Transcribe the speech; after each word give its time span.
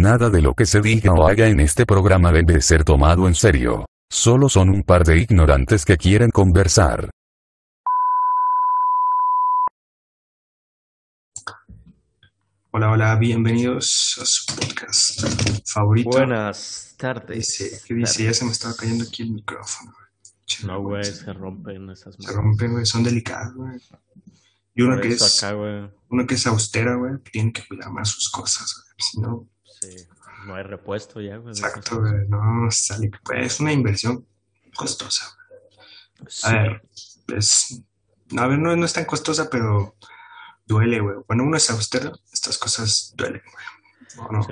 Nada 0.00 0.30
de 0.30 0.40
lo 0.40 0.54
que 0.54 0.64
se 0.64 0.80
diga 0.80 1.12
o 1.12 1.28
haga 1.28 1.48
en 1.48 1.60
este 1.60 1.84
programa 1.84 2.32
debe 2.32 2.62
ser 2.62 2.84
tomado 2.84 3.28
en 3.28 3.34
serio. 3.34 3.84
Solo 4.10 4.48
son 4.48 4.70
un 4.70 4.82
par 4.82 5.04
de 5.04 5.18
ignorantes 5.18 5.84
que 5.84 5.98
quieren 5.98 6.30
conversar. 6.30 7.10
Hola, 12.70 12.92
hola, 12.92 13.16
bienvenidos 13.16 14.18
a 14.22 14.24
su 14.24 14.46
podcast 14.56 15.22
favorito. 15.66 16.08
Buenas 16.08 16.94
tardes. 16.96 17.36
Dice, 17.36 17.80
¿Qué 17.86 17.92
dice? 17.92 18.24
Ya 18.24 18.32
se 18.32 18.46
me 18.46 18.52
estaba 18.52 18.74
cayendo 18.74 19.04
aquí 19.04 19.22
el 19.24 19.32
micrófono. 19.32 19.92
Che, 20.46 20.66
No, 20.66 20.80
güey, 20.80 21.04
se 21.04 21.30
rompen 21.34 21.90
esas 21.90 22.14
Se 22.14 22.22
madres. 22.22 22.36
rompen, 22.36 22.72
güey, 22.72 22.86
son 22.86 23.04
delicados, 23.04 23.54
güey. 23.54 23.78
Y 24.74 24.80
uno 24.80 24.98
que 24.98 25.08
es, 25.08 25.42
acá, 25.42 25.54
uno 26.08 26.26
que 26.26 26.36
es 26.36 26.46
austera, 26.46 26.94
güey, 26.96 27.18
tiene 27.30 27.52
que 27.52 27.66
cuidar 27.68 27.90
más 27.90 28.08
sus 28.08 28.30
cosas, 28.30 28.72
güey. 28.74 28.94
Si 28.98 29.20
no, 29.20 29.46
sí, 29.80 30.06
no 30.46 30.54
hay 30.54 30.62
repuesto 30.62 31.20
ya, 31.20 31.38
de 31.38 31.50
exacto, 31.50 32.00
güey, 32.00 32.28
no 32.28 32.70
sale. 32.70 33.10
Pues, 33.24 33.46
es 33.54 33.60
una 33.60 33.72
inversión 33.72 34.26
costosa. 34.76 35.26
A 36.44 36.52
ver, 36.52 36.82
es, 37.36 37.82
no, 38.30 38.42
a 38.42 38.46
ver, 38.46 38.58
no, 38.58 38.76
no 38.76 38.84
es 38.84 38.92
tan 38.92 39.04
costosa, 39.04 39.48
pero 39.50 39.96
duele, 40.66 41.00
güey. 41.00 41.16
Cuando 41.26 41.44
uno 41.44 41.56
es 41.56 41.70
austero, 41.70 42.12
estas 42.32 42.58
cosas 42.58 43.14
duelen, 43.16 43.42
güey. 43.52 43.64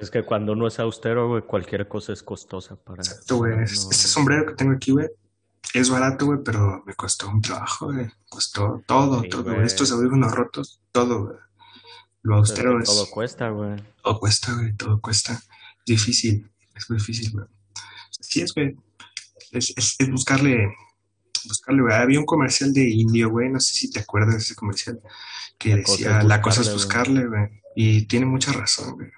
Es 0.00 0.10
que 0.10 0.24
cuando 0.24 0.52
uno 0.52 0.66
es 0.68 0.78
austero, 0.78 1.28
güey, 1.28 1.42
cualquier 1.42 1.88
cosa 1.88 2.12
es 2.12 2.22
costosa 2.22 2.76
para... 2.76 3.02
Exacto, 3.02 3.36
güey. 3.36 3.56
no- 3.56 3.62
Este 3.64 3.94
sombrero 4.08 4.46
que 4.46 4.54
tengo 4.54 4.72
aquí, 4.72 4.92
güey, 4.92 5.08
es 5.74 5.90
barato, 5.90 6.26
güey, 6.26 6.38
pero 6.44 6.82
me 6.86 6.94
costó 6.94 7.28
un 7.28 7.42
trabajo, 7.42 7.92
güey. 7.92 8.08
Costó 8.28 8.82
todo, 8.86 9.20
Sí, 9.22 9.28
todo. 9.28 9.52
Estos 9.62 9.90
audífonos 9.92 10.32
rotos, 10.32 10.80
todo, 10.92 11.24
güey. 11.26 11.36
Lo 12.28 12.36
austero 12.36 12.78
es... 12.78 12.84
todo 12.84 13.06
cuesta, 13.10 13.48
güey. 13.48 13.76
Todo 14.02 14.20
cuesta, 14.20 14.52
güey, 14.54 14.74
todo 14.74 15.00
cuesta. 15.00 15.40
Difícil, 15.86 16.46
es 16.76 16.90
muy 16.90 16.98
difícil, 16.98 17.32
güey. 17.32 17.46
Sí, 18.20 18.42
es, 18.42 18.52
güey. 18.52 18.76
Es, 19.52 19.72
es, 19.74 19.96
es 19.98 20.10
buscarle, 20.10 20.68
buscarle, 21.46 21.80
güey. 21.82 21.94
Había 21.94 22.18
un 22.20 22.26
comercial 22.26 22.74
de 22.74 22.86
indio, 22.86 23.30
güey, 23.30 23.48
no 23.48 23.58
sé 23.60 23.72
si 23.72 23.90
te 23.90 24.00
acuerdas 24.00 24.34
de 24.34 24.40
ese 24.40 24.54
comercial, 24.54 25.00
que 25.58 25.70
La 25.70 25.76
decía, 25.76 26.22
la 26.22 26.42
cosa 26.42 26.60
es 26.60 26.70
buscarle, 26.70 27.24
buscarle, 27.24 27.48
güey. 27.48 27.62
Y 27.76 28.06
tiene 28.06 28.26
mucha 28.26 28.52
razón, 28.52 28.94
güey. 28.96 29.10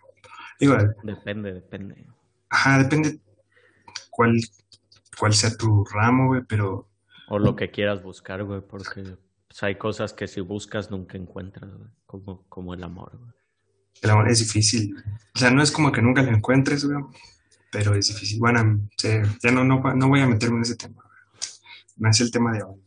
Igual, 0.60 0.94
Depende, 1.02 1.52
depende. 1.52 2.06
ajá, 2.48 2.78
depende 2.78 3.18
cuál, 4.10 4.38
cuál 5.18 5.34
sea 5.34 5.56
tu 5.56 5.84
ramo, 5.86 6.28
güey, 6.28 6.42
pero 6.46 6.88
O 7.28 7.40
lo 7.40 7.56
que 7.56 7.72
quieras 7.72 8.04
buscar, 8.04 8.44
güey, 8.44 8.60
porque 8.60 9.16
pues, 9.50 9.62
hay 9.64 9.74
cosas 9.76 10.12
que 10.12 10.28
si 10.28 10.40
buscas 10.40 10.90
nunca 10.90 11.18
encuentras, 11.18 11.74
güey. 11.74 11.90
Como, 12.06 12.44
como 12.48 12.72
el 12.74 12.82
amor, 12.84 13.18
güey. 13.18 13.32
el 14.02 14.10
amor 14.10 14.28
es 14.30 14.38
difícil. 14.38 14.94
O 15.34 15.38
sea, 15.38 15.50
no 15.50 15.60
es 15.62 15.72
como 15.72 15.90
que 15.90 16.00
nunca 16.00 16.22
lo 16.22 16.30
encuentres, 16.30 16.84
güey, 16.84 17.02
pero 17.72 17.94
es 17.96 18.06
difícil. 18.08 18.38
Bueno, 18.38 18.88
ya 19.02 19.50
no, 19.50 19.64
no, 19.64 19.80
no 19.94 20.08
voy 20.08 20.20
a 20.20 20.26
meterme 20.26 20.56
en 20.58 20.62
ese 20.62 20.76
tema. 20.76 21.04
No 21.96 22.08
es 22.08 22.20
el 22.20 22.30
tema 22.30 22.52
de 22.52 22.62
hoy. 22.62 22.80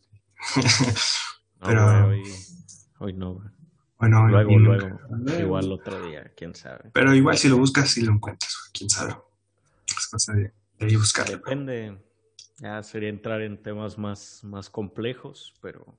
No, 1.61 1.67
Pero- 1.69 2.05
güey, 2.07 2.21
hoy, 2.21 2.31
hoy 2.99 3.13
no, 3.13 3.33
güey. 3.35 3.47
Bueno, 3.97 4.27
Luego, 4.27 4.51
y 4.51 4.55
luego. 4.57 4.99
Igual 5.39 5.71
otro 5.71 6.05
día, 6.07 6.29
quién 6.35 6.53
sabe. 6.53 6.89
Pero 6.93 7.13
igual 7.15 7.37
si 7.37 7.47
lo 7.47 7.55
buscas, 7.57 7.89
sí 7.89 8.01
lo 8.01 8.11
encuentras, 8.11 8.69
quién 8.73 8.89
sabe. 8.89 9.15
Es 9.87 10.07
cosa 10.07 10.33
de, 10.33 10.51
de 10.79 10.85
ahí 10.85 10.95
buscarlo. 10.97 11.37
Depende. 11.37 11.97
Ya 12.59 12.83
sería 12.83 13.07
entrar 13.07 13.41
en 13.41 13.63
temas 13.63 13.97
más, 13.97 14.43
más 14.43 14.69
complejos, 14.69 15.53
pero. 15.61 15.97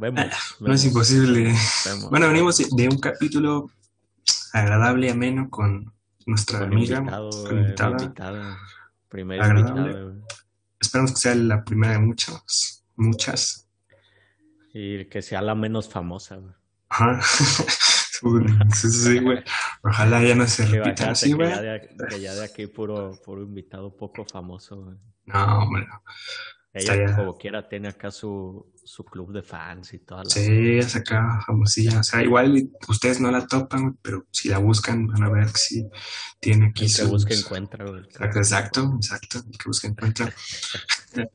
Vemos, 0.00 0.24
No 0.60 0.72
es 0.72 0.84
imposible. 0.84 1.54
vemos. 1.84 2.10
Bueno, 2.10 2.28
venimos 2.28 2.56
de, 2.58 2.88
un 2.88 2.98
capítulo 2.98 3.70
agradable, 4.52 5.10
ameno 5.10 5.48
con 5.50 5.92
nuestra 6.26 6.60
Con 6.60 6.72
amiga, 6.72 6.98
invitado, 6.98 7.30
con 7.30 7.56
eh, 7.58 7.60
invitada. 7.62 8.02
invitada, 8.02 8.58
Primera 9.08 9.44
Agradable. 9.44 9.80
invitada, 9.82 10.04
güey. 10.04 10.24
Esperamos 10.80 11.10
que 11.12 11.16
sea 11.18 11.34
la 11.34 11.64
primera 11.64 11.92
de 11.94 11.98
muchas, 12.00 12.84
muchas. 12.96 13.68
Y 14.72 15.04
que 15.06 15.20
sea 15.22 15.42
la 15.42 15.54
menos 15.54 15.88
famosa, 15.88 16.36
güey. 16.36 16.54
Ajá. 16.88 17.20
Sí, 18.74 18.90
sí, 18.90 19.18
güey. 19.18 19.42
Ojalá 19.82 20.22
ya 20.22 20.34
no 20.34 20.46
se 20.46 20.64
imagínate 20.64 21.04
así, 21.04 21.30
que 21.30 21.34
güey. 21.36 21.48
ya, 21.48 21.62
de, 21.62 21.88
que 22.10 22.20
ya 22.20 22.34
de 22.34 22.44
aquí 22.44 22.66
puro, 22.66 23.18
puro 23.24 23.40
invitado 23.42 23.96
poco 23.96 24.26
famoso, 24.26 24.76
güey. 24.76 24.96
No, 25.24 25.58
hombre. 25.60 25.86
Ella 26.72 26.94
Estaría- 26.94 27.16
como 27.16 27.36
quiera 27.36 27.68
tiene 27.68 27.88
acá 27.88 28.10
su, 28.12 28.72
su 28.84 29.04
club 29.04 29.32
de 29.32 29.42
fans 29.42 29.92
y 29.92 29.98
toda 29.98 30.22
la... 30.22 30.30
Sí, 30.30 30.78
es 30.78 30.94
acá 30.94 31.42
famosilla. 31.44 31.98
O 31.98 32.02
sea, 32.04 32.22
igual 32.22 32.70
ustedes 32.88 33.20
no 33.20 33.30
la 33.32 33.44
topan, 33.46 33.98
pero 34.00 34.26
si 34.30 34.48
la 34.48 34.58
buscan 34.58 35.06
van 35.08 35.24
a 35.24 35.30
ver 35.30 35.48
sí 35.50 35.88
tiene 36.38 36.66
aquí 36.66 36.84
El 36.84 36.94
que 36.94 37.04
busca 37.06 37.34
encuentra, 37.34 37.84
güey. 37.84 38.02
Exacto, 38.20 38.92
exacto, 38.96 39.38
el 39.38 39.58
que 39.58 39.64
busca 39.66 39.88
encuentra. 39.88 40.32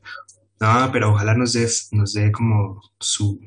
No, 0.58 0.88
pero 0.90 1.10
ojalá 1.12 1.34
nos 1.34 1.52
dé, 1.52 1.68
nos 1.92 2.14
dé 2.14 2.32
como 2.32 2.80
su, 2.98 3.38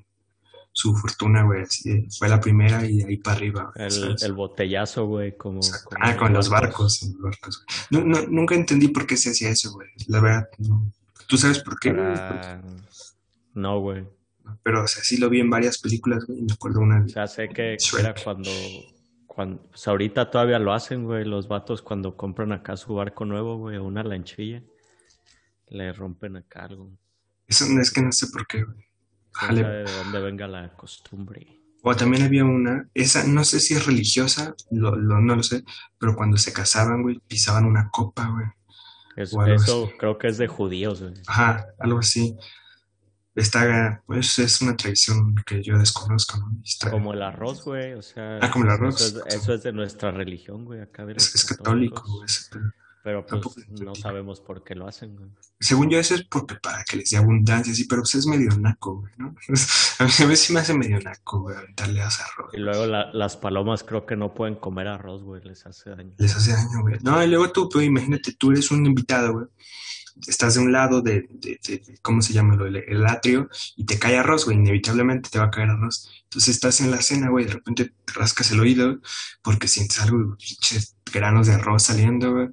su 0.72 0.96
fortuna, 0.96 1.44
güey. 1.44 1.64
así 1.64 2.08
fue 2.20 2.30
la 2.30 2.40
primera 2.40 2.86
y 2.86 2.98
de 2.98 3.06
ahí 3.08 3.18
para 3.18 3.38
arriba. 3.38 3.74
güey, 3.76 4.16
El, 4.22 4.34
botellazo, 4.34 5.08
güey, 5.08 5.36
como... 5.36 5.60
Ah, 6.00 6.16
con 6.16 6.34
los 6.34 6.50
barcos. 6.50 7.00
barcos, 7.02 7.16
los 7.20 7.22
barcos. 7.42 7.66
No, 7.90 8.02
no, 8.02 8.22
nunca 8.28 8.54
entendí 8.54 8.90
por 8.90 9.08
qué 9.08 9.18
se 9.18 9.32
hacía 9.32 9.50
eso, 9.50 9.72
güey. 9.72 9.90
La 10.08 10.20
verdad, 10.22 10.48
no. 10.60 10.92
¿Tú 11.30 11.38
sabes 11.38 11.60
por 11.60 11.80
qué? 11.80 11.92
Para- 11.94 12.62
No, 13.54 13.80
güey. 13.80 14.06
Pero, 14.64 14.84
o 14.84 14.88
sea, 14.88 15.04
sí 15.04 15.18
lo 15.18 15.30
vi 15.30 15.40
en 15.40 15.50
varias 15.50 15.78
películas, 15.78 16.26
güey. 16.26 16.42
Me 16.42 16.52
acuerdo 16.54 16.80
una 16.82 17.04
O 17.06 17.08
sea, 17.08 17.28
sé 17.28 17.48
que 17.50 17.78
Shrek. 17.80 18.00
era 18.04 18.16
cuando... 18.22 18.50
cuando 19.28 19.62
pues 19.70 19.88
ahorita 19.88 20.32
todavía 20.32 20.58
lo 20.60 20.74
hacen, 20.74 21.06
güey, 21.06 21.24
los 21.24 21.48
vatos 21.48 21.82
cuando 21.84 22.18
compran 22.18 22.52
acá 22.52 22.76
su 22.76 22.96
barco 22.96 23.26
nuevo, 23.26 23.58
güey, 23.58 23.78
o 23.78 23.84
una 23.86 24.04
lanchilla, 24.04 24.64
le 25.70 25.94
rompen 25.94 26.36
acá 26.38 26.66
algo. 26.66 26.92
Eso 27.48 27.66
no 27.70 27.80
es 27.82 27.92
que 27.92 28.02
no 28.02 28.12
sé 28.12 28.28
por 28.34 28.46
qué, 28.48 28.64
güey. 28.64 28.86
Ojalá- 29.36 29.62
sabe 29.62 29.78
de 29.84 29.92
dónde 29.98 30.20
venga 30.22 30.48
la 30.48 30.74
costumbre. 30.76 31.56
O 31.84 31.96
también 31.96 32.24
había 32.24 32.44
una, 32.44 32.90
esa 32.94 33.24
no 33.26 33.44
sé 33.46 33.60
si 33.62 33.74
es 33.76 33.86
religiosa, 33.86 34.54
lo, 34.72 34.96
lo- 34.96 35.22
no 35.22 35.36
lo 35.36 35.44
sé, 35.44 35.64
pero 36.00 36.16
cuando 36.16 36.38
se 36.38 36.52
casaban, 36.52 37.04
güey, 37.04 37.20
pisaban 37.28 37.66
una 37.66 37.90
copa, 37.90 38.28
güey. 38.28 38.48
Es- 39.24 39.34
O 39.34 39.42
algo 39.42 39.56
eso 39.56 39.90
creo 39.98 40.18
que 40.18 40.28
es 40.28 40.38
de 40.38 40.48
judíos, 40.48 41.02
güey. 41.02 41.14
Ajá, 41.28 41.66
algo 41.80 42.00
así. 42.00 42.36
Está, 43.36 44.02
pues 44.06 44.38
es 44.40 44.62
una 44.62 44.76
tradición 44.76 45.36
que 45.46 45.64
yo 45.64 45.78
desconozco, 45.78 46.38
¿no? 46.40 46.52
Está- 46.64 46.92
Como 46.92 47.14
el 47.14 47.22
arroz, 47.22 47.64
güey, 47.64 47.94
o 47.94 48.02
sea... 48.02 48.40
Ah, 48.42 48.52
como 48.52 48.66
el 48.66 48.72
arroz. 48.72 49.00
Eso 49.02 49.24
es, 49.26 49.36
eso 49.36 49.54
es 49.54 49.64
de 49.64 49.72
nuestra 49.72 50.12
religión, 50.12 50.66
güey, 50.66 50.82
acá 50.82 51.06
de 51.06 51.14
los 51.14 51.28
es, 51.28 51.36
es 51.36 51.46
católico, 51.58 52.04
güey. 52.06 52.28
Pero 53.10 53.26
pues 53.26 53.56
Tampoco 53.56 53.84
no 53.84 53.96
sabemos 53.96 54.40
por 54.42 54.64
qué 54.64 54.76
lo 54.76 54.88
hacen, 54.88 55.16
güey. 55.16 55.30
Según 55.60 55.90
yo, 55.90 56.00
eso 56.00 56.16
es 56.16 56.24
porque 56.24 56.56
para 56.56 56.84
que 56.84 56.98
les 56.98 57.10
dé 57.10 57.18
abundancia, 57.18 57.74
sí, 57.74 57.86
pero 57.86 58.02
pues 58.04 58.16
es 58.16 58.26
medio 58.28 58.50
naco, 58.58 59.02
güey, 59.02 59.12
¿no? 59.18 59.36
A 60.00 60.26
mí, 60.26 60.36
sí 60.36 60.54
me 60.54 60.60
hace 60.62 60.74
medio 60.74 61.00
naco, 61.00 61.42
güey, 61.42 61.58
aventarle 61.58 62.02
arroz. 62.02 62.54
Y 62.54 62.58
luego 62.58 62.86
la- 62.86 63.12
las 63.14 63.36
palomas 63.38 63.84
creo 63.84 64.06
que 64.06 64.16
no 64.16 64.34
pueden 64.34 64.56
comer 64.56 64.88
arroz, 64.88 65.24
güey, 65.24 65.44
les 65.44 65.66
hace 65.66 65.90
daño. 65.90 66.14
Les 66.18 66.36
hace 66.36 66.52
daño, 66.54 66.82
güey. 66.82 66.98
No, 67.02 67.22
y 67.24 67.28
luego 67.28 67.52
tú, 67.52 67.68
pues, 67.70 67.86
imagínate, 67.86 68.34
tú 68.34 68.52
eres 68.52 68.72
un 68.72 68.86
invitado, 68.86 69.34
güey. 69.34 69.46
Estás 70.28 70.56
de 70.56 70.60
un 70.62 70.72
lado 70.74 71.02
de, 71.02 71.28
de- 71.30 71.60
de- 71.66 71.78
de- 71.78 72.00
¿cómo 72.02 72.22
se 72.22 72.34
llama? 72.34 72.58
El, 72.66 73.06
atrio 73.08 73.50
y 73.78 73.86
te 73.86 73.98
cae 73.98 74.18
arroz, 74.18 74.44
güey. 74.46 74.58
Inevitablemente 74.58 75.30
te 75.30 75.40
va 75.40 75.46
a 75.46 75.52
caer 75.52 75.70
arroz. 75.70 76.10
Entonces 76.24 76.56
estás 76.56 76.82
en 76.82 76.92
la 76.92 77.02
cena, 77.02 77.30
güey. 77.30 77.46
De 77.46 77.54
repente 77.54 77.94
te 78.06 78.14
rascas 78.14 78.52
el 78.52 78.60
oído 78.60 79.00
porque 79.42 79.68
sientes 79.70 80.00
algo, 80.02 80.18
güey, 80.26 80.38
pinches 80.38 80.96
granos 81.12 81.48
de 81.48 81.54
arroz 81.56 81.84
saliendo, 81.84 82.32
güey. 82.34 82.48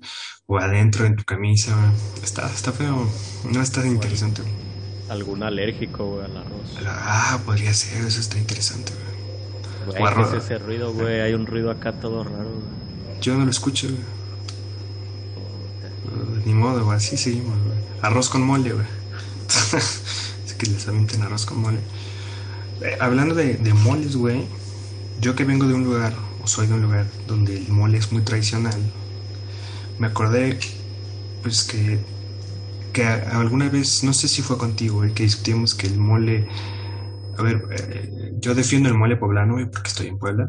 O 0.46 0.58
adentro 0.58 1.06
en 1.06 1.16
tu 1.16 1.24
camisa, 1.24 1.74
güey. 1.76 1.90
Está, 2.22 2.46
está 2.52 2.72
feo. 2.72 3.08
No 3.44 3.60
está 3.62 3.86
interesante. 3.86 4.42
güey. 4.42 4.54
Algún 5.08 5.42
alérgico, 5.42 6.04
güey, 6.06 6.24
al 6.24 6.36
arroz. 6.36 6.76
Ah, 6.86 7.40
podría 7.44 7.72
ser. 7.74 8.04
Eso 8.04 8.20
está 8.20 8.38
interesante, 8.38 8.92
güey. 8.92 9.16
Güey, 9.84 9.88
o 9.88 9.94
¿qué 9.94 10.02
arroz. 10.04 10.32
es 10.32 10.44
ese 10.44 10.58
ruido, 10.58 10.92
güey? 10.92 11.20
Hay 11.20 11.34
un 11.34 11.46
ruido 11.46 11.70
acá 11.70 12.00
todo 12.00 12.24
raro, 12.24 12.50
güey. 12.60 12.76
Yo 13.20 13.36
no 13.36 13.44
lo 13.44 13.50
escucho, 13.50 13.88
güey. 13.88 14.00
Uh, 16.04 16.40
Ni 16.44 16.54
modo, 16.54 16.84
güey, 16.84 16.96
así 16.96 17.16
seguimos, 17.16 17.58
güey. 17.62 17.78
Arroz 18.00 18.28
con 18.28 18.42
mole, 18.42 18.72
güey. 18.72 18.86
es 19.76 20.54
que 20.58 20.66
les 20.66 20.86
avienten 20.88 21.22
arroz 21.22 21.46
con 21.46 21.58
mole. 21.60 21.80
Eh, 22.80 22.96
hablando 23.00 23.34
de, 23.34 23.54
de 23.54 23.74
moles, 23.74 24.16
güey. 24.16 24.48
Yo 25.20 25.34
que 25.34 25.44
vengo 25.44 25.66
de 25.66 25.74
un 25.74 25.84
lugar, 25.84 26.14
o 26.46 26.48
soy 26.48 26.68
de 26.68 26.74
un 26.74 26.82
lugar 26.82 27.06
donde 27.26 27.56
el 27.56 27.68
mole 27.68 27.98
es 27.98 28.12
muy 28.12 28.22
tradicional, 28.22 28.80
me 29.98 30.06
acordé, 30.06 30.56
pues 31.42 31.64
que, 31.64 31.98
que 32.92 33.04
alguna 33.04 33.68
vez, 33.68 34.04
no 34.04 34.12
sé 34.12 34.28
si 34.28 34.42
fue 34.42 34.56
contigo, 34.56 34.98
güey, 34.98 35.12
que 35.12 35.24
discutimos 35.24 35.74
que 35.74 35.88
el 35.88 35.98
mole. 35.98 36.46
A 37.36 37.42
ver, 37.42 37.66
eh, 37.72 38.32
yo 38.40 38.54
defiendo 38.54 38.88
el 38.88 38.94
mole 38.94 39.16
poblano, 39.16 39.54
güey, 39.54 39.68
porque 39.68 39.88
estoy 39.88 40.06
en 40.06 40.18
Puebla. 40.18 40.48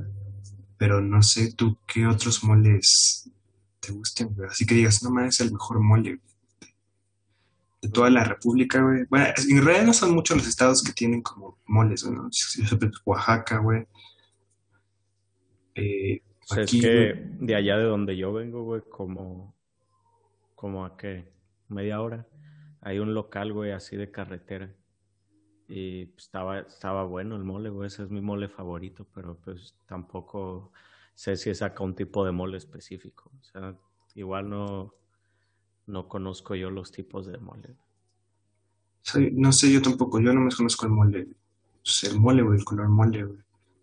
Pero 0.77 1.01
no 1.01 1.23
sé 1.23 1.53
tú 1.53 1.79
qué 1.87 2.05
otros 2.05 2.43
moles 2.43 3.31
te 3.79 3.91
gusten, 3.91 4.35
güey. 4.35 4.49
Así 4.49 4.67
que 4.67 4.75
digas, 4.75 5.01
no 5.01 5.09
mames, 5.09 5.39
es 5.39 5.47
el 5.47 5.53
mejor 5.53 5.79
mole 5.79 6.21
de 7.81 7.89
toda 7.89 8.11
la 8.11 8.23
República, 8.23 8.81
güey. 8.81 9.05
Bueno, 9.09 9.25
en 9.49 9.65
realidad 9.65 9.87
no 9.87 9.93
son 9.93 10.13
muchos 10.13 10.37
los 10.37 10.47
estados 10.47 10.83
que 10.83 10.93
tienen 10.93 11.23
como 11.23 11.57
moles, 11.65 12.05
¿no? 12.05 12.29
Pues, 12.79 12.91
Oaxaca, 13.03 13.57
güey. 13.57 13.87
Eh, 15.77 16.21
es 16.57 16.71
que 16.71 17.13
de 17.39 17.55
allá 17.55 17.77
de 17.77 17.83
donde 17.83 18.17
yo 18.17 18.33
vengo, 18.33 18.63
güey, 18.63 18.81
como, 18.89 19.55
como 20.55 20.85
a 20.85 20.97
qué, 20.97 21.31
media 21.67 22.01
hora, 22.01 22.27
hay 22.81 22.99
un 22.99 23.13
local, 23.13 23.53
güey, 23.53 23.71
así 23.71 23.95
de 23.95 24.11
carretera. 24.11 24.73
Y 25.67 26.05
pues, 26.05 26.25
estaba, 26.25 26.59
estaba 26.59 27.03
bueno 27.03 27.35
el 27.35 27.43
mole, 27.43 27.69
güey, 27.69 27.87
ese 27.87 28.03
es 28.03 28.09
mi 28.09 28.21
mole 28.21 28.47
favorito, 28.47 29.05
pero 29.13 29.37
pues 29.43 29.75
tampoco 29.85 30.71
sé 31.13 31.35
si 31.35 31.49
es 31.49 31.61
acá 31.61 31.83
un 31.83 31.95
tipo 31.95 32.25
de 32.25 32.31
mole 32.31 32.57
específico. 32.57 33.31
O 33.39 33.43
sea, 33.43 33.75
igual 34.15 34.49
no, 34.49 34.93
no 35.85 36.07
conozco 36.07 36.55
yo 36.55 36.69
los 36.71 36.91
tipos 36.91 37.27
de 37.27 37.37
mole. 37.37 37.75
no 39.33 39.51
sé, 39.51 39.71
yo 39.71 39.81
tampoco, 39.81 40.19
yo 40.21 40.33
no 40.33 40.41
me 40.41 40.55
conozco 40.55 40.85
el 40.85 40.91
mole. 40.93 41.27
Pues, 41.83 42.05
el 42.05 42.19
mole, 42.19 42.41
güey, 42.41 42.59
el 42.59 42.65
color 42.65 42.87
mole, 42.87 43.23
güey. 43.23 43.39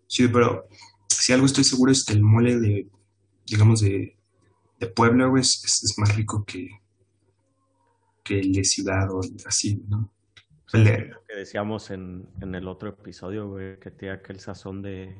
Sí, 0.07 0.27
pero 0.27 0.67
si 1.09 1.33
algo 1.33 1.45
estoy 1.45 1.63
seguro 1.63 1.91
es 1.91 2.05
que 2.05 2.13
el 2.13 2.21
mole 2.21 2.59
de, 2.59 2.89
digamos, 3.45 3.81
de, 3.81 4.17
de 4.79 4.87
Puebla, 4.87 5.27
güey, 5.27 5.41
es, 5.41 5.95
más 5.97 6.15
rico 6.15 6.43
que, 6.45 6.69
que 8.23 8.39
el 8.39 8.53
de 8.53 8.63
ciudad 8.63 9.09
o 9.11 9.21
así, 9.45 9.83
¿no? 9.87 10.11
Lo 10.73 10.83
que 11.27 11.35
decíamos 11.35 11.89
en, 11.91 12.27
en 12.41 12.53
el 12.53 12.67
otro 12.67 12.89
episodio, 12.89 13.47
güey, 13.47 13.79
que 13.79 13.91
tiene 13.91 14.15
aquel 14.15 14.39
sazón 14.39 14.81
de, 14.81 15.15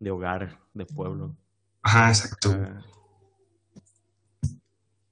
de 0.00 0.10
hogar, 0.10 0.60
de 0.74 0.86
pueblo. 0.86 1.36
Ajá, 1.82 2.08
exacto. 2.08 2.52
Ah. 2.52 2.84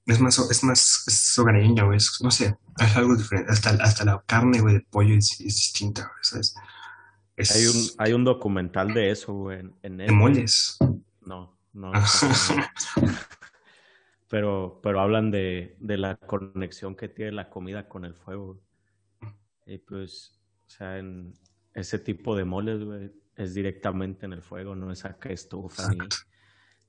es 0.07 0.19
más, 0.19 0.37
es 0.39 0.63
más, 0.63 1.03
es 1.07 1.39
hogareño, 1.39 1.85
güey, 1.85 1.99
no 2.21 2.31
sé, 2.31 2.57
es 2.79 2.95
algo 2.95 3.15
diferente. 3.15 3.51
Hasta, 3.51 3.69
hasta 3.81 4.03
la 4.05 4.21
carne, 4.25 4.59
güey, 4.59 4.75
de 4.75 4.81
pollo 4.81 5.15
es, 5.15 5.37
distinta, 5.37 6.01
güey, 6.01 6.23
¿sabes? 6.23 6.55
Hay, 7.37 7.65
un, 7.65 7.89
hay 7.97 8.13
un 8.13 8.23
documental 8.23 8.93
de 8.93 9.11
eso, 9.11 9.33
güey, 9.33 9.59
en, 9.83 9.97
¿De 9.97 10.11
moles? 10.11 10.77
No, 11.21 11.57
no. 11.73 11.91
pero, 14.29 14.79
pero 14.81 15.01
hablan 15.01 15.31
de, 15.31 15.75
de 15.79 15.97
la 15.97 16.15
conexión 16.15 16.95
que 16.95 17.09
tiene 17.09 17.33
la 17.33 17.49
comida 17.49 17.89
con 17.89 18.05
el 18.05 18.15
fuego. 18.15 18.61
Y 19.65 19.79
pues, 19.79 20.39
o 20.67 20.69
sea, 20.69 20.97
en 20.97 21.33
ese 21.73 21.99
tipo 21.99 22.35
de 22.35 22.45
moles, 22.45 22.83
güey, 22.83 23.11
es 23.35 23.53
directamente 23.53 24.25
en 24.25 24.33
el 24.33 24.41
fuego, 24.41 24.75
no 24.75 24.91
es 24.91 25.05
a 25.05 25.17
que 25.17 25.33
estufa 25.33 25.89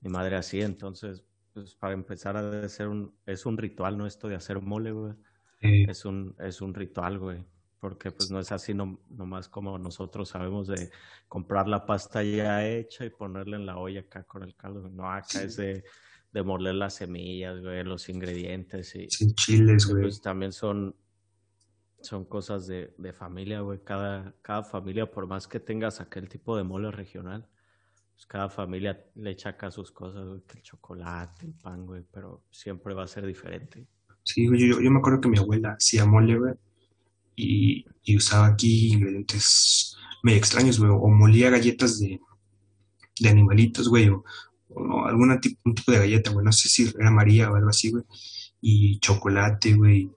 ni, 0.00 0.10
madre 0.10 0.37
así. 0.37 0.60
Entonces, 0.60 1.25
pues 1.52 1.75
para 1.75 1.94
empezar 1.94 2.37
a 2.37 2.64
hacer 2.64 2.88
un, 2.88 3.14
es 3.26 3.46
un 3.46 3.58
ritual, 3.58 3.98
¿no? 3.98 4.06
Esto 4.06 4.28
de 4.28 4.37
hacer 4.37 4.60
mole, 4.60 4.93
güey. 4.93 5.14
Es, 5.60 6.04
un, 6.04 6.37
es 6.38 6.60
un 6.60 6.75
ritual, 6.75 7.19
güey. 7.19 7.44
Porque 7.81 8.11
pues 8.11 8.31
no 8.31 8.40
es 8.40 8.52
así 8.52 8.73
no, 8.75 8.99
nomás 9.11 9.49
como 9.49 9.78
nosotros 9.78 10.31
sabemos 10.31 10.67
de 10.67 10.90
comprar 11.28 11.69
la 11.69 11.84
pasta 11.84 12.23
ya 12.23 12.67
hecha 12.67 13.05
y 13.05 13.11
ponerla 13.11 13.56
en 13.56 13.67
la 13.67 13.78
olla 13.78 14.00
acá 14.00 14.25
con 14.25 14.43
el 14.43 14.55
caldo. 14.56 14.88
No, 14.88 15.11
acá 15.11 15.43
es 15.43 15.56
de, 15.56 15.84
de 16.32 16.43
moler 16.43 16.75
las 16.75 16.94
semillas, 16.94 17.61
güey, 17.61 17.84
los 17.84 18.08
ingredientes 18.08 18.94
y... 18.96 19.08
Sin 19.11 19.34
chiles, 19.34 19.87
güey. 19.87 20.02
Pues 20.02 20.20
también 20.20 20.52
son 20.52 20.94
son 22.06 22.25
cosas 22.25 22.67
de, 22.67 22.94
de 22.99 23.12
familia, 23.12 23.61
güey. 23.61 23.81
Cada, 23.82 24.34
cada 24.43 24.62
familia, 24.62 25.11
por 25.11 25.26
más 25.26 25.46
que 25.49 25.61
tengas 25.61 26.00
aquel 26.00 26.29
tipo 26.29 26.56
de 26.56 26.62
mole 26.62 26.90
regional, 26.90 27.49
pues 28.14 28.26
cada 28.26 28.49
familia 28.49 29.05
le 29.14 29.31
echa 29.31 29.50
acá 29.50 29.70
sus 29.70 29.90
cosas, 29.90 30.26
güey, 30.26 30.40
el 30.55 30.62
chocolate, 30.62 31.46
el 31.46 31.55
pan, 31.55 31.84
güey, 31.84 32.05
pero 32.11 32.44
siempre 32.50 32.94
va 32.94 33.05
a 33.05 33.08
ser 33.08 33.26
diferente. 33.26 33.87
Sí, 34.22 34.46
güey, 34.46 34.69
yo, 34.69 34.81
yo 34.81 34.90
me 34.90 34.99
acuerdo 34.99 35.20
que 35.20 35.29
mi 35.29 35.38
abuela 35.38 35.72
hacía 35.72 36.06
mole, 36.06 36.38
güey, 36.38 36.55
y, 37.37 37.85
usaba 38.17 38.47
aquí 38.47 38.93
ingredientes 38.93 39.97
medio 40.23 40.38
extraños, 40.38 40.79
güey, 40.79 40.91
o 40.91 41.09
molía 41.09 41.50
galletas 41.50 41.99
de, 42.00 42.21
de 43.21 43.29
animalitos, 43.29 43.88
güey, 43.88 44.09
o, 44.09 44.25
algún 45.05 45.38
tipo, 45.41 45.61
un 45.65 45.75
tipo 45.75 45.93
de 45.93 45.99
galleta, 45.99 46.31
güey, 46.31 46.44
no 46.44 46.53
sé 46.53 46.69
si 46.69 46.91
era 46.99 47.11
María 47.11 47.50
o 47.50 47.56
algo 47.56 47.69
así, 47.69 47.91
güey, 47.91 48.05
y 48.61 48.99
chocolate, 49.00 49.75
güey, 49.75 50.11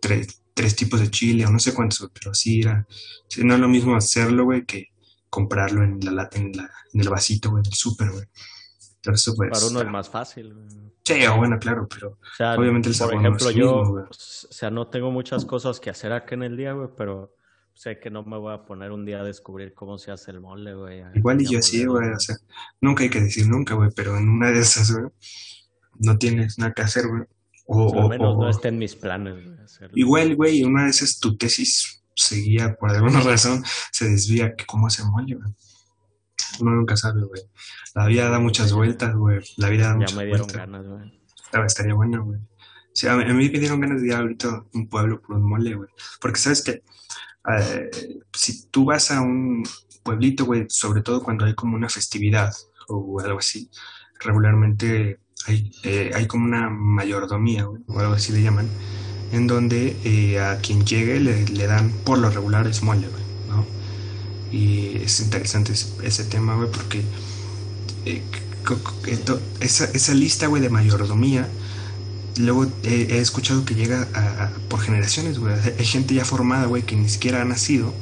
tres, 0.00 0.42
tres 0.54 0.76
tipos 0.76 1.00
de 1.00 1.10
chile 1.10 1.46
o 1.46 1.50
no 1.50 1.58
sé 1.58 1.74
cuántos, 1.74 2.10
pero 2.12 2.34
sí 2.34 2.60
era, 2.60 2.86
no 3.38 3.54
es 3.54 3.60
lo 3.60 3.68
mismo 3.68 3.96
hacerlo, 3.96 4.44
güey, 4.44 4.64
que 4.64 4.88
comprarlo 5.28 5.84
en 5.84 6.00
la 6.00 6.12
lata, 6.12 6.38
en, 6.38 6.52
la, 6.52 6.70
en 6.92 7.00
el 7.00 7.08
vasito, 7.08 7.50
güey, 7.50 7.62
del 7.62 7.74
súper, 7.74 8.10
güey. 8.10 8.26
Entonces, 9.02 9.34
pues, 9.36 9.50
Para 9.50 9.66
uno 9.66 9.80
es 9.80 9.88
más 9.88 10.08
fácil. 10.08 10.54
Sí, 11.04 11.20
bueno, 11.36 11.58
claro, 11.58 11.88
pero 11.88 12.18
obviamente 12.56 12.88
el 12.88 12.94
sabor 12.94 13.14
Por 13.14 13.22
ejemplo, 13.22 13.50
yo, 13.50 13.80
o 13.80 14.08
sea, 14.12 14.70
no 14.70 14.88
tengo 14.88 15.10
muchas 15.10 15.44
cosas 15.44 15.80
que 15.80 15.90
hacer 15.90 16.12
aquí 16.12 16.34
en 16.34 16.42
el 16.42 16.56
día, 16.56 16.72
güey, 16.72 16.88
pero 16.96 17.34
sé 17.74 17.98
que 17.98 18.10
no 18.10 18.22
me 18.22 18.36
voy 18.36 18.52
a 18.52 18.64
poner 18.64 18.92
un 18.92 19.06
día 19.06 19.20
a 19.20 19.24
descubrir 19.24 19.72
cómo 19.74 19.96
se 19.96 20.12
hace 20.12 20.30
el 20.30 20.40
mole, 20.40 20.74
güey. 20.74 21.02
Igual 21.14 21.40
y 21.40 21.46
yo 21.46 21.62
sí, 21.62 21.86
güey, 21.86 22.10
o 22.10 22.20
sea, 22.20 22.36
nunca 22.80 23.02
hay 23.02 23.10
que 23.10 23.22
decir 23.22 23.48
nunca, 23.48 23.74
güey, 23.74 23.90
pero 23.96 24.16
en 24.18 24.28
una 24.28 24.50
de 24.50 24.60
esas, 24.60 24.92
güey, 24.92 25.10
no 25.98 26.18
tienes 26.18 26.58
nada 26.58 26.72
que 26.72 26.82
hacer, 26.82 27.08
güey. 27.08 27.22
O, 27.66 28.02
al 28.02 28.08
menos 28.08 28.36
no 28.36 28.48
está 28.48 28.68
en 28.68 28.78
mis 28.78 28.94
planes. 28.94 29.36
Igual, 29.94 30.36
güey, 30.36 30.62
una 30.64 30.84
vez 30.84 31.02
es 31.02 31.18
tu 31.18 31.36
tesis 31.36 32.00
seguía, 32.14 32.74
por 32.74 32.90
alguna 32.90 33.20
razón, 33.20 33.64
se 33.92 34.08
desvía 34.08 34.54
que 34.54 34.66
cómo 34.66 34.90
se 34.90 35.02
güey. 35.02 35.26
Uno 36.60 36.72
nunca 36.72 36.96
sabe, 36.96 37.22
güey. 37.22 37.42
La 37.94 38.06
vida 38.06 38.28
da 38.28 38.38
muchas 38.38 38.72
vueltas, 38.72 39.14
güey. 39.14 39.40
La 39.56 39.68
vida 39.68 39.88
da 39.88 39.96
muchas 39.96 40.14
vueltas. 40.14 40.46
Ya 40.52 40.66
me 40.66 40.82
dieron 40.82 40.82
ganas, 40.82 40.86
güey. 41.52 41.66
estaría 41.66 41.94
bueno, 41.94 42.24
güey. 42.24 42.40
Sí, 42.92 43.06
a, 43.06 43.16
mí, 43.16 43.24
me 43.24 43.58
dieron 43.58 43.80
ganas 43.80 44.00
de 44.00 44.08
ir 44.08 44.14
ahorita 44.14 44.64
un 44.74 44.88
pueblo 44.88 45.20
por 45.20 45.36
un 45.36 45.48
mole, 45.48 45.74
güey. 45.74 45.88
Porque 46.20 46.38
sabes 46.38 46.62
que 46.62 46.82
eh, 47.48 47.90
si 48.32 48.66
tú 48.68 48.84
vas 48.84 49.10
a 49.10 49.20
un 49.20 49.62
pueblito, 50.02 50.44
güey, 50.44 50.66
sobre 50.68 51.02
todo 51.02 51.22
cuando 51.22 51.44
hay 51.44 51.54
como 51.54 51.76
una 51.76 51.88
festividad 51.88 52.52
o 52.88 53.20
algo 53.20 53.38
así, 53.38 53.70
regularmente 54.20 55.20
hay, 55.46 55.70
eh, 55.84 56.10
hay 56.14 56.26
como 56.26 56.44
una 56.44 56.68
mayordomía, 56.68 57.68
o 57.68 57.98
algo 57.98 58.14
así 58.14 58.32
le 58.32 58.42
llaman, 58.42 58.68
en 59.32 59.46
donde 59.46 59.96
eh, 60.04 60.40
a 60.40 60.58
quien 60.58 60.84
llegue 60.84 61.20
le, 61.20 61.46
le, 61.46 61.66
dan 61.66 61.90
por 62.04 62.18
lo 62.18 62.30
regular 62.30 62.66
es 62.66 62.82
mole, 62.82 63.06
¿no? 63.06 63.29
Y 64.52 64.96
es 64.96 65.20
interesante 65.20 65.72
ese, 65.72 66.24
tema, 66.24 66.56
güey, 66.56 66.70
porque 66.70 67.02
eh, 68.04 68.22
esa, 69.60 69.84
esa, 69.84 70.14
lista, 70.14 70.46
güey, 70.48 70.60
de 70.60 70.68
mayordomía, 70.68 71.48
luego 72.36 72.66
he 72.82 73.18
escuchado 73.18 73.64
que 73.64 73.74
llega 73.74 74.08
a, 74.14 74.50
por 74.68 74.80
generaciones, 74.80 75.38
güey. 75.38 75.54
Hay 75.78 75.84
gente 75.84 76.14
ya 76.14 76.24
formada, 76.24 76.66
güey, 76.66 76.82
que 76.82 76.96
ni 76.96 77.08
siquiera 77.08 77.42
ha 77.42 77.44
nacido, 77.44 77.94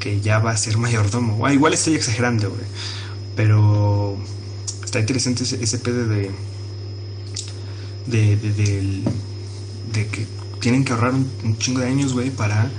que 0.00 0.20
ya 0.20 0.38
va 0.38 0.50
a 0.50 0.56
ser 0.56 0.76
mayordomo. 0.76 1.48
igual 1.50 1.72
estoy 1.72 1.94
exagerando, 1.94 2.50
güey, 2.50 2.64
pero 3.34 4.18
está 4.84 5.00
interesante 5.00 5.44
ese, 5.44 5.78
pedo 5.78 6.06
de 6.06 6.30
de, 8.06 8.36
de, 8.36 10.06
que 10.08 10.26
tienen 10.60 10.84
que 10.84 10.92
ahorrar 10.92 11.14
un, 11.14 11.58
chingo 11.58 11.80
de 11.80 11.88
años, 11.88 12.12
güey, 12.12 12.30
para 12.30 12.70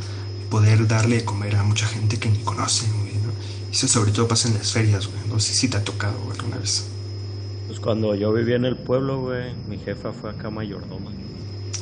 poder 0.50 0.88
darle 0.88 1.18
de 1.18 1.26
comer 1.26 1.56
a 1.56 1.64
mucha 1.64 1.88
gente 1.88 2.18
que 2.18 2.30
ni 2.30 2.40
conocen. 2.40 3.07
Eso 3.72 3.88
sobre 3.88 4.12
todo 4.12 4.28
pasa 4.28 4.48
en 4.48 4.56
las 4.56 4.72
ferias, 4.72 5.08
güey. 5.08 5.20
No 5.28 5.40
sé 5.40 5.54
si 5.54 5.70
te 5.70 5.78
ha 5.78 5.84
tocado, 5.84 6.18
güey, 6.24 6.38
alguna 6.38 6.58
vez. 6.58 6.86
Pues 7.68 7.80
cuando 7.80 8.16
yo 8.16 8.32
vivía 8.34 8.56
en 8.56 8.66
el 8.66 8.78
pueblo, 8.78 9.20
güey, 9.22 9.56
mi 9.68 9.78
jefa 9.78 10.14
fue 10.14 10.30
acá 10.32 10.50
mayordoma. 10.50 11.18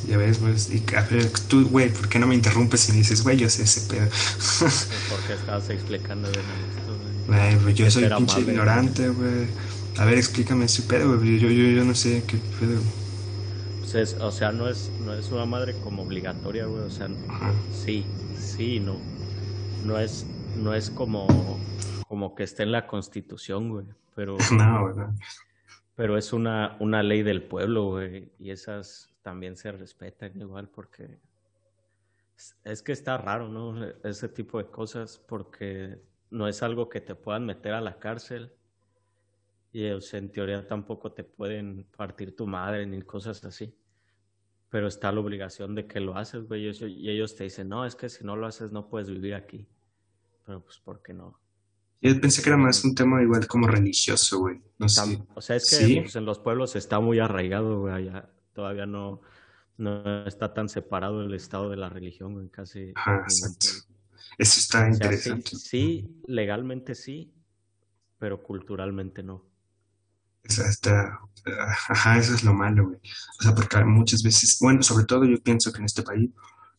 Ya 0.08 0.16
ves, 0.18 0.38
pues, 0.38 0.70
y 0.70 0.84
a 0.94 1.02
ver, 1.02 1.30
tú, 1.48 1.68
güey, 1.68 1.92
¿por 1.92 2.08
qué 2.08 2.18
no 2.18 2.26
me 2.26 2.34
interrumpes 2.34 2.88
y 2.88 2.92
me 2.92 2.98
dices, 2.98 3.22
güey, 3.22 3.36
yo 3.36 3.48
sé 3.48 3.62
ese 3.62 3.82
pedo? 3.82 4.08
Porque 5.08 5.32
estabas 5.32 5.68
explicando 5.70 6.28
de 6.30 6.40
esto, 6.66 6.98
güey. 6.98 7.58
Güey, 7.58 7.74
yo 7.74 7.90
soy 7.90 8.08
pinche 8.08 8.40
ignorante, 8.40 9.08
güey. 9.08 9.46
A 9.96 10.04
ver, 10.04 10.18
explícame 10.18 10.66
ese 10.66 10.82
pedo, 10.82 11.16
güey. 11.16 11.38
Yo, 11.38 11.48
yo, 11.48 11.70
yo 11.70 11.84
no 11.84 11.94
sé 11.94 12.24
qué 12.26 12.38
pedo. 12.38 12.80
Pues 13.80 14.14
o 14.20 14.30
sea, 14.30 14.52
no 14.52 14.68
es, 14.68 14.92
no 14.98 15.14
es 15.14 15.30
una 15.30 15.46
madre 15.46 15.78
como 15.78 16.02
obligatoria, 16.02 16.66
güey. 16.66 16.82
O 16.82 16.90
sea, 16.90 17.08
sí, 17.70 18.12
sí, 18.34 18.80
no. 18.80 19.06
No 19.78 19.98
es, 19.98 20.26
no 20.56 20.74
es 20.74 20.90
como, 20.90 21.26
como 22.08 22.34
que 22.34 22.42
esté 22.42 22.62
en 22.62 22.72
la 22.72 22.86
constitución, 22.86 23.70
güey. 23.70 23.86
Pero, 24.14 24.36
no, 24.52 25.14
pero 25.94 26.16
es 26.16 26.32
una, 26.32 26.76
una 26.80 27.02
ley 27.02 27.22
del 27.22 27.42
pueblo, 27.42 27.90
güey. 27.90 28.32
Y 28.38 28.50
esas 28.50 29.14
también 29.22 29.56
se 29.56 29.72
respetan 29.72 30.40
igual 30.40 30.68
porque 30.68 31.18
es 32.64 32.82
que 32.82 32.92
está 32.92 33.16
raro, 33.18 33.48
¿no? 33.48 33.86
Ese 34.04 34.28
tipo 34.28 34.58
de 34.58 34.66
cosas 34.66 35.18
porque 35.18 36.00
no 36.30 36.48
es 36.48 36.62
algo 36.62 36.88
que 36.88 37.00
te 37.00 37.14
puedan 37.14 37.46
meter 37.46 37.72
a 37.72 37.80
la 37.80 37.98
cárcel 37.98 38.52
y 39.72 39.84
en 39.86 40.32
teoría 40.32 40.66
tampoco 40.66 41.12
te 41.12 41.22
pueden 41.24 41.84
partir 41.96 42.34
tu 42.34 42.46
madre 42.46 42.86
ni 42.86 43.02
cosas 43.02 43.44
así. 43.44 43.74
Pero 44.70 44.88
está 44.88 45.12
la 45.12 45.20
obligación 45.20 45.74
de 45.74 45.86
que 45.86 46.00
lo 46.00 46.16
haces, 46.16 46.46
güey. 46.46 46.66
Y 46.66 47.10
ellos 47.10 47.36
te 47.36 47.44
dicen, 47.44 47.68
no, 47.68 47.84
es 47.84 47.94
que 47.94 48.08
si 48.08 48.24
no 48.24 48.36
lo 48.36 48.46
haces 48.46 48.72
no 48.72 48.88
puedes 48.88 49.10
vivir 49.10 49.34
aquí. 49.34 49.66
Pero 50.46 50.62
pues, 50.62 50.78
¿por 50.78 51.02
qué 51.02 51.12
no? 51.12 51.38
Yo 52.00 52.20
pensé 52.20 52.42
que 52.42 52.50
era 52.50 52.56
más 52.56 52.84
un 52.84 52.94
tema 52.94 53.20
igual 53.20 53.46
como 53.48 53.66
religioso, 53.66 54.38
güey. 54.38 54.62
No 54.78 54.88
sé. 54.88 55.22
O 55.34 55.40
sea, 55.40 55.56
es 55.56 55.68
que 55.70 56.02
pues, 56.02 56.14
en 56.14 56.24
los 56.24 56.38
pueblos 56.38 56.76
está 56.76 57.00
muy 57.00 57.18
arraigado, 57.18 57.80
güey. 57.80 57.94
Allá 57.94 58.30
todavía 58.52 58.86
no, 58.86 59.22
no 59.76 60.26
está 60.26 60.54
tan 60.54 60.68
separado 60.68 61.22
el 61.22 61.34
estado 61.34 61.68
de 61.68 61.76
la 61.76 61.88
religión, 61.88 62.34
güey. 62.34 62.48
Casi. 62.48 62.94
Eso 64.38 64.60
está 64.60 64.88
interesante. 64.88 65.56
sí, 65.56 66.20
legalmente 66.26 66.94
sí, 66.94 67.34
pero 68.18 68.42
culturalmente 68.42 69.22
no. 69.22 69.44
hasta, 70.44 71.20
ajá, 71.88 72.18
eso 72.18 72.34
es 72.34 72.44
lo 72.44 72.54
malo, 72.54 72.88
güey. 72.88 73.00
O 73.40 73.42
sea, 73.42 73.54
porque 73.54 73.82
muchas 73.84 74.22
veces, 74.22 74.58
bueno, 74.60 74.82
sobre 74.82 75.06
todo 75.06 75.24
yo 75.24 75.42
pienso 75.42 75.72
que 75.72 75.78
en 75.78 75.86
este 75.86 76.02
país 76.02 76.30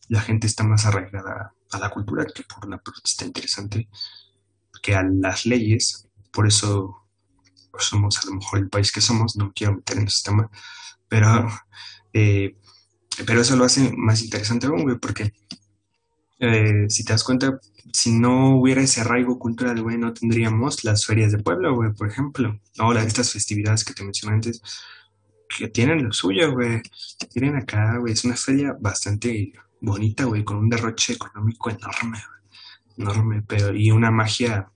la 0.08 0.20
gente 0.20 0.46
está 0.46 0.64
más 0.64 0.86
arraigada 0.86 1.52
a 1.72 1.78
la 1.78 1.90
cultura 1.90 2.26
que 2.26 2.42
por 2.44 2.66
una 2.66 2.78
protesta 2.78 3.24
interesante 3.24 3.88
que 4.82 4.94
a 4.94 5.02
las 5.02 5.46
leyes. 5.46 6.08
Por 6.32 6.46
eso 6.46 7.08
somos 7.78 8.18
a 8.18 8.26
lo 8.26 8.36
mejor 8.36 8.58
el 8.58 8.68
país 8.68 8.92
que 8.92 9.00
somos, 9.00 9.36
no 9.36 9.52
quiero 9.54 9.74
meter 9.76 9.98
en 9.98 10.06
ese 10.08 10.24
tema, 10.24 10.50
pero, 11.08 11.48
eh, 12.12 12.56
pero 13.26 13.40
eso 13.40 13.56
lo 13.56 13.64
hace 13.64 13.92
más 13.96 14.22
interesante 14.22 14.66
aún, 14.66 14.82
güey, 14.82 14.98
porque 14.98 15.32
eh, 16.40 16.86
si 16.88 17.04
te 17.04 17.12
das 17.12 17.24
cuenta, 17.24 17.60
si 17.92 18.12
no 18.12 18.58
hubiera 18.58 18.82
ese 18.82 19.00
arraigo 19.00 19.38
cultural, 19.38 19.82
güey, 19.82 19.98
no 19.98 20.12
tendríamos 20.12 20.84
las 20.84 21.06
ferias 21.06 21.32
de 21.32 21.38
pueblo, 21.38 21.74
güey, 21.74 21.92
por 21.92 22.08
ejemplo. 22.08 22.60
Ahora, 22.78 23.02
estas 23.02 23.32
festividades 23.32 23.84
que 23.84 23.94
te 23.94 24.04
mencioné 24.04 24.34
antes, 24.34 24.60
que 25.56 25.68
tienen 25.68 26.04
lo 26.04 26.12
suyo, 26.12 26.52
güey. 26.52 26.82
Tienen 27.32 27.56
acá, 27.56 27.96
güey, 27.98 28.12
es 28.12 28.24
una 28.24 28.36
feria 28.36 28.76
bastante 28.78 29.52
bonita, 29.80 30.24
güey, 30.24 30.44
con 30.44 30.58
un 30.58 30.68
derroche 30.68 31.14
económico 31.14 31.70
enorme, 31.70 32.18
enorme, 32.96 33.42
pero 33.46 33.74
y 33.74 33.90
una 33.90 34.10
magia 34.10 34.70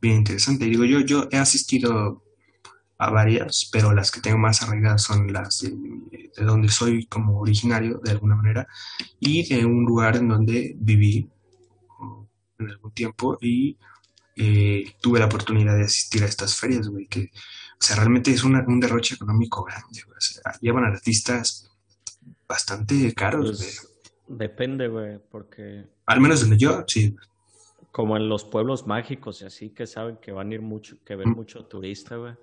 bien 0.00 0.18
interesante. 0.18 0.66
Y 0.66 0.70
digo, 0.70 0.84
yo, 0.84 1.00
yo 1.00 1.28
he 1.30 1.38
asistido 1.38 2.22
a 2.98 3.10
varias, 3.10 3.68
pero 3.72 3.92
las 3.92 4.10
que 4.10 4.20
tengo 4.20 4.38
más 4.38 4.62
arraigadas 4.62 5.02
son 5.02 5.32
las 5.32 5.60
de, 5.60 6.44
donde 6.44 6.68
soy 6.68 7.06
como 7.06 7.40
originario, 7.40 8.00
de 8.02 8.12
alguna 8.12 8.36
manera, 8.36 8.66
y 9.18 9.46
de 9.48 9.64
un 9.64 9.84
lugar 9.84 10.16
en 10.16 10.28
donde 10.28 10.74
viví 10.78 11.28
en 12.58 12.70
algún 12.70 12.92
tiempo 12.92 13.36
y 13.40 13.76
eh, 14.36 14.94
tuve 15.00 15.18
la 15.18 15.26
oportunidad 15.26 15.76
de 15.76 15.84
asistir 15.84 16.22
a 16.22 16.26
estas 16.26 16.56
ferias, 16.56 16.88
güey, 16.88 17.06
que, 17.06 17.30
o 17.80 17.84
sea, 17.84 17.96
realmente 17.96 18.30
es 18.30 18.44
un 18.44 18.80
derroche 18.80 19.14
económico 19.16 19.64
grande, 19.64 20.02
güey. 20.06 20.16
O 20.16 20.20
sea, 20.20 20.52
llevan 20.60 20.84
artistas 20.84 21.70
bastante 22.48 23.12
caros, 23.14 23.58
pues, 23.58 23.93
Depende, 24.26 24.88
güey, 24.88 25.18
porque... 25.30 25.84
Al 26.06 26.20
menos 26.20 26.40
donde 26.40 26.56
yo, 26.56 26.84
sí. 26.86 27.14
Como 27.92 28.16
en 28.16 28.28
los 28.28 28.44
pueblos 28.44 28.86
mágicos 28.86 29.42
y 29.42 29.44
así, 29.44 29.70
que 29.70 29.86
saben 29.86 30.16
que 30.16 30.32
van 30.32 30.50
a 30.50 30.54
ir 30.54 30.62
mucho, 30.62 30.96
que 31.04 31.14
ven 31.16 31.30
mucho 31.30 31.64
turista, 31.66 32.16
güey 32.16 32.34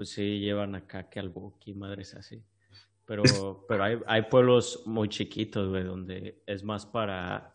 pues 0.00 0.12
sí 0.12 0.40
llevan 0.40 0.74
acá 0.74 1.10
que 1.10 1.20
al 1.20 1.30
y 1.66 1.74
madres 1.74 2.14
así. 2.14 2.42
Pero, 3.04 3.66
pero 3.68 3.84
hay, 3.84 3.98
hay 4.06 4.22
pueblos 4.22 4.84
muy 4.86 5.10
chiquitos, 5.10 5.68
güey, 5.68 5.84
donde 5.84 6.40
es 6.46 6.64
más 6.64 6.86
para 6.86 7.54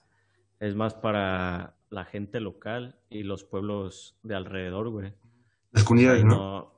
es 0.60 0.75
más 0.75 0.94
para 0.94 1.75
la 1.89 2.05
gente 2.05 2.39
local 2.39 3.00
y 3.10 3.24
los 3.24 3.44
pueblos 3.44 4.20
de 4.22 4.36
alrededor, 4.36 4.89
güey. 4.89 5.12
Las 5.72 5.86
comunidades, 5.86 6.24
¿no? 6.24 6.72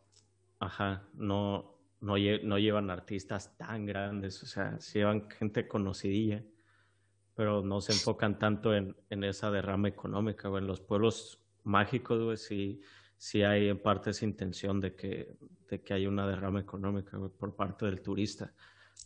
Ajá, 0.62 1.04
no, 1.16 1.78
no, 2.00 2.14
no 2.16 2.60
llevan 2.60 2.90
artistas 2.90 3.58
tan 3.58 3.86
grandes, 3.86 4.42
o 4.44 4.46
sea, 4.46 4.80
sí 4.80 5.00
llevan 5.00 5.30
gente 5.30 5.68
conocidilla, 5.68 6.46
pero 7.38 7.62
no 7.62 7.82
se 7.82 7.92
enfocan 7.92 8.40
tanto 8.40 8.74
en, 8.74 8.96
en 9.12 9.24
esa 9.24 9.52
derrama 9.52 9.88
económica, 9.88 10.48
güey. 10.48 10.64
En 10.64 10.68
los 10.68 10.82
pueblos 10.82 11.40
mágicos, 11.64 12.20
güey, 12.20 12.36
sí, 12.36 12.82
sí 13.16 13.44
hay 13.44 13.70
en 13.70 13.80
parte 13.80 14.10
esa 14.10 14.26
intención 14.26 14.82
de 14.82 14.96
que, 14.96 15.38
de 15.70 15.84
que 15.84 15.94
hay 15.94 16.08
una 16.08 16.26
derrama 16.26 16.60
económica 16.60 17.16
por 17.38 17.56
parte 17.56 17.86
del 17.86 18.02
turista. 18.02 18.52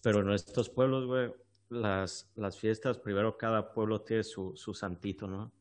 Pero 0.02 0.22
en 0.22 0.32
estos 0.32 0.70
pueblos, 0.70 1.08
güey, 1.08 1.34
las, 1.68 2.32
las 2.36 2.58
fiestas, 2.58 3.00
primero 3.00 3.38
cada 3.38 3.74
pueblo 3.74 4.00
tiene 4.00 4.24
su, 4.24 4.54
su 4.56 4.74
santito, 4.74 5.28
¿no? 5.28 5.52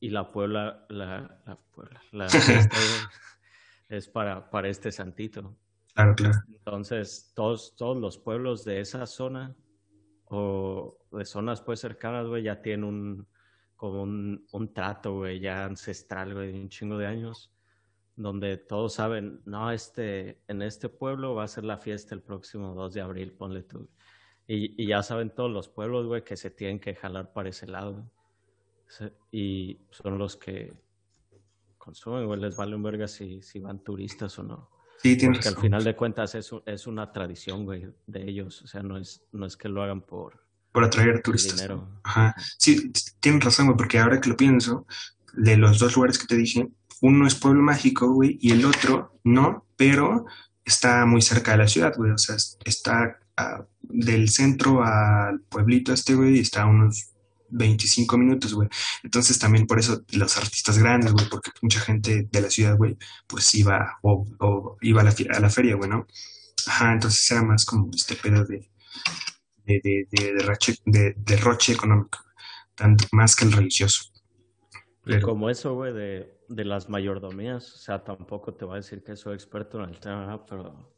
Y 0.00 0.10
la 0.10 0.32
puebla, 0.32 0.84
la, 0.88 1.42
la, 1.46 1.56
puebla, 1.72 2.02
la 2.10 2.28
fiesta 2.28 2.76
es 3.88 4.08
para, 4.08 4.50
para 4.50 4.68
este 4.68 4.90
santito. 4.90 5.56
Claro, 5.94 6.16
claro. 6.16 6.40
Entonces, 6.48 7.30
todos, 7.36 7.76
todos 7.76 7.96
los 7.96 8.18
pueblos 8.18 8.64
de 8.64 8.80
esa 8.80 9.06
zona 9.06 9.54
o 10.26 10.98
de 11.12 11.24
zonas 11.24 11.60
pues 11.62 11.80
cercanas, 11.80 12.26
güey, 12.26 12.42
ya 12.42 12.60
tienen 12.62 12.84
un, 12.84 13.26
como 13.76 14.02
un, 14.02 14.46
un 14.52 14.72
trato, 14.72 15.14
güey, 15.14 15.40
ya 15.40 15.64
ancestral, 15.64 16.34
güey, 16.34 16.52
de 16.52 16.60
un 16.60 16.68
chingo 16.68 16.98
de 16.98 17.06
años, 17.06 17.52
donde 18.16 18.56
todos 18.56 18.94
saben, 18.94 19.42
no, 19.44 19.70
este, 19.70 20.40
en 20.48 20.62
este 20.62 20.88
pueblo 20.88 21.34
va 21.34 21.44
a 21.44 21.48
ser 21.48 21.64
la 21.64 21.78
fiesta 21.78 22.14
el 22.14 22.22
próximo 22.22 22.74
2 22.74 22.94
de 22.94 23.00
abril, 23.00 23.32
ponle 23.32 23.62
tú. 23.62 23.88
Y, 24.48 24.82
y 24.82 24.86
ya 24.86 25.02
saben 25.02 25.30
todos 25.30 25.50
los 25.50 25.68
pueblos, 25.68 26.06
güey, 26.06 26.24
que 26.24 26.36
se 26.36 26.50
tienen 26.50 26.80
que 26.80 26.94
jalar 26.94 27.32
para 27.32 27.48
ese 27.48 27.66
lado. 27.66 28.10
Y 29.32 29.80
son 29.90 30.18
los 30.18 30.36
que 30.36 30.72
consumen, 31.76 32.26
güey, 32.26 32.40
les 32.40 32.56
vale 32.56 32.76
un 32.76 32.82
verga 32.82 33.08
si, 33.08 33.42
si 33.42 33.58
van 33.58 33.82
turistas 33.82 34.38
o 34.38 34.42
no. 34.42 34.75
Sí, 35.02 35.16
tienes 35.16 35.38
Porque 35.38 35.48
al 35.48 35.62
final 35.62 35.84
de 35.84 35.96
cuentas 35.96 36.34
es, 36.34 36.50
es 36.64 36.86
una 36.86 37.12
tradición, 37.12 37.64
güey, 37.64 37.86
de 38.06 38.28
ellos. 38.28 38.62
O 38.62 38.66
sea, 38.66 38.82
no 38.82 38.96
es, 38.96 39.22
no 39.32 39.46
es 39.46 39.56
que 39.56 39.68
lo 39.68 39.82
hagan 39.82 40.00
por, 40.00 40.46
por 40.72 40.84
atraer 40.84 41.22
turistas. 41.22 41.68
Ajá. 42.02 42.34
Sí, 42.58 42.92
tienes 43.20 43.44
razón, 43.44 43.66
güey, 43.66 43.76
porque 43.76 43.98
ahora 43.98 44.20
que 44.20 44.28
lo 44.28 44.36
pienso, 44.36 44.86
de 45.34 45.56
los 45.56 45.78
dos 45.78 45.96
lugares 45.96 46.18
que 46.18 46.26
te 46.26 46.36
dije, 46.36 46.68
uno 47.02 47.26
es 47.26 47.34
Pueblo 47.34 47.62
Mágico, 47.62 48.10
güey, 48.12 48.38
y 48.40 48.52
el 48.52 48.64
otro 48.64 49.18
no, 49.24 49.66
pero 49.76 50.26
está 50.64 51.06
muy 51.06 51.22
cerca 51.22 51.52
de 51.52 51.58
la 51.58 51.68
ciudad, 51.68 51.94
güey. 51.96 52.10
O 52.10 52.18
sea, 52.18 52.36
está 52.64 53.18
ah, 53.36 53.64
del 53.82 54.28
centro 54.28 54.82
al 54.82 55.40
pueblito 55.40 55.92
este, 55.92 56.14
güey, 56.14 56.40
está 56.40 56.62
a 56.62 56.66
unos 56.66 57.10
25 57.50 58.18
minutos, 58.18 58.54
güey. 58.54 58.68
Entonces 59.02 59.38
también 59.38 59.66
por 59.66 59.78
eso 59.78 60.02
los 60.12 60.36
artistas 60.36 60.78
grandes, 60.78 61.12
güey, 61.12 61.28
porque 61.28 61.50
mucha 61.62 61.80
gente 61.80 62.28
de 62.30 62.40
la 62.40 62.50
ciudad, 62.50 62.76
güey, 62.76 62.96
pues 63.26 63.54
iba 63.54 63.98
o, 64.02 64.76
iba 64.80 65.00
a 65.00 65.04
la, 65.04 65.14
a 65.34 65.40
la 65.40 65.50
feria, 65.50 65.76
güey, 65.76 65.90
¿no? 65.90 66.06
Ajá, 66.66 66.92
entonces 66.92 67.30
era 67.30 67.42
más 67.42 67.64
como 67.64 67.90
este 67.94 68.16
pedo 68.16 68.44
de, 68.44 68.70
de, 69.64 69.80
de, 69.82 70.06
de, 70.84 71.14
derroche, 71.16 71.72
económico, 71.72 72.18
tanto 72.74 73.04
más 73.12 73.36
que 73.36 73.44
el 73.44 73.52
religioso. 73.52 74.04
Y 75.04 75.20
como 75.20 75.50
eso, 75.50 75.74
güey, 75.74 75.92
de, 75.92 76.40
de 76.48 76.64
las 76.64 76.88
mayordomías, 76.88 77.72
o 77.74 77.78
sea, 77.78 78.02
tampoco 78.02 78.54
te 78.54 78.64
voy 78.64 78.74
a 78.74 78.76
decir 78.76 79.04
que 79.04 79.16
soy 79.16 79.34
experto 79.34 79.82
en 79.82 79.90
el 79.90 80.00
tema, 80.00 80.44
pero 80.44 80.94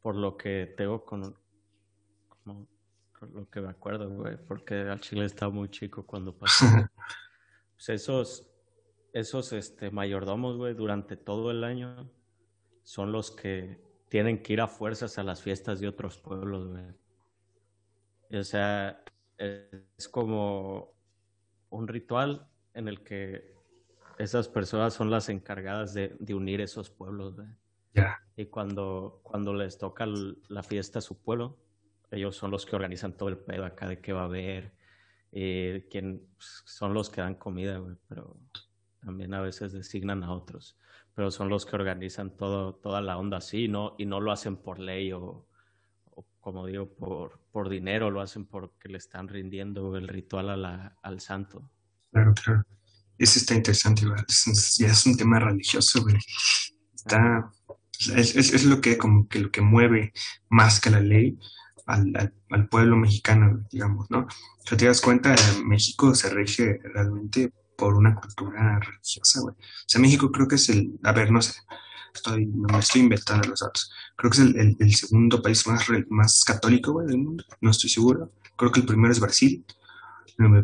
por 0.00 0.16
lo 0.16 0.36
que 0.36 0.72
tengo 0.76 1.04
con, 1.04 1.34
como, 2.44 2.68
lo 3.20 3.48
que 3.50 3.60
me 3.60 3.68
acuerdo, 3.68 4.08
güey, 4.10 4.36
porque 4.36 4.74
al 4.74 5.00
Chile 5.00 5.24
estaba 5.24 5.52
muy 5.52 5.68
chico 5.68 6.04
cuando 6.04 6.34
pasó. 6.38 6.66
pues 7.74 7.88
esos, 7.88 8.48
esos 9.12 9.52
este, 9.52 9.90
mayordomos, 9.90 10.56
güey, 10.56 10.74
durante 10.74 11.16
todo 11.16 11.50
el 11.50 11.64
año 11.64 12.10
son 12.82 13.12
los 13.12 13.30
que 13.30 13.80
tienen 14.08 14.42
que 14.42 14.52
ir 14.52 14.60
a 14.60 14.68
fuerzas 14.68 15.18
a 15.18 15.22
las 15.22 15.42
fiestas 15.42 15.80
de 15.80 15.88
otros 15.88 16.18
pueblos, 16.18 16.68
güey. 16.68 16.84
O 18.40 18.44
sea, 18.44 19.02
es 19.38 20.08
como 20.08 20.92
un 21.70 21.88
ritual 21.88 22.48
en 22.74 22.88
el 22.88 23.02
que 23.02 23.54
esas 24.18 24.48
personas 24.48 24.94
son 24.94 25.10
las 25.10 25.28
encargadas 25.28 25.94
de, 25.94 26.16
unir 26.34 26.60
esos 26.60 26.90
pueblos. 26.90 27.34
Y 28.36 28.46
cuando, 28.46 29.20
cuando 29.22 29.54
les 29.54 29.78
toca 29.78 30.06
la 30.06 30.62
fiesta 30.62 30.98
a 30.98 31.02
su 31.02 31.18
pueblo, 31.18 31.56
ellos 32.10 32.36
son 32.36 32.50
los 32.50 32.66
que 32.66 32.76
organizan 32.76 33.16
todo 33.16 33.28
el 33.28 33.38
pedo 33.38 33.64
acá 33.64 33.88
de 33.88 34.00
qué 34.00 34.12
va 34.12 34.22
a 34.22 34.26
haber, 34.26 34.72
eh, 35.32 35.86
quién, 35.90 36.26
pues, 36.36 36.62
son 36.66 36.94
los 36.94 37.10
que 37.10 37.20
dan 37.20 37.34
comida, 37.34 37.82
pero 38.08 38.38
también 39.00 39.34
a 39.34 39.40
veces 39.40 39.72
designan 39.72 40.22
a 40.24 40.32
otros, 40.32 40.78
pero 41.14 41.30
son 41.30 41.48
los 41.48 41.66
que 41.66 41.76
organizan 41.76 42.36
todo, 42.36 42.74
toda 42.74 43.00
la 43.00 43.18
onda 43.18 43.38
así, 43.38 43.68
¿no? 43.68 43.94
Y 43.98 44.06
no 44.06 44.20
lo 44.20 44.32
hacen 44.32 44.56
por 44.56 44.78
ley 44.78 45.12
o, 45.12 45.46
como 46.40 46.66
digo, 46.66 46.88
por, 46.88 47.40
por 47.50 47.68
dinero, 47.68 48.10
lo 48.10 48.20
hacen 48.20 48.46
porque 48.46 48.88
le 48.88 48.98
están 48.98 49.28
rindiendo 49.28 49.96
el 49.96 50.06
ritual 50.06 50.50
a 50.50 50.56
la, 50.56 50.96
al 51.02 51.20
santo. 51.20 51.70
Claro, 52.12 52.34
claro. 52.34 52.64
Eso 53.18 53.38
está 53.38 53.54
interesante, 53.54 54.06
güey. 54.06 54.20
ya 54.78 54.86
es 54.86 55.06
un 55.06 55.16
tema 55.16 55.40
religioso, 55.40 56.02
güey. 56.02 56.16
Está, 56.94 57.50
es, 58.14 58.36
es, 58.36 58.64
lo 58.64 58.80
que 58.80 58.98
como 58.98 59.26
que 59.26 59.40
lo 59.40 59.50
que 59.50 59.62
mueve 59.62 60.12
más 60.48 60.80
que 60.80 60.90
la 60.90 61.00
ley 61.00 61.38
al, 61.86 62.32
al, 62.50 62.68
pueblo 62.68 62.96
mexicano, 62.96 63.64
digamos, 63.70 64.10
¿no? 64.10 64.26
Si 64.64 64.76
te 64.76 64.86
das 64.86 65.00
cuenta, 65.00 65.34
México 65.64 66.14
se 66.14 66.30
rige 66.30 66.80
realmente 66.82 67.52
por 67.76 67.94
una 67.94 68.14
cultura 68.14 68.80
religiosa, 68.80 69.40
güey. 69.40 69.54
O 69.54 69.84
sea, 69.86 70.00
México 70.00 70.30
creo 70.32 70.48
que 70.48 70.56
es 70.56 70.68
el, 70.68 70.98
a 71.04 71.12
ver, 71.12 71.30
no 71.30 71.40
sé, 71.40 71.54
estoy, 72.12 72.46
me 72.46 72.78
estoy 72.78 73.02
inventando 73.02 73.48
los 73.48 73.60
datos. 73.60 73.90
Creo 74.16 74.30
que 74.30 74.38
es 74.38 74.44
el, 74.44 74.76
el, 74.78 74.94
segundo 74.94 75.40
país 75.40 75.66
más, 75.66 75.86
más 76.08 76.42
católico 76.44 76.92
güey, 76.92 77.06
del 77.06 77.18
mundo, 77.18 77.44
no 77.60 77.70
estoy 77.70 77.90
seguro. 77.90 78.32
Creo 78.56 78.72
que 78.72 78.80
el 78.80 78.86
primero 78.86 79.12
es 79.12 79.20
Brasil, 79.20 79.64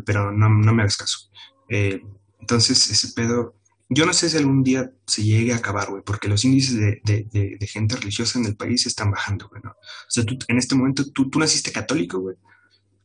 pero 0.05 0.31
no, 0.31 0.49
no 0.49 0.73
me 0.73 0.81
hagas 0.81 0.97
caso. 0.97 1.29
Eh, 1.69 2.01
entonces, 2.39 2.89
ese 2.89 3.13
pedo, 3.13 3.55
yo 3.93 4.05
no 4.05 4.13
sé 4.13 4.29
si 4.29 4.37
algún 4.37 4.63
día 4.63 4.91
se 5.05 5.23
llegue 5.23 5.53
a 5.53 5.57
acabar, 5.57 5.89
güey, 5.89 6.03
porque 6.03 6.27
los 6.27 6.43
índices 6.45 6.75
de, 6.75 7.01
de, 7.03 7.57
de, 7.59 7.67
gente 7.67 7.95
religiosa 7.95 8.39
en 8.39 8.45
el 8.45 8.55
país 8.55 8.85
están 8.85 9.11
bajando, 9.11 9.47
güey, 9.49 9.61
¿no? 9.63 9.71
O 9.71 10.09
sea, 10.09 10.23
tú, 10.23 10.37
en 10.47 10.57
este 10.57 10.75
momento, 10.75 11.03
tú, 11.11 11.29
tú 11.29 11.39
naciste 11.39 11.71
católico, 11.71 12.19
güey. 12.19 12.35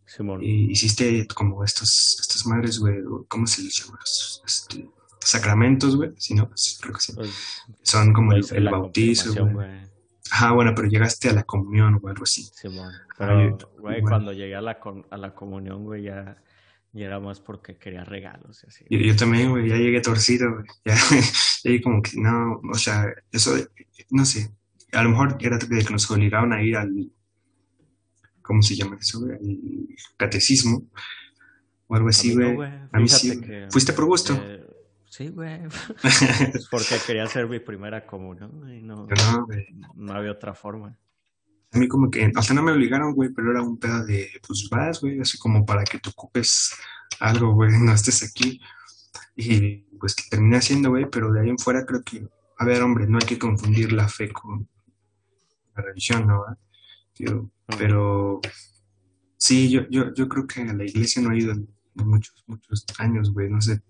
Simón. 0.07 0.42
Y 0.42 0.71
hiciste 0.71 1.26
como 1.35 1.62
estas, 1.64 2.16
estas 2.21 2.47
madres, 2.47 2.78
güey, 2.78 2.97
¿cómo 3.28 3.47
se 3.47 3.62
les 3.62 3.75
llama? 3.85 3.99
Este, 4.47 4.88
sacramentos, 5.21 5.97
güey. 5.97 6.12
Si 6.16 6.35
no, 6.35 6.49
pues, 6.49 6.78
creo 6.80 6.95
que 6.95 7.00
sí. 7.00 7.12
Pues, 7.14 7.30
Son 7.83 8.12
como 8.12 8.33
el, 8.33 8.45
el 8.52 8.71
confirmación, 8.71 9.52
güey. 9.52 9.88
Ajá, 10.30 10.52
bueno, 10.52 10.73
pero 10.75 10.88
llegaste 10.88 11.28
a 11.30 11.33
la 11.33 11.45
comunión 11.45 11.99
o 12.02 12.09
algo 12.09 12.23
así. 12.23 12.49
Simón. 12.54 12.92
Pero, 13.16 13.59
güey, 13.78 14.00
bueno. 14.00 14.09
cuando 14.09 14.33
llegué 14.33 14.57
a 14.57 14.61
la, 14.61 14.78
con- 14.78 15.07
a 15.11 15.16
la 15.16 15.35
comunión, 15.35 15.85
güey, 15.85 16.04
ya, 16.04 16.37
ya 16.92 17.07
era 17.07 17.21
más 17.21 17.40
porque 17.40 17.76
quería 17.76 18.04
regalos 18.04 18.64
y 18.64 18.66
así. 18.68 18.85
Yo, 18.90 18.99
yo 18.99 19.16
también, 19.16 19.50
güey, 19.50 19.68
ya 19.68 19.76
llegué 19.76 20.00
torcido, 20.00 20.54
güey. 20.54 20.66
Ya, 21.64 21.83
como 21.83 22.00
que 22.00 22.12
no, 22.14 22.61
o 22.71 22.75
sea, 22.75 23.12
eso, 23.33 23.57
no 24.11 24.25
sé. 24.25 24.50
A 24.92 25.02
lo 25.02 25.11
mejor 25.11 25.37
era 25.40 25.59
que 25.59 25.92
nos 25.92 26.11
obligaban 26.11 26.52
a 26.52 26.62
ir 26.62 26.76
al, 26.76 27.11
¿cómo 28.42 28.62
se 28.62 28.76
llama 28.76 28.97
eso, 29.00 29.21
güey? 29.21 29.33
Al 29.33 29.59
catecismo 30.16 30.88
o 31.88 31.97
algo 31.97 32.09
así, 32.09 32.35
no, 32.35 32.54
güey. 32.54 32.71
A 32.92 32.99
mí 32.99 33.09
sí. 33.09 33.40
que, 33.40 33.66
¿Fuiste 33.71 33.92
por 33.92 34.07
gusto? 34.07 34.35
eh, 34.40 34.64
sí, 35.07 35.28
güey. 35.28 35.61
Es 36.54 36.68
porque 36.71 36.95
quería 37.04 37.25
hacer 37.25 37.49
mi 37.49 37.59
primera 37.59 38.07
comunión 38.07 38.73
y 38.73 38.83
no, 38.83 39.07
no, 39.07 39.47
no 39.95 40.12
había 40.12 40.30
otra 40.30 40.54
forma. 40.54 40.97
A 41.73 41.79
mí 41.79 41.89
como 41.89 42.11
que, 42.11 42.33
o 42.35 42.43
sea, 42.43 42.55
no 42.55 42.63
me 42.63 42.73
obligaron, 42.73 43.15
güey, 43.15 43.31
pero 43.31 43.51
era 43.51 43.63
un 43.63 43.79
pedo 43.79 44.05
de, 44.05 44.31
pues 44.47 44.69
vas, 44.71 45.01
güey, 45.01 45.21
así 45.21 45.39
como 45.39 45.67
para 45.67 45.85
que 45.85 45.99
te 45.99 46.09
ocupes 46.09 46.75
algo, 47.21 47.53
güey, 47.55 47.71
no 47.81 47.93
estés 47.93 48.23
aquí. 48.23 48.61
Y 49.37 49.77
pues 49.99 50.15
que 50.15 50.25
terminé 50.31 50.57
haciendo, 50.57 50.91
güey, 50.91 51.09
pero 51.11 51.33
de 51.33 51.41
ahí 51.41 51.49
en 51.51 51.59
fuera 51.59 51.85
creo 51.85 52.03
que, 52.03 52.27
a 52.59 52.65
ver, 52.65 52.83
hombre, 52.83 53.07
no 53.07 53.19
hay 53.21 53.27
que 53.27 53.39
confundir 53.39 53.93
la 53.93 54.09
fe 54.09 54.33
con 54.33 54.69
la 55.77 55.83
religión, 55.83 56.27
¿no? 56.27 56.45
pero 57.77 58.41
sí, 59.37 59.69
yo, 59.71 59.83
yo, 59.91 60.15
yo 60.15 60.29
creo 60.29 60.47
que 60.47 60.63
a 60.63 60.73
la 60.73 60.85
iglesia 60.85 61.21
no 61.21 61.33
he 61.33 61.39
ido 61.39 61.53
en 61.53 61.69
muchos, 61.95 62.45
muchos 62.47 62.85
años, 62.99 63.33
güey, 63.33 63.51
no 63.51 63.61
sé. 63.61 63.83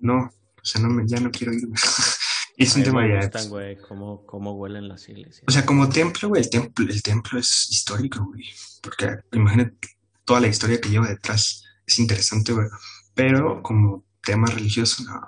No, 0.00 0.18
o 0.24 0.64
sea, 0.64 0.80
no 0.82 0.88
me, 0.90 1.06
ya 1.06 1.20
no 1.20 1.30
quiero 1.30 1.52
ir, 1.52 1.62
es 2.56 2.76
un 2.76 2.82
tema 2.84 3.02
me 3.02 3.08
ya. 3.14 3.16
gustan, 3.20 3.48
güey, 3.48 3.76
cómo, 3.78 4.24
cómo 4.26 4.52
huelen 4.52 4.88
las 4.88 5.08
iglesias. 5.08 5.44
O 5.46 5.50
sea, 5.50 5.64
como 5.66 5.88
templo, 5.88 6.28
güey, 6.28 6.42
el 6.42 6.50
templo, 6.50 6.84
el 6.88 7.02
templo 7.02 7.38
es 7.38 7.68
histórico, 7.70 8.24
güey. 8.24 8.44
Porque 8.82 9.18
imagínate 9.32 9.88
toda 10.24 10.40
la 10.40 10.46
historia 10.48 10.80
que 10.80 10.88
lleva 10.90 11.08
detrás. 11.08 11.64
Es 11.86 11.98
interesante, 11.98 12.52
güey. 12.52 12.68
Pero 13.14 13.62
como 13.62 14.04
tema 14.22 14.46
religioso, 14.48 15.02
no. 15.04 15.20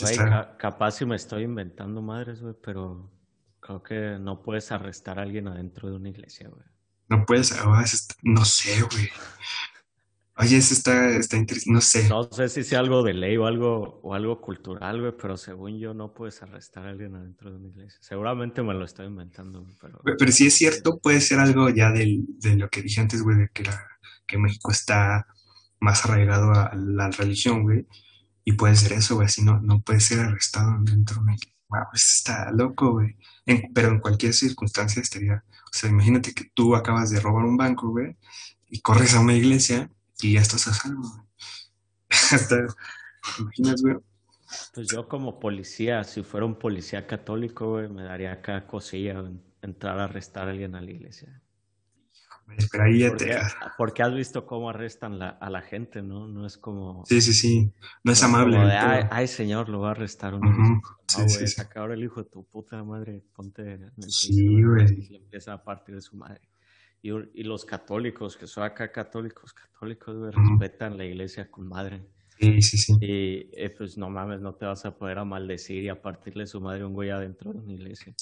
Güey, 0.00 0.16
ca- 0.16 0.56
capaz 0.58 0.92
si 0.92 1.04
me 1.06 1.14
estoy 1.16 1.44
inventando 1.44 2.02
madres, 2.02 2.40
güey, 2.40 2.54
pero 2.62 3.10
creo 3.60 3.82
que 3.82 4.18
no 4.20 4.42
puedes 4.42 4.72
arrestar 4.72 5.18
a 5.18 5.22
alguien 5.22 5.46
adentro 5.48 5.88
de 5.88 5.96
una 5.96 6.08
iglesia, 6.08 6.48
güey. 6.48 6.64
no 7.08 7.24
puedes, 7.26 7.52
ah, 7.52 7.84
no 8.22 8.44
sé, 8.44 8.82
güey. 8.82 9.08
Oye, 10.36 10.56
eso 10.56 10.74
está, 10.74 11.10
está 11.16 11.36
interesante, 11.36 11.72
no 11.72 11.80
sé. 11.80 12.08
No 12.08 12.24
sé 12.24 12.48
si 12.48 12.64
sea 12.64 12.80
algo 12.80 13.04
de 13.04 13.14
ley 13.14 13.36
o 13.36 13.46
algo, 13.46 14.00
o 14.02 14.14
algo 14.14 14.40
cultural, 14.40 15.00
güey, 15.00 15.12
pero 15.16 15.36
según 15.36 15.78
yo 15.78 15.94
no 15.94 16.12
puedes 16.12 16.42
arrestar 16.42 16.86
a 16.86 16.90
alguien 16.90 17.14
adentro 17.14 17.50
de 17.52 17.56
una 17.56 17.68
iglesia. 17.68 17.98
Seguramente 18.02 18.60
me 18.62 18.74
lo 18.74 18.84
estoy 18.84 19.06
inventando, 19.06 19.62
güey, 19.62 19.76
pero... 19.80 20.00
Pero 20.18 20.32
si 20.32 20.48
es 20.48 20.54
cierto, 20.54 20.98
puede 20.98 21.20
ser 21.20 21.38
algo 21.38 21.68
ya 21.70 21.92
del, 21.92 22.24
de 22.40 22.56
lo 22.56 22.68
que 22.68 22.82
dije 22.82 23.00
antes, 23.00 23.22
güey, 23.22 23.36
de 23.38 23.48
que, 23.54 23.62
la- 23.62 23.86
que 24.26 24.36
México 24.36 24.72
está 24.72 25.24
más 25.78 26.04
arraigado 26.04 26.50
a 26.52 26.72
la 26.74 27.10
religión, 27.10 27.62
güey. 27.62 27.86
Y 28.44 28.54
puede 28.54 28.74
ser 28.74 28.92
eso, 28.94 29.14
güey, 29.14 29.26
así 29.26 29.42
no, 29.44 29.60
no 29.60 29.82
puede 29.82 30.00
ser 30.00 30.18
arrestado 30.18 30.76
dentro 30.82 31.14
de 31.16 31.22
una 31.22 31.34
iglesia. 31.34 31.54
Wow, 31.68 31.80
eso 31.94 32.06
está 32.12 32.50
loco, 32.50 32.90
güey. 32.94 33.16
En- 33.46 33.72
pero 33.72 33.88
en 33.88 34.00
cualquier 34.00 34.34
circunstancia 34.34 35.00
estaría. 35.00 35.44
O 35.46 35.70
sea, 35.76 35.90
imagínate 35.90 36.34
que 36.34 36.46
tú 36.54 36.74
acabas 36.74 37.10
de 37.10 37.20
robar 37.20 37.44
un 37.44 37.56
banco, 37.56 37.88
güey, 37.90 38.16
y 38.68 38.80
corres 38.80 39.14
a 39.14 39.20
una 39.20 39.34
iglesia 39.34 39.90
ya 40.32 40.40
estás 40.40 40.66
a 40.68 40.74
salvo. 40.74 41.28
Hasta, 42.32 42.66
imaginas, 43.38 43.82
güey. 43.82 43.96
Pues 44.74 44.88
yo 44.88 45.08
como 45.08 45.40
policía, 45.40 46.04
si 46.04 46.22
fuera 46.22 46.46
un 46.46 46.56
policía 46.58 47.06
católico, 47.06 47.70
güey, 47.72 47.88
me 47.88 48.02
daría 48.02 48.32
acá 48.32 48.66
cosilla 48.66 49.12
en- 49.12 49.42
entrar 49.62 49.98
a 49.98 50.04
arrestar 50.04 50.48
a 50.48 50.50
alguien 50.52 50.74
a 50.74 50.80
la 50.80 50.90
iglesia. 50.90 51.40
Pero 52.70 52.84
ahí 52.84 52.98
ya 53.00 53.08
Porque, 53.08 53.24
te. 53.24 53.40
porque 53.78 54.02
has 54.02 54.14
visto 54.14 54.44
cómo 54.46 54.68
arrestan 54.68 55.18
la- 55.18 55.30
a 55.30 55.48
la 55.48 55.62
gente, 55.62 56.02
¿no? 56.02 56.28
No 56.28 56.46
es 56.46 56.58
como... 56.58 57.04
Sí, 57.06 57.20
sí, 57.22 57.32
sí. 57.32 57.72
No 58.04 58.12
es 58.12 58.22
amable. 58.22 58.58
de, 58.58 58.76
ay, 58.76 59.04
ay, 59.10 59.26
señor, 59.26 59.68
lo 59.70 59.80
va 59.80 59.88
a 59.88 59.90
arrestar 59.92 60.34
una 60.34 60.50
Ujú, 60.50 60.60
iglesia. 60.60 60.80
sí, 61.08 61.16
No, 61.22 61.28
sí, 61.28 61.34
güey, 61.36 61.46
sí. 61.48 61.54
saca 61.54 61.80
ahora 61.80 61.94
el 61.94 62.04
hijo 62.04 62.22
de 62.22 62.28
tu 62.28 62.44
puta 62.44 62.84
madre, 62.84 63.24
ponte 63.34 63.90
Sí, 64.08 64.62
güey. 64.62 64.84
Y 64.92 65.08
le 65.08 65.16
empieza 65.16 65.54
a 65.54 65.64
partir 65.64 65.94
de 65.94 66.02
su 66.02 66.16
madre. 66.16 66.42
Y, 67.04 67.10
y 67.34 67.42
los 67.42 67.66
católicos, 67.66 68.38
que 68.38 68.46
son 68.46 68.64
acá 68.64 68.90
católicos, 68.90 69.52
católicos, 69.52 70.16
güey, 70.16 70.30
respetan 70.32 70.96
la 70.96 71.04
iglesia 71.04 71.50
con 71.50 71.68
madre. 71.68 72.02
Sí, 72.40 72.62
sí, 72.62 72.78
sí. 72.78 72.94
Y 72.98 73.50
eh, 73.52 73.74
pues 73.76 73.98
no 73.98 74.08
mames, 74.08 74.40
no 74.40 74.54
te 74.54 74.64
vas 74.64 74.86
a 74.86 74.96
poder 74.96 75.18
a 75.18 75.24
maldecir 75.26 75.84
y 75.84 75.90
a 75.90 76.00
partirle 76.00 76.46
su 76.46 76.62
madre 76.62 76.80
a 76.80 76.86
un 76.86 76.94
güey 76.94 77.10
adentro 77.10 77.52
de 77.52 77.58
una 77.58 77.74
iglesia. 77.74 78.14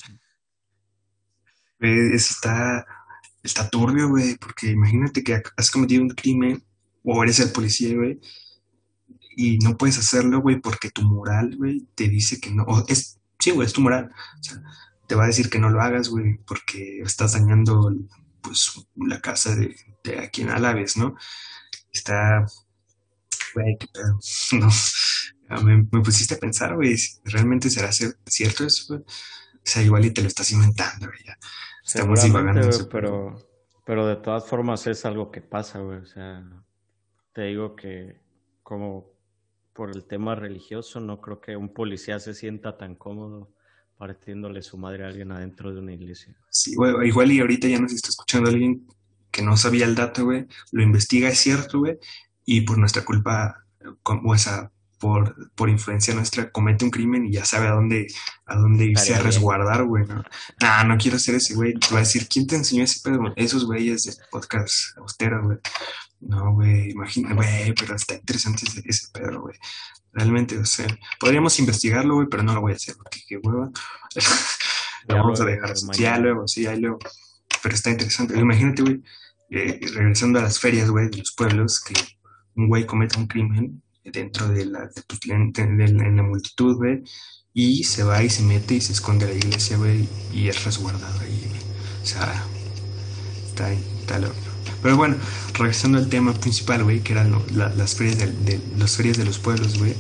Güey, 1.79 2.13
eso 2.13 2.35
está, 2.35 2.85
está 3.45 3.71
turbio, 3.71 4.09
güey, 4.09 4.37
porque 4.37 4.71
imagínate 4.71 5.23
que 5.23 5.41
has 5.57 5.71
cometido 5.71 6.03
un 6.03 6.11
crimen 6.11 6.61
o 7.05 7.23
eres 7.23 7.39
el 7.39 7.53
policía, 7.53 7.95
güey, 7.95 8.19
y 9.37 9.59
no 9.59 9.77
puedes 9.77 9.97
hacerlo, 9.97 10.41
güey, 10.41 10.61
porque 10.61 10.91
tu 10.91 11.03
moral, 11.03 11.57
güey, 11.57 11.87
te 11.95 12.09
dice 12.09 12.41
que 12.41 12.51
no. 12.51 12.65
O 12.65 12.85
es, 12.89 13.21
sí, 13.39 13.53
güey, 13.53 13.67
es 13.67 13.73
tu 13.73 13.81
moral. 13.81 14.11
O 14.41 14.43
sea, 14.43 14.61
te 15.07 15.15
va 15.15 15.23
a 15.23 15.29
decir 15.29 15.49
que 15.49 15.61
no 15.61 15.71
lo 15.71 15.81
hagas, 15.81 16.09
güey, 16.09 16.39
porque 16.47 17.01
estás 17.03 17.35
dañando, 17.35 17.95
pues, 18.43 18.73
la 18.97 19.21
casa 19.21 19.55
de, 19.57 19.75
de 20.05 20.19
a 20.21 20.31
quien 20.31 20.51
alabes, 20.51 20.97
¿no? 20.97 21.17
Está, 21.93 22.47
güey, 23.55 23.77
qué 23.79 23.87
pedo. 23.93 24.19
No, 24.59 24.69
Ya 25.49 25.57
me, 25.65 25.77
me 25.91 26.01
pusiste 26.03 26.35
a 26.35 26.39
pensar, 26.39 26.75
güey, 26.75 26.97
si 26.97 27.19
¿realmente 27.25 27.71
será 27.71 27.89
cier- 27.91 28.17
cierto 28.27 28.65
eso, 28.65 28.85
güey? 28.89 29.01
O 29.01 29.65
sea, 29.65 29.83
igual 29.83 30.05
y 30.05 30.11
te 30.13 30.23
lo 30.23 30.29
estás 30.29 30.51
inventando, 30.53 31.07
güey. 31.07 31.21
Estamos 31.85 32.23
divagando. 32.23 32.73
súper. 32.73 32.89
pero, 33.03 33.37
pero 33.85 34.07
de 34.07 34.17
todas 34.17 34.47
formas 34.47 34.87
es 34.87 35.05
algo 35.05 35.31
que 35.31 35.41
pasa, 35.41 35.81
güey. 35.81 35.99
O 35.99 36.07
sea, 36.07 36.43
te 37.33 37.43
digo 37.43 37.77
que 37.77 38.21
como 38.63 39.11
por 39.73 39.91
el 39.91 40.05
tema 40.07 40.35
religioso, 40.35 41.01
no 41.01 41.21
creo 41.21 41.41
que 41.41 41.57
un 41.57 41.73
policía 41.73 42.19
se 42.19 42.35
sienta 42.35 42.77
tan 42.77 42.95
cómodo 42.97 43.55
partiéndole 44.03 44.63
su 44.63 44.77
madre 44.77 45.05
a 45.05 45.07
alguien 45.07 45.31
adentro 45.31 45.73
de 45.73 45.79
una 45.79 45.93
iglesia. 45.93 46.35
Sí, 46.51 46.75
güey, 46.75 47.07
igual 47.07 47.31
y 47.31 47.39
ahorita 47.39 47.69
ya 47.69 47.79
nos 47.79 47.93
está 47.93 48.09
escuchando 48.09 48.51
alguien 48.51 48.85
que 49.31 49.43
no 49.43 49.57
sabía 49.57 49.85
el 49.85 49.95
dato, 49.95 50.25
güey, 50.25 50.45
lo 50.73 50.83
investiga, 50.83 51.29
es 51.29 51.39
cierto, 51.39 51.79
güey, 51.79 51.99
y 52.45 52.63
por 52.63 52.79
nuestra 52.79 53.05
culpa, 53.05 53.65
com- 54.03 54.27
o 54.27 54.37
sea, 54.37 54.73
por, 55.03 55.51
por 55.57 55.69
influencia 55.69 56.15
nuestra, 56.15 56.53
comete 56.53 56.85
un 56.85 56.93
crimen 56.93 57.27
y 57.27 57.33
ya 57.33 57.45
sabe 57.45 57.67
a 57.67 57.73
dónde, 57.73 58.07
a 58.47 58.55
dónde 58.55 58.85
irse 58.85 59.13
a 59.17 59.19
resguardar, 59.19 59.83
güey, 59.83 60.07
¿no? 60.07 60.23
Nah, 60.61 60.85
no 60.85 60.97
quiero 60.97 61.19
ser 61.19 61.35
ese 61.35 61.57
güey, 61.57 61.75
va 61.93 61.97
a 61.97 62.01
decir, 62.07 62.29
¿quién 62.29 62.47
te 62.47 62.55
enseñó 62.55 62.85
ese 62.85 63.01
pedo? 63.03 63.21
Esos 63.35 63.67
güeyes 63.67 64.05
de 64.05 64.13
podcast 64.31 64.97
austero, 64.99 65.43
güey. 65.43 65.59
No, 66.21 66.55
güey, 66.55 66.93
imagina, 66.93 67.35
güey, 67.35 67.75
pero 67.75 67.97
está 67.97 68.15
interesante 68.15 68.65
ese, 68.65 68.81
ese 68.85 69.09
pedo, 69.13 69.41
güey. 69.41 69.57
Realmente, 70.13 70.57
o 70.57 70.65
sea, 70.65 70.87
podríamos 71.19 71.59
investigarlo, 71.59 72.15
güey, 72.15 72.29
pero 72.31 72.45
no 72.45 72.55
lo 72.55 72.61
voy 72.61 72.71
a 72.71 72.77
hacer, 72.77 72.95
porque 72.95 73.23
qué 73.27 73.39
hueva. 73.43 73.73
Lo 75.09 75.17
vamos 75.17 75.41
a 75.41 75.45
dejar. 75.45 75.75
Ya 75.99 76.17
luego, 76.17 76.47
sí, 76.47 76.63
ya 76.63 76.77
luego. 76.77 77.01
Pero 77.61 77.75
está 77.75 77.91
interesante. 77.91 78.39
Imagínate, 78.39 78.83
güey, 78.83 79.03
eh, 79.51 79.81
regresando 79.95 80.39
a 80.39 80.43
las 80.43 80.61
ferias, 80.61 80.89
güey, 80.91 81.09
de 81.09 81.19
los 81.19 81.33
pueblos, 81.33 81.81
que 81.81 81.95
un 82.55 82.69
güey 82.69 82.87
cometa 82.87 83.19
un 83.19 83.27
crimen 83.27 83.83
dentro 84.05 84.49
de 84.49 84.67
la, 84.67 84.91
pues, 85.09 85.21
de- 85.23 85.89
la 86.17 86.23
multitud, 86.23 86.77
güey, 86.77 87.03
y 87.53 87.85
se 87.85 88.03
va 88.05 88.23
y 88.25 88.31
se 88.31 88.43
mete 88.43 88.75
y 88.77 88.81
se 88.81 88.93
esconde 88.93 89.27
a 89.27 89.29
la 89.29 89.35
iglesia, 89.35 89.77
güey, 89.77 90.09
y 90.31 90.49
es 90.49 90.65
resguardado 90.65 91.21
ahí, 91.21 91.45
güey. 91.49 91.63
O 92.03 92.07
sea, 92.07 92.55
está 93.47 93.67
ahí, 93.67 93.85
está 94.01 94.19
loco. 94.19 94.57
Pero 94.81 94.97
bueno, 94.97 95.17
regresando 95.55 95.99
al 95.99 96.09
tema 96.09 96.35
principal, 96.41 96.85
güey, 96.85 97.03
que 97.03 97.13
eran 97.13 97.33
las 97.51 97.95
ferias 97.97 98.19
de, 98.19 98.61
las 98.77 98.97
ferias 98.97 99.17
de 99.19 99.25
los 99.25 99.39
pueblos, 99.39 99.79
güey. 99.79 99.97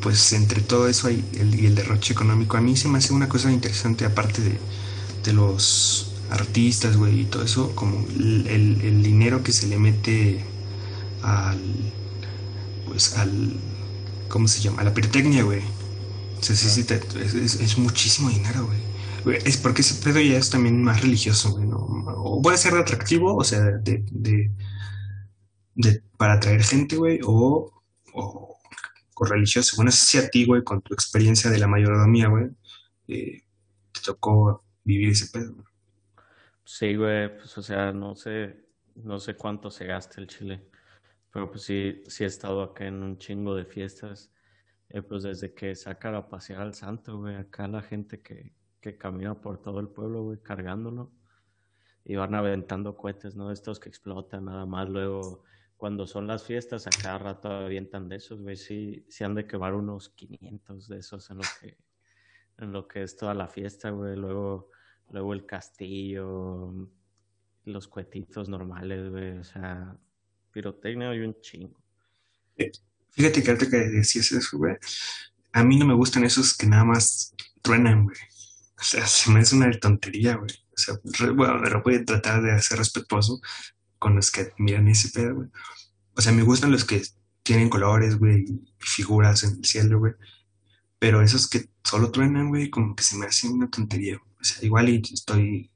Pues 0.00 0.32
entre 0.34 0.62
todo 0.62 0.88
eso 0.88 1.08
hay 1.08 1.28
el, 1.32 1.54
y 1.60 1.66
el 1.66 1.74
derroche 1.74 2.12
económico, 2.12 2.56
a 2.56 2.60
mí 2.60 2.76
se 2.76 2.88
me 2.88 2.98
hace 2.98 3.12
una 3.14 3.28
cosa 3.28 3.52
interesante, 3.52 4.04
aparte 4.04 4.42
de, 4.42 4.66
de 5.22 5.32
los 5.32 6.22
artistas, 6.28 6.96
güey, 6.96 7.22
y 7.22 7.26
todo 7.26 7.44
eso, 7.44 7.74
como 7.74 8.06
el- 8.48 8.80
el 8.82 9.02
dinero 9.02 9.42
que 9.42 9.52
se 9.52 9.66
le 9.68 9.78
mete 9.78 10.56
al, 11.20 11.94
pues 12.84 13.16
al, 13.16 13.60
¿cómo 14.28 14.48
se 14.48 14.60
llama? 14.62 14.82
A 14.82 14.84
la 14.84 14.94
pirotecnia, 14.94 15.42
güey. 15.44 15.62
O 16.36 16.42
sea, 16.42 16.56
sí, 16.56 16.68
sí, 16.70 16.84
te- 16.84 16.96
es, 17.22 17.34
es- 17.34 17.60
es 17.60 17.78
muchísimo 17.78 18.30
dinero, 18.30 18.66
güey. 18.66 19.38
Es 19.44 19.56
porque 19.58 19.82
ese 19.82 20.02
pedo 20.02 20.20
ya 20.20 20.36
es 20.38 20.50
también 20.50 20.82
más 20.82 21.00
religioso, 21.02 21.52
güey, 21.52 21.66
¿no? 21.66 21.78
O 21.78 22.42
puede 22.42 22.58
ser 22.58 22.74
atractivo, 22.74 23.36
o 23.36 23.44
sea, 23.44 23.60
de, 23.62 24.04
de, 24.10 24.50
de- 25.74 26.02
para 26.16 26.34
atraer 26.34 26.62
gente, 26.62 26.96
güey, 26.96 27.20
o, 27.24 27.72
o, 28.14 28.58
o 29.16 29.24
religioso. 29.24 29.76
Bueno, 29.76 29.90
si 29.90 30.18
a 30.18 30.28
ti, 30.30 30.44
güey, 30.46 30.62
con 30.64 30.82
tu 30.82 30.94
experiencia 30.94 31.50
de 31.50 31.58
la 31.58 31.66
mayordomía, 31.68 32.28
güey, 32.28 32.46
eh, 33.08 33.42
te 33.92 34.00
tocó 34.04 34.64
vivir 34.84 35.10
ese 35.10 35.26
pedo. 35.28 35.52
güey. 35.54 35.66
Sí, 36.64 36.94
güey, 36.96 37.36
pues 37.36 37.56
o 37.58 37.62
sea, 37.62 37.92
no 37.92 38.14
sé, 38.16 38.56
no 38.96 39.18
sé 39.20 39.34
cuánto 39.36 39.70
se 39.70 39.84
gasta 39.86 40.20
el 40.20 40.26
chile, 40.26 40.62
Pero 41.34 41.50
pues 41.50 41.64
sí, 41.64 42.04
sí 42.06 42.22
he 42.22 42.28
estado 42.28 42.62
acá 42.62 42.86
en 42.86 43.02
un 43.02 43.18
chingo 43.18 43.56
de 43.56 43.64
fiestas. 43.64 44.32
Eh, 44.88 45.02
pues 45.02 45.24
desde 45.24 45.52
que 45.52 45.74
sacan 45.74 46.14
a 46.14 46.28
pasear 46.28 46.60
al 46.62 46.74
santo, 46.74 47.18
güey, 47.18 47.34
acá 47.34 47.66
la 47.66 47.82
gente 47.82 48.22
que, 48.22 48.54
que 48.80 48.96
camina 48.96 49.40
por 49.40 49.60
todo 49.60 49.80
el 49.80 49.88
pueblo, 49.88 50.22
güey, 50.22 50.40
cargándolo. 50.40 51.12
Y 52.04 52.14
van 52.14 52.36
aventando 52.36 52.96
cohetes, 52.96 53.34
¿no? 53.34 53.50
Estos 53.50 53.80
que 53.80 53.88
explotan 53.88 54.44
nada 54.44 54.64
más. 54.64 54.88
Luego, 54.88 55.42
cuando 55.76 56.06
son 56.06 56.28
las 56.28 56.44
fiestas, 56.44 56.86
a 56.86 56.96
cada 56.96 57.18
rato 57.18 57.48
avientan 57.50 58.08
de 58.08 58.16
esos, 58.16 58.40
güey. 58.40 58.56
Sí, 58.56 59.04
sí 59.08 59.24
han 59.24 59.34
de 59.34 59.46
quemar 59.48 59.74
unos 59.74 60.10
500 60.10 60.86
de 60.88 60.98
esos 60.98 61.28
en 61.30 61.38
lo 61.38 61.44
que, 61.60 61.78
en 62.58 62.72
lo 62.72 62.86
que 62.86 63.02
es 63.02 63.16
toda 63.16 63.34
la 63.34 63.48
fiesta, 63.48 63.90
güey. 63.90 64.16
Luego, 64.16 64.70
luego 65.10 65.32
el 65.34 65.46
castillo, 65.46 66.72
los 67.64 67.88
cuetitos 67.88 68.48
normales, 68.48 69.10
güey. 69.10 69.38
O 69.38 69.44
sea, 69.44 69.98
pirotecnia 70.54 71.12
y 71.14 71.20
un 71.20 71.36
chingo. 71.40 71.76
Fíjate 73.10 73.42
que 73.42 73.50
ahorita 73.50 73.70
que 73.70 73.76
decías 73.76 74.32
eso, 74.32 74.56
güey. 74.56 74.76
A 75.52 75.64
mí 75.64 75.76
no 75.76 75.86
me 75.86 75.94
gustan 75.94 76.24
esos 76.24 76.56
que 76.56 76.66
nada 76.66 76.84
más 76.84 77.34
truenan, 77.60 78.04
güey. 78.04 78.16
O 78.78 78.82
sea, 78.82 79.06
se 79.06 79.30
me 79.30 79.40
hace 79.40 79.56
una 79.56 79.70
tontería, 79.72 80.36
güey. 80.36 80.50
O 80.50 80.76
sea, 80.76 80.94
bueno, 81.34 81.60
pero 81.62 81.82
voy 81.82 81.96
a 81.96 82.04
tratar 82.04 82.42
de 82.42 82.60
ser 82.62 82.78
respetuoso 82.78 83.40
con 83.98 84.16
los 84.16 84.30
que 84.30 84.52
miran 84.58 84.88
ese 84.88 85.10
pedo, 85.10 85.34
güey. 85.34 85.48
O 86.16 86.20
sea, 86.20 86.32
me 86.32 86.42
gustan 86.42 86.70
los 86.70 86.84
que 86.84 87.02
tienen 87.42 87.68
colores, 87.68 88.18
güey, 88.18 88.44
y 88.48 88.62
figuras 88.78 89.42
en 89.44 89.58
el 89.58 89.64
cielo, 89.64 89.98
güey. 89.98 90.14
Pero 90.98 91.22
esos 91.22 91.48
que 91.48 91.68
solo 91.82 92.10
truenan, 92.10 92.48
güey, 92.48 92.70
como 92.70 92.94
que 92.94 93.02
se 93.02 93.16
me 93.16 93.26
hacen 93.26 93.52
una 93.52 93.68
tontería. 93.68 94.16
O 94.16 94.44
sea, 94.44 94.64
igual 94.64 94.88
estoy 94.88 95.70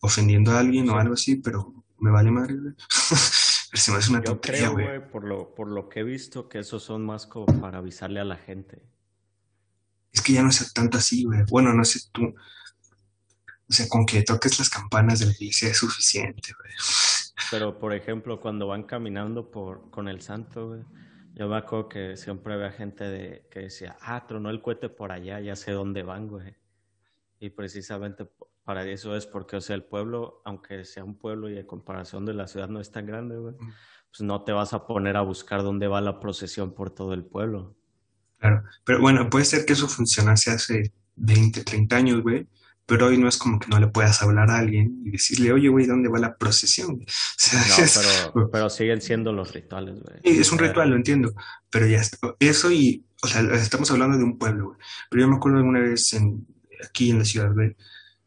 ofendiendo 0.00 0.52
a 0.52 0.60
alguien 0.60 0.88
o 0.90 0.98
algo 0.98 1.14
así, 1.14 1.36
pero 1.36 1.84
me 1.98 2.10
vale 2.10 2.30
madre, 2.30 2.54
güey. 2.56 2.74
pero 3.70 3.82
se 3.82 3.90
me 3.92 3.98
hace 3.98 4.10
una 4.10 4.20
Yo 4.20 4.32
tontería, 4.32 4.72
creo, 4.72 4.72
güey. 4.72 5.10
por 5.10 5.24
lo, 5.24 5.54
por 5.54 5.68
lo 5.68 5.88
que 5.88 6.00
he 6.00 6.04
visto, 6.04 6.48
que 6.48 6.58
esos 6.58 6.82
son 6.82 7.04
más 7.04 7.26
como 7.26 7.46
para 7.60 7.78
avisarle 7.78 8.20
a 8.20 8.24
la 8.24 8.36
gente. 8.36 8.82
Es 10.12 10.22
que 10.22 10.32
ya 10.32 10.42
no 10.42 10.48
es 10.48 10.72
tanto 10.72 10.98
así, 10.98 11.24
güey. 11.24 11.40
Bueno, 11.50 11.72
no 11.74 11.84
sé 11.84 12.00
tú. 12.12 12.34
O 13.70 13.72
sea, 13.72 13.86
con 13.88 14.06
que 14.06 14.22
toques 14.22 14.58
las 14.58 14.70
campanas 14.70 15.18
de 15.18 15.26
la 15.26 15.32
iglesia 15.32 15.68
es 15.68 15.76
suficiente, 15.76 16.52
güey. 16.58 16.72
Pero, 17.50 17.78
por 17.78 17.92
ejemplo, 17.94 18.40
cuando 18.40 18.66
van 18.66 18.84
caminando 18.84 19.50
por, 19.50 19.90
con 19.90 20.08
el 20.08 20.22
santo, 20.22 20.68
güey, 20.68 20.82
yo 21.34 21.48
me 21.48 21.56
acuerdo 21.56 21.88
que 21.88 22.16
siempre 22.16 22.54
había 22.54 22.72
gente 22.72 23.04
de, 23.04 23.46
que 23.50 23.60
decía, 23.60 23.96
ah, 24.00 24.26
tronó 24.26 24.50
el 24.50 24.62
cohete 24.62 24.88
por 24.88 25.12
allá, 25.12 25.40
ya 25.40 25.54
sé 25.56 25.72
dónde 25.72 26.02
van, 26.02 26.28
güey. 26.28 26.56
Y 27.38 27.50
precisamente 27.50 28.26
para 28.68 28.84
eso 28.84 29.16
es 29.16 29.24
porque, 29.24 29.56
o 29.56 29.62
sea, 29.62 29.76
el 29.76 29.82
pueblo, 29.82 30.42
aunque 30.44 30.84
sea 30.84 31.02
un 31.02 31.16
pueblo 31.16 31.48
y 31.48 31.56
en 31.56 31.64
comparación 31.64 32.26
de 32.26 32.34
la 32.34 32.46
ciudad 32.46 32.68
no 32.68 32.80
es 32.80 32.92
tan 32.92 33.06
grande, 33.06 33.38
güey, 33.38 33.54
pues 33.56 34.20
no 34.20 34.44
te 34.44 34.52
vas 34.52 34.74
a 34.74 34.86
poner 34.86 35.16
a 35.16 35.22
buscar 35.22 35.62
dónde 35.62 35.88
va 35.88 36.02
la 36.02 36.20
procesión 36.20 36.74
por 36.74 36.90
todo 36.90 37.14
el 37.14 37.24
pueblo. 37.24 37.78
Claro. 38.36 38.64
Pero 38.84 39.00
bueno, 39.00 39.30
puede 39.30 39.46
ser 39.46 39.64
que 39.64 39.72
eso 39.72 39.88
funcionase 39.88 40.50
hace 40.50 40.92
20, 41.16 41.64
30 41.64 41.96
años, 41.96 42.22
güey. 42.22 42.46
Pero 42.84 43.06
hoy 43.06 43.16
no 43.16 43.26
es 43.26 43.38
como 43.38 43.58
que 43.58 43.68
no 43.68 43.80
le 43.80 43.86
puedas 43.86 44.20
hablar 44.20 44.50
a 44.50 44.58
alguien 44.58 45.00
y 45.02 45.12
decirle, 45.12 45.50
oye, 45.50 45.70
güey, 45.70 45.86
¿dónde 45.86 46.10
va 46.10 46.18
la 46.18 46.36
procesión? 46.36 46.96
güey?" 46.96 47.06
O 47.08 47.38
sea, 47.38 47.60
No, 47.68 47.84
es, 47.84 48.30
pero, 48.34 48.50
pero 48.52 48.68
siguen 48.68 49.00
siendo 49.00 49.32
los 49.32 49.54
rituales, 49.54 49.98
güey. 49.98 50.20
Sí, 50.22 50.40
es 50.42 50.52
un 50.52 50.58
ritual, 50.58 50.90
lo 50.90 50.96
entiendo, 50.96 51.32
pero 51.70 51.86
ya, 51.86 52.02
eso 52.38 52.70
y, 52.70 53.06
o 53.22 53.28
sea, 53.28 53.40
estamos 53.54 53.90
hablando 53.90 54.18
de 54.18 54.24
un 54.24 54.36
pueblo, 54.36 54.66
güey. 54.66 54.78
Pero 55.08 55.22
yo 55.22 55.28
me 55.28 55.36
acuerdo 55.36 55.56
alguna 55.56 55.80
vez 55.80 56.12
en, 56.12 56.46
aquí 56.86 57.08
en 57.08 57.20
la 57.20 57.24
ciudad, 57.24 57.54
güey, 57.54 57.74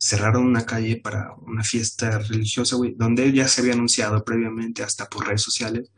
cerraron 0.08 0.46
una 0.48 0.66
calle 0.66 0.98
para 0.98 1.34
una 1.48 1.64
fiesta 1.64 2.20
religiosa, 2.20 2.76
güey, 2.78 2.96
donde 2.98 3.32
ya 3.34 3.48
se 3.48 3.62
había 3.62 3.74
anunciado 3.74 4.24
previamente 4.26 4.84
hasta 4.84 5.08
por 5.10 5.28
redes 5.28 5.44
sociales, 5.44 5.92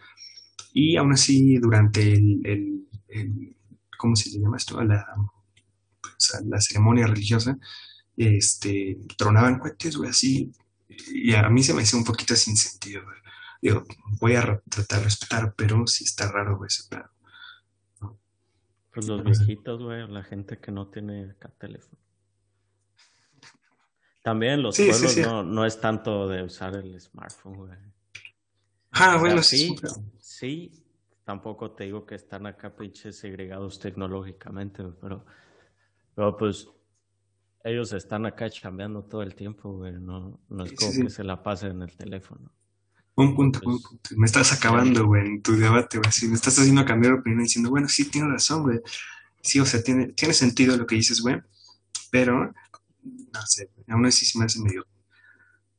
y 0.73 0.97
aún 0.97 1.13
así 1.13 1.57
durante 1.59 2.01
el, 2.13 2.41
el- 2.45 2.87
el- 3.09 3.55
¿cómo 3.97 4.15
se 4.15 4.29
llama 4.31 4.57
esto? 4.57 4.81
La, 4.83 5.05
pues, 6.01 6.41
la 6.45 6.59
ceremonia 6.61 7.07
religiosa, 7.07 7.57
este, 8.17 8.97
tronaban 9.17 9.59
cohetes, 9.59 9.97
güey, 9.97 10.09
así, 10.09 10.51
y 10.89 11.33
a 11.35 11.49
mí 11.49 11.63
se 11.63 11.73
me 11.73 11.83
hacía 11.83 11.99
un 11.99 12.05
poquito 12.05 12.35
sin 12.35 12.57
sentido, 12.57 13.03
güey. 13.03 13.17
Digo, 13.61 13.85
voy 14.19 14.35
a 14.35 14.61
tratar 14.69 14.99
de 14.99 15.05
respetar, 15.05 15.53
pero 15.55 15.87
sí 15.87 16.03
está 16.03 16.29
raro, 16.31 16.57
güey, 16.57 16.67
ese 16.67 16.83
pedo. 16.89 17.09
Pues 18.93 19.05
los 19.07 19.23
viejitos, 19.23 19.81
güey, 19.81 20.07
la 20.07 20.23
gente 20.23 20.57
que 20.59 20.71
no 20.71 20.87
tiene 20.87 21.31
acá 21.31 21.49
teléfono. 21.59 22.02
También 24.23 24.63
los 24.63 24.75
Sí, 24.75 24.87
pueblos 24.87 25.11
sí. 25.13 25.21
no, 25.21 25.43
no 25.43 25.65
es 25.65 25.79
tanto 25.79 26.27
de 26.27 26.43
usar 26.43 26.75
el 26.75 26.99
smartphone, 26.99 27.55
güey. 27.55 27.71
Ah, 28.91 29.17
O 29.17 29.19
bueno, 29.19 29.41
sí, 29.43 29.75
sí, 30.19 30.71
tampoco 31.23 31.71
te 31.71 31.85
digo 31.85 32.05
que 32.05 32.15
están 32.15 32.45
acá 32.45 32.75
pinches 32.75 33.17
segregados 33.17 33.79
tecnológicamente, 33.79 34.83
pero, 35.01 35.25
pero 36.15 36.37
pues 36.37 36.67
ellos 37.63 37.93
están 37.93 38.25
acá 38.25 38.49
chambeando 38.49 39.03
todo 39.05 39.23
el 39.23 39.35
tiempo, 39.35 39.73
güey, 39.77 39.93
no, 39.93 40.39
no 40.49 40.63
es 40.65 40.73
como 40.73 40.99
que 40.99 41.09
se 41.09 41.23
la 41.23 41.41
pasen 41.43 41.71
en 41.71 41.81
el 41.83 41.97
teléfono. 41.97 42.51
Un 43.15 43.35
punto, 43.35 43.59
un 43.65 43.79
Pues, 43.79 43.79
punto. 43.79 44.09
Me 44.17 44.25
estás 44.25 44.53
acabando, 44.53 45.05
güey, 45.05 45.25
en 45.27 45.41
tu 45.43 45.55
debate, 45.55 45.99
güey. 45.99 46.11
Si 46.11 46.27
me 46.27 46.35
estás 46.35 46.57
haciendo 46.59 46.83
cambiar 46.85 47.13
de 47.13 47.19
opinión 47.19 47.43
diciendo, 47.43 47.69
bueno, 47.69 47.87
sí, 47.87 48.09
tienes 48.09 48.31
razón, 48.31 48.63
güey. 48.63 48.79
Sí, 49.41 49.59
o 49.59 49.65
sea, 49.65 49.83
tiene, 49.83 50.07
tiene 50.13 50.33
sentido 50.33 50.75
lo 50.77 50.85
que 50.87 50.95
dices, 50.95 51.21
güey. 51.21 51.37
Pero, 52.11 52.53
no 53.03 53.41
sé, 53.45 53.69
aún 53.87 54.05
así 54.05 54.25
se 54.25 54.39
me 54.39 54.45
hace 54.45 54.61
medio, 54.61 54.85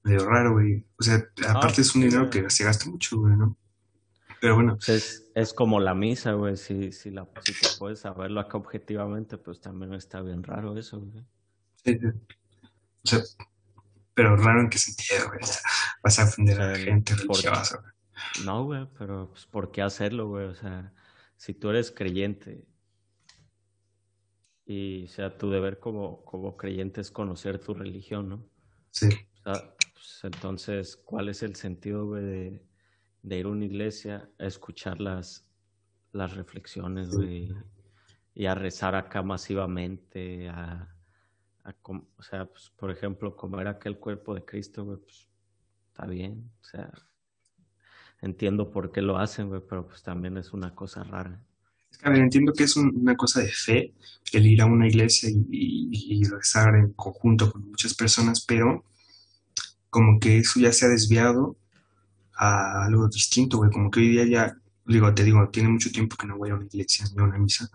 medio 0.03 0.27
raro, 0.27 0.53
güey. 0.53 0.85
O 0.99 1.03
sea, 1.03 1.23
aparte 1.49 1.81
es 1.81 1.95
un 1.95 2.03
dinero 2.03 2.31
que 2.31 2.49
se 2.51 2.65
gasta 2.65 2.89
mucho, 2.89 3.19
güey, 3.19 3.37
¿no? 3.37 3.57
Pero 4.41 4.57
bueno, 4.57 4.77
es, 4.87 5.31
es 5.35 5.55
como 5.55 5.81
la 5.81 5.95
misa, 5.95 6.33
güey, 6.33 6.57
si, 6.57 6.93
si, 6.93 7.11
la, 7.11 7.27
si 7.45 7.53
te 7.53 7.69
puedes 7.79 8.01
saberlo 8.01 8.41
acá 8.41 8.59
objetivamente, 8.59 9.39
pues 9.39 9.61
también 9.61 9.95
está 9.95 10.21
bien 10.21 10.43
raro 10.43 10.77
eso, 10.77 11.01
güey. 11.01 11.25
sí, 11.85 11.99
sí. 11.99 12.07
O 12.07 13.09
sea, 13.09 13.21
pero 14.15 14.37
raro 14.37 14.61
en 14.61 14.71
qué 14.71 14.79
sentido, 14.79 15.29
güey. 15.29 15.41
Vas 16.03 16.19
a 16.19 16.25
ofender 16.25 16.61
a 16.61 16.73
la 16.73 16.79
gente 16.79 17.15
religiosa, 17.15 17.79
güey. 17.79 17.93
No, 18.45 18.65
güey, 18.65 18.87
pero 18.99 19.31
pues, 19.31 19.47
¿por 19.47 19.71
qué 19.71 19.83
hacerlo, 19.83 20.29
güey? 20.29 20.47
O 20.47 20.55
sea, 20.55 20.93
si 21.37 21.55
tú 21.55 21.71
eres 21.71 21.91
creyente 21.91 22.65
y, 24.67 25.05
o 25.05 25.09
sea, 25.09 25.37
tu 25.37 25.51
deber 25.51 25.79
como, 25.79 26.25
como 26.25 26.57
creyente 26.57 27.01
es 27.01 27.11
conocer 27.11 27.59
tu 27.59 27.75
religión, 27.75 28.29
¿no? 28.29 28.45
Sí, 28.91 29.09
O 29.35 29.43
sea, 29.43 29.75
pues, 29.93 30.21
entonces, 30.23 30.97
¿cuál 30.97 31.29
es 31.29 31.43
el 31.43 31.57
sentido, 31.57 32.07
güey, 32.07 32.25
de, 32.25 32.67
de 33.23 33.39
ir 33.39 33.47
a 33.47 33.51
una 33.51 33.65
iglesia 33.65 34.31
a 34.39 34.47
escuchar 34.47 35.01
las, 35.01 35.47
las 36.13 36.35
reflexiones, 36.35 37.11
güey, 37.11 37.53
y 38.35 38.47
a 38.47 38.55
rezar 38.55 38.95
acá 38.95 39.23
masivamente, 39.23 40.49
a, 40.49 40.95
o 41.93 42.23
sea, 42.23 42.47
pues, 42.47 42.71
por 42.71 42.91
ejemplo, 42.91 43.37
comer 43.37 43.69
aquel 43.69 43.99
cuerpo 43.99 44.35
de 44.35 44.45
Cristo, 44.45 44.85
güey, 44.85 44.99
pues, 44.99 45.29
está 45.89 46.07
bien, 46.07 46.51
o 46.61 46.65
sea, 46.65 46.93
entiendo 48.21 48.71
por 48.71 48.91
qué 48.93 49.03
lo 49.03 49.19
hacen, 49.19 49.49
güey, 49.49 49.61
pero 49.69 49.87
pues 49.87 50.03
también 50.03 50.37
es 50.39 50.53
una 50.53 50.75
cosa 50.75 51.05
rara. 51.05 51.45
Es 51.95 51.99
que, 51.99 52.07
a 52.09 52.11
ver, 52.11 52.21
entiendo 52.21 52.53
que 52.53 52.65
es 52.65 52.77
un- 52.77 52.93
una 52.95 53.17
cosa 53.17 53.41
de 53.41 53.51
fe 53.51 53.95
el 54.33 54.47
ir 54.49 54.61
a 54.63 54.67
una 54.67 54.87
iglesia 54.89 55.31
y, 55.31 55.37
y- 55.51 56.21
y 56.21 56.25
rezar 56.25 56.75
en 56.77 56.93
conjunto 56.95 57.51
con 57.53 57.71
muchas 57.71 57.95
personas, 57.95 58.45
pero 58.45 58.85
como 59.91 60.19
que 60.21 60.39
eso 60.39 60.61
ya 60.61 60.73
se 60.73 60.87
ha 60.87 60.89
desviado 60.89 61.57
a 62.37 62.85
algo 62.87 63.09
distinto, 63.09 63.59
güey. 63.59 63.71
Como 63.71 63.91
que 63.91 64.01
hoy 64.01 64.11
día 64.11 64.27
ya, 64.27 64.57
digo, 64.87 65.15
te 65.15 65.25
digo, 65.25 65.49
tiene 65.51 65.71
mucho 65.71 65.93
tiempo 65.93 66.17
que 66.17 66.27
no 66.29 66.39
voy 66.39 66.51
a 66.51 66.57
una 66.57 66.67
iglesia 66.67 67.07
ni 67.15 67.23
a 67.23 67.27
una 67.27 67.39
misa, 67.39 67.71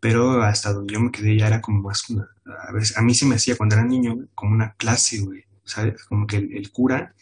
pero 0.00 0.42
hasta 0.42 0.72
donde 0.72 0.94
yo 0.94 1.00
me 1.00 1.12
quedé 1.12 1.38
ya 1.38 1.48
era 1.48 1.60
como 1.62 1.82
más 1.82 2.08
una, 2.10 2.28
a 2.68 2.72
veces, 2.72 2.96
a 2.98 3.02
mí 3.02 3.14
se 3.14 3.26
me 3.26 3.36
hacía 3.36 3.56
cuando 3.56 3.76
era 3.76 3.84
niño, 3.86 4.16
como 4.34 4.54
una 4.54 4.74
clase, 4.74 5.20
güey, 5.20 5.44
¿sabes? 5.64 6.04
Como 6.06 6.26
que 6.26 6.38
el, 6.38 6.56
el 6.56 6.70
cura 6.72 7.14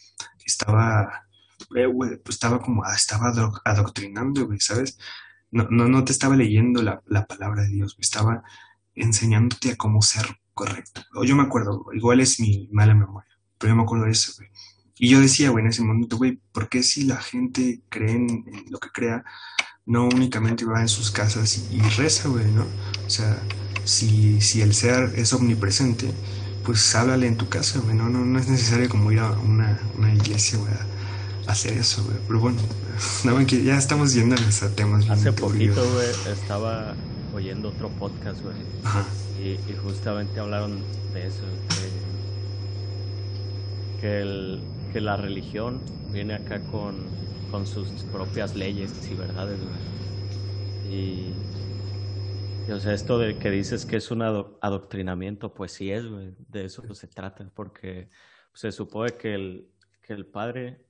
estaba, 0.45 1.27
eh, 1.75 1.85
güey, 1.87 2.17
pues 2.17 2.35
estaba 2.37 2.59
como, 2.61 2.85
estaba 2.91 3.31
adoctrinando, 3.65 4.47
güey, 4.47 4.59
¿sabes? 4.59 4.97
No, 5.51 5.67
no, 5.69 5.87
no 5.87 6.03
te 6.03 6.11
estaba 6.11 6.35
leyendo 6.35 6.81
la, 6.81 7.01
la 7.07 7.25
palabra 7.25 7.63
de 7.63 7.69
Dios, 7.69 7.95
estaba 7.99 8.43
enseñándote 8.95 9.71
a 9.71 9.75
cómo 9.75 10.01
ser 10.01 10.25
correcto. 10.53 11.01
O 11.15 11.23
yo 11.23 11.35
me 11.35 11.43
acuerdo, 11.43 11.85
igual 11.93 12.19
es 12.19 12.39
mi 12.39 12.67
mala 12.71 12.93
memoria, 12.93 13.31
pero 13.57 13.71
yo 13.71 13.77
me 13.77 13.83
acuerdo 13.83 14.05
de 14.05 14.11
eso. 14.11 14.33
Y 14.97 15.09
yo 15.09 15.21
decía, 15.21 15.49
güey, 15.49 15.63
en 15.63 15.69
ese 15.69 15.81
momento, 15.81 16.17
güey, 16.17 16.41
¿por 16.51 16.67
qué 16.67 16.83
si 16.83 17.05
la 17.05 17.17
gente 17.17 17.81
cree 17.87 18.15
en, 18.15 18.45
lo 18.69 18.79
que 18.79 18.89
crea, 18.89 19.23
no 19.85 20.05
únicamente 20.05 20.65
va 20.65 20.81
en 20.81 20.89
sus 20.89 21.09
casas 21.09 21.69
y 21.71 21.79
reza, 21.97 22.27
güey, 22.27 22.51
¿no? 22.51 22.65
O 23.05 23.09
sea, 23.09 23.41
si, 23.85 24.41
si 24.41 24.61
el 24.61 24.73
ser 24.73 25.13
es 25.15 25.31
omnipresente, 25.31 26.11
pues 26.65 26.93
háblale 26.95 27.27
en 27.27 27.37
tu 27.37 27.47
casa, 27.47 27.79
güey, 27.79 27.95
no, 27.95 28.09
no, 28.09 28.25
no 28.25 28.37
es 28.37 28.49
necesario 28.49 28.89
como 28.89 29.11
ir 29.11 29.19
a 29.19 29.31
una, 29.31 29.79
una 29.97 30.13
iglesia, 30.13 30.59
güey, 30.59 30.73
hacer 31.51 31.73
eso, 31.73 32.03
güey. 32.03 32.17
Pero 32.27 32.39
bueno, 32.39 32.57
no, 33.23 33.33
güey, 33.33 33.45
que 33.45 33.63
ya 33.63 33.77
estamos 33.77 34.13
yéndonos 34.13 34.63
a 34.63 34.75
temas 34.75 35.09
Hace 35.09 35.31
poquito, 35.33 35.83
güey, 35.93 36.09
estaba 36.31 36.95
oyendo 37.33 37.69
otro 37.69 37.89
podcast, 37.89 38.41
güey, 38.41 38.55
Ajá, 38.83 39.05
y, 39.39 39.51
y 39.51 39.77
justamente 39.83 40.39
hablaron 40.39 40.81
de 41.13 41.27
eso, 41.27 41.43
que, 41.69 41.89
que, 44.01 44.21
el, 44.21 44.61
que 44.91 45.01
la 45.01 45.17
religión 45.17 45.79
viene 46.11 46.33
acá 46.33 46.61
con, 46.61 47.07
con 47.51 47.65
sus 47.65 47.89
propias 48.11 48.55
leyes 48.55 48.91
y 49.09 49.15
verdades, 49.15 49.59
Y, 50.89 51.33
o 52.71 52.79
sea, 52.79 52.93
esto 52.93 53.17
de 53.17 53.37
que 53.37 53.49
dices 53.49 53.85
que 53.85 53.97
es 53.97 54.11
un 54.11 54.21
adoctrinamiento, 54.21 55.53
pues 55.53 55.71
sí 55.71 55.91
es, 55.91 56.05
güey, 56.05 56.35
de 56.49 56.65
eso 56.65 56.83
se 56.93 57.07
trata, 57.07 57.49
porque 57.53 58.09
se 58.53 58.71
supone 58.71 59.13
que 59.13 59.35
el, 59.35 59.67
que 60.01 60.13
el 60.13 60.25
padre 60.25 60.85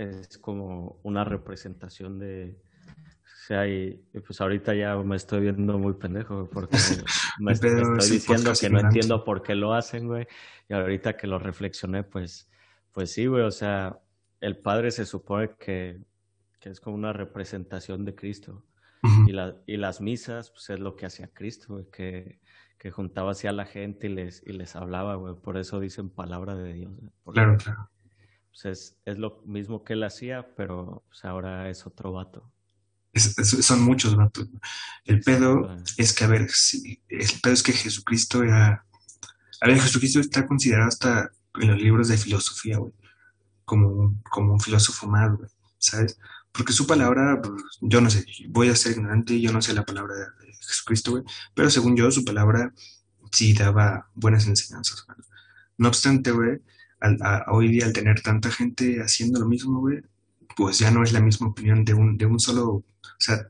es 0.00 0.38
como 0.38 0.98
una 1.02 1.24
representación 1.24 2.18
de, 2.18 2.56
o 2.86 3.46
sea, 3.46 3.68
y, 3.68 4.00
pues 4.26 4.40
ahorita 4.40 4.74
ya 4.74 4.96
me 4.96 5.16
estoy 5.16 5.40
viendo 5.40 5.78
muy 5.78 5.94
pendejo 5.94 6.48
porque 6.50 6.76
me, 7.38 7.52
estoy 7.52 7.70
diciendo 8.10 8.52
que 8.58 8.70
no 8.70 8.80
entiendo 8.80 9.24
por 9.24 9.42
qué 9.42 9.54
lo 9.54 9.74
hacen, 9.74 10.06
güey. 10.06 10.26
Y 10.68 10.74
ahorita 10.74 11.16
que 11.16 11.26
lo 11.26 11.38
reflexioné, 11.38 12.02
pues, 12.02 12.48
pues 12.92 13.12
sí, 13.12 13.26
güey, 13.26 13.42
o 13.42 13.50
sea, 13.50 13.98
el 14.40 14.56
Padre 14.56 14.90
se 14.90 15.04
supone 15.04 15.50
que, 15.58 16.00
que 16.60 16.70
es 16.70 16.80
como 16.80 16.96
una 16.96 17.12
representación 17.12 18.04
de 18.04 18.14
Cristo. 18.14 18.64
y, 19.26 19.32
la, 19.32 19.56
y 19.66 19.76
las 19.76 20.00
misas, 20.00 20.50
pues 20.50 20.70
es 20.70 20.78
lo 20.78 20.96
que 20.96 21.06
hacía 21.06 21.28
Cristo, 21.32 21.74
güey, 21.74 21.86
que, 21.90 22.40
que 22.78 22.90
juntaba 22.90 23.32
así 23.32 23.46
a 23.46 23.52
la 23.52 23.64
gente 23.66 24.06
y 24.06 24.10
les, 24.10 24.46
y 24.46 24.52
les 24.52 24.76
hablaba, 24.76 25.16
güey. 25.16 25.34
Por 25.34 25.58
eso 25.58 25.80
dicen 25.80 26.08
palabra 26.08 26.54
de 26.54 26.72
Dios. 26.72 26.92
claro, 27.32 27.56
claro. 27.58 27.90
Pues 28.50 28.64
es, 28.64 28.96
es, 29.04 29.18
lo 29.18 29.42
mismo 29.46 29.84
que 29.84 29.94
él 29.94 30.02
hacía, 30.02 30.54
pero 30.56 31.04
pues 31.08 31.24
ahora 31.24 31.70
es 31.70 31.86
otro 31.86 32.12
vato. 32.12 32.50
son 33.14 33.82
muchos 33.82 34.16
vatos. 34.16 34.48
El 35.04 35.20
pedo 35.20 35.76
es 35.96 36.12
que, 36.12 36.24
a 36.24 36.28
ver, 36.28 36.48
el 37.08 37.40
pedo 37.42 37.54
es 37.54 37.62
que 37.62 37.72
Jesucristo 37.72 38.42
era... 38.42 38.84
A 39.60 39.66
ver, 39.66 39.80
Jesucristo 39.80 40.20
está 40.20 40.46
considerado 40.46 40.88
hasta 40.88 41.30
en 41.60 41.68
los 41.68 41.80
libros 41.80 42.08
de 42.08 42.16
filosofía, 42.16 42.78
güey 42.78 42.92
como 43.70 43.86
un, 43.86 44.20
como 44.28 44.52
un 44.54 44.60
filósofo 44.60 45.06
más, 45.06 45.30
güey, 45.36 45.48
¿sabes? 45.78 46.18
Porque 46.50 46.72
su 46.72 46.88
palabra, 46.88 47.40
pues, 47.40 47.62
yo 47.80 48.00
no 48.00 48.10
sé, 48.10 48.26
voy 48.48 48.68
a 48.68 48.74
ser 48.74 48.96
ignorante, 48.96 49.40
yo 49.40 49.52
no 49.52 49.62
sé 49.62 49.72
la 49.74 49.84
palabra 49.84 50.12
de 50.16 50.52
Jesucristo, 50.54 51.12
güey, 51.12 51.22
pero 51.54 51.70
según 51.70 51.96
yo, 51.96 52.10
su 52.10 52.24
palabra 52.24 52.74
sí 53.30 53.52
daba 53.52 54.10
buenas 54.16 54.48
enseñanzas, 54.48 55.04
güey. 55.06 55.18
No 55.78 55.86
obstante, 55.86 56.32
güey, 56.32 56.58
hoy 57.48 57.68
día 57.68 57.86
al 57.86 57.92
tener 57.92 58.20
tanta 58.20 58.50
gente 58.50 59.00
haciendo 59.00 59.40
lo 59.40 59.46
mismo, 59.46 59.80
güey, 59.80 60.02
pues 60.56 60.78
ya 60.78 60.90
no 60.90 61.02
es 61.02 61.12
la 61.12 61.20
misma 61.20 61.48
opinión 61.48 61.84
de 61.84 61.94
un, 61.94 62.16
de 62.16 62.26
un 62.26 62.38
solo, 62.38 62.68
o 62.68 62.84
sea, 63.18 63.46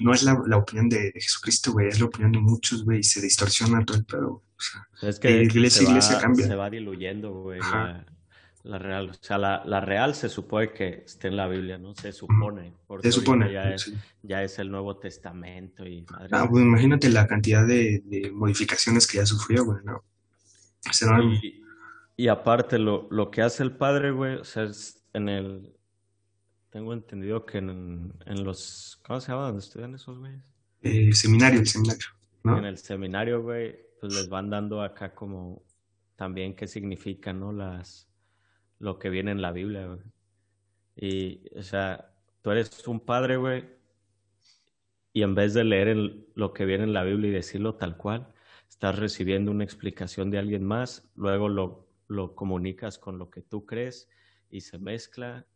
no 0.00 0.14
es 0.14 0.22
la, 0.22 0.40
la 0.46 0.56
opinión 0.56 0.88
de, 0.88 1.12
Jesucristo, 1.14 1.72
güey, 1.72 1.88
es 1.88 2.00
la 2.00 2.06
opinión 2.06 2.32
de 2.32 2.38
muchos, 2.38 2.84
güey, 2.84 3.00
y 3.00 3.02
se 3.02 3.20
distorsiona 3.20 3.84
todo 3.84 3.98
el 3.98 4.04
pedo. 4.04 4.30
O 4.30 4.44
sea, 4.58 5.08
es 5.08 5.18
que 5.18 5.30
la 5.30 5.42
iglesia, 5.42 6.18
cambia. 6.20 6.46
Se 6.46 6.54
va 6.54 6.70
diluyendo, 6.70 7.32
güey. 7.32 7.60
La 8.62 8.78
real, 8.78 9.08
o 9.08 9.14
sea, 9.14 9.38
la, 9.38 9.62
la, 9.64 9.80
real 9.80 10.14
se 10.14 10.28
supone 10.28 10.70
que 10.70 11.02
esté 11.06 11.28
en 11.28 11.36
la 11.36 11.48
Biblia, 11.48 11.78
¿no? 11.78 11.94
Se 11.94 12.12
supone. 12.12 12.74
se 13.02 13.10
supone. 13.10 13.50
Ya 13.50 13.70
es, 13.72 13.90
ya 14.22 14.42
es, 14.42 14.58
el 14.58 14.70
Nuevo 14.70 14.98
Testamento 14.98 15.86
y 15.86 16.02
madre. 16.02 16.28
Ah, 16.32 16.46
pues 16.48 16.62
imagínate 16.62 17.08
la 17.08 17.26
cantidad 17.26 17.66
de, 17.66 18.02
de, 18.04 18.30
modificaciones 18.30 19.06
que 19.06 19.16
ya 19.16 19.24
sufrió, 19.24 19.64
güey, 19.64 19.78
¿no? 19.82 20.04
y, 21.42 21.62
y, 22.16 22.28
aparte, 22.28 22.78
lo, 22.78 23.08
lo, 23.10 23.30
que 23.30 23.42
hace 23.42 23.62
el 23.62 23.76
padre, 23.76 24.10
güey, 24.10 24.36
o 24.36 24.44
sea, 24.44 24.64
es 24.64 25.04
en 25.12 25.28
el. 25.28 25.74
Tengo 26.70 26.92
entendido 26.92 27.44
que 27.46 27.58
en, 27.58 28.12
en 28.26 28.44
los. 28.44 29.00
¿Cómo 29.04 29.20
se 29.20 29.32
llama? 29.32 29.46
¿Dónde 29.46 29.60
estudian 29.60 29.94
esos 29.94 30.18
güeyes? 30.18 30.42
Eh, 30.82 31.12
seminario, 31.12 31.60
el 31.60 31.66
seminario. 31.66 32.06
¿no? 32.44 32.58
En 32.58 32.64
el 32.64 32.78
seminario, 32.78 33.42
güey, 33.42 33.76
pues 34.00 34.14
les 34.14 34.28
van 34.28 34.50
dando 34.50 34.82
acá 34.82 35.14
como 35.14 35.62
también 36.16 36.54
qué 36.54 36.66
significan, 36.66 37.40
¿no? 37.40 37.52
Las 37.52 38.08
lo 38.78 38.98
que 38.98 39.10
viene 39.10 39.30
en 39.30 39.42
la 39.42 39.52
Biblia, 39.52 39.86
güey. 39.86 40.00
Y, 40.96 41.58
o 41.58 41.62
sea, 41.62 42.12
tú 42.42 42.50
eres 42.50 42.86
un 42.88 43.00
padre, 43.00 43.36
güey, 43.36 43.64
y 45.12 45.22
en 45.22 45.34
vez 45.34 45.54
de 45.54 45.64
leer 45.64 45.96
lo 46.34 46.52
que 46.52 46.64
viene 46.64 46.84
en 46.84 46.92
la 46.92 47.04
Biblia 47.04 47.30
y 47.30 47.34
decirlo 47.34 47.74
tal 47.74 47.96
cual, 47.96 48.32
estás 48.68 48.98
recibiendo 48.98 49.50
una 49.50 49.64
explicación 49.64 50.30
de 50.30 50.38
alguien 50.38 50.64
más, 50.64 51.10
luego 51.14 51.48
lo, 51.48 51.88
lo 52.10 52.34
comunicas 52.34 52.98
con 52.98 53.18
lo 53.18 53.30
que 53.30 53.40
tú 53.40 53.64
crees 53.64 54.08
y 54.50 54.60
se 54.60 54.78
mezcla 54.78 55.46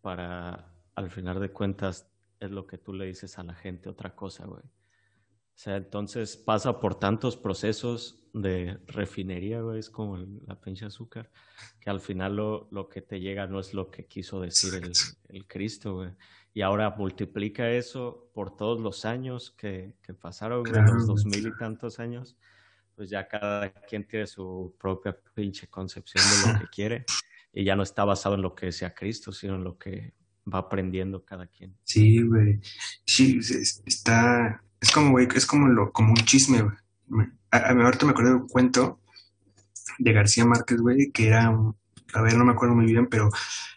para, 0.00 0.72
al 0.94 1.10
final 1.10 1.40
de 1.40 1.50
cuentas, 1.50 2.08
es 2.38 2.50
lo 2.50 2.66
que 2.66 2.78
tú 2.78 2.92
le 2.92 3.06
dices 3.06 3.38
a 3.38 3.42
la 3.42 3.54
gente, 3.54 3.88
otra 3.88 4.14
cosa, 4.14 4.46
güey. 4.46 4.62
O 4.62 5.58
sea, 5.58 5.76
entonces 5.76 6.36
pasa 6.36 6.80
por 6.80 6.98
tantos 6.98 7.36
procesos 7.36 8.20
de 8.32 8.78
refinería, 8.86 9.62
güey, 9.62 9.80
es 9.80 9.90
como 9.90 10.18
la 10.18 10.60
pinche 10.60 10.84
azúcar, 10.84 11.30
que 11.80 11.90
al 11.90 12.00
final 12.00 12.36
lo, 12.36 12.68
lo, 12.70 12.88
que 12.88 13.00
te 13.00 13.18
llega 13.18 13.46
no 13.46 13.58
es 13.58 13.74
lo 13.74 13.90
que 13.90 14.06
quiso 14.06 14.40
decir 14.40 14.74
el, 14.74 14.92
el, 15.28 15.46
Cristo, 15.46 15.94
güey. 15.94 16.10
Y 16.52 16.60
ahora 16.60 16.90
multiplica 16.90 17.70
eso 17.70 18.30
por 18.32 18.54
todos 18.54 18.80
los 18.80 19.06
años 19.06 19.50
que, 19.50 19.94
que 20.02 20.14
pasaron, 20.14 20.62
güey, 20.62 20.82
los 20.82 21.06
dos 21.06 21.24
mil 21.24 21.46
y 21.46 21.56
tantos 21.58 21.98
años, 21.98 22.36
pues 22.96 23.10
ya 23.10 23.28
cada 23.28 23.70
quien 23.70 24.06
tiene 24.08 24.26
su 24.26 24.74
propia 24.80 25.16
pinche 25.34 25.68
concepción 25.68 26.24
de 26.24 26.52
lo 26.52 26.58
que 26.60 26.66
quiere 26.68 27.04
y 27.52 27.64
ya 27.64 27.76
no 27.76 27.82
está 27.82 28.04
basado 28.04 28.34
en 28.34 28.42
lo 28.42 28.54
que 28.54 28.66
decía 28.66 28.94
Cristo, 28.94 29.30
sino 29.32 29.54
en 29.56 29.64
lo 29.64 29.78
que 29.78 30.14
va 30.52 30.60
aprendiendo 30.60 31.24
cada 31.24 31.46
quien. 31.46 31.76
Sí, 31.84 32.22
güey. 32.22 32.60
Sí, 33.04 33.38
está 33.84 34.62
es 34.80 34.90
como, 34.90 35.10
güey, 35.10 35.28
es 35.34 35.46
como, 35.46 35.68
lo, 35.68 35.92
como 35.92 36.10
un 36.10 36.24
chisme, 36.24 36.62
güey. 37.08 37.26
A, 37.50 37.58
a, 37.58 37.70
ahorita 37.70 38.06
me 38.06 38.12
acuerdo 38.12 38.30
de 38.30 38.36
un 38.36 38.48
cuento 38.48 39.00
de 39.98 40.12
García 40.12 40.44
Márquez, 40.44 40.78
güey, 40.80 41.10
que 41.12 41.28
era, 41.28 41.48
a 41.48 42.22
ver, 42.22 42.36
no 42.36 42.44
me 42.44 42.52
acuerdo 42.52 42.74
muy 42.74 42.86
bien, 42.86 43.08
pero 43.08 43.30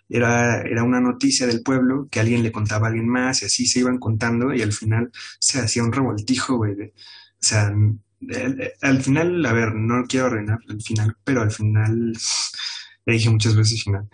era, 0.10 0.62
era 0.62 0.84
una 0.84 1.00
noticia 1.00 1.48
del 1.48 1.64
pueblo 1.64 2.08
que 2.12 2.20
alguien 2.20 2.44
le 2.44 2.52
contaba 2.52 2.88
a 2.88 2.90
alguien 2.90 3.08
más 3.08 3.42
y 3.42 3.46
así 3.46 3.66
se 3.66 3.80
iban 3.80 4.00
contando 4.00 4.54
y 4.54 4.62
al 4.62 4.74
final 4.74 5.12
se 5.40 5.60
hacía 5.60 5.84
un 5.84 5.94
revoltijo, 5.94 6.58
güey. 6.58 6.74
o 6.74 6.92
sea, 7.40 7.72
al 8.82 9.02
final, 9.02 9.46
a 9.46 9.54
ver, 9.54 9.74
no 9.76 10.06
quiero 10.06 10.28
arruinar 10.28 10.60
el 10.68 10.82
final, 10.82 11.16
pero 11.24 11.42
al 11.42 11.52
final, 11.52 12.14
le 13.06 13.14
dije 13.14 13.30
muchas 13.30 13.56
veces 13.56 13.84
final, 13.84 14.10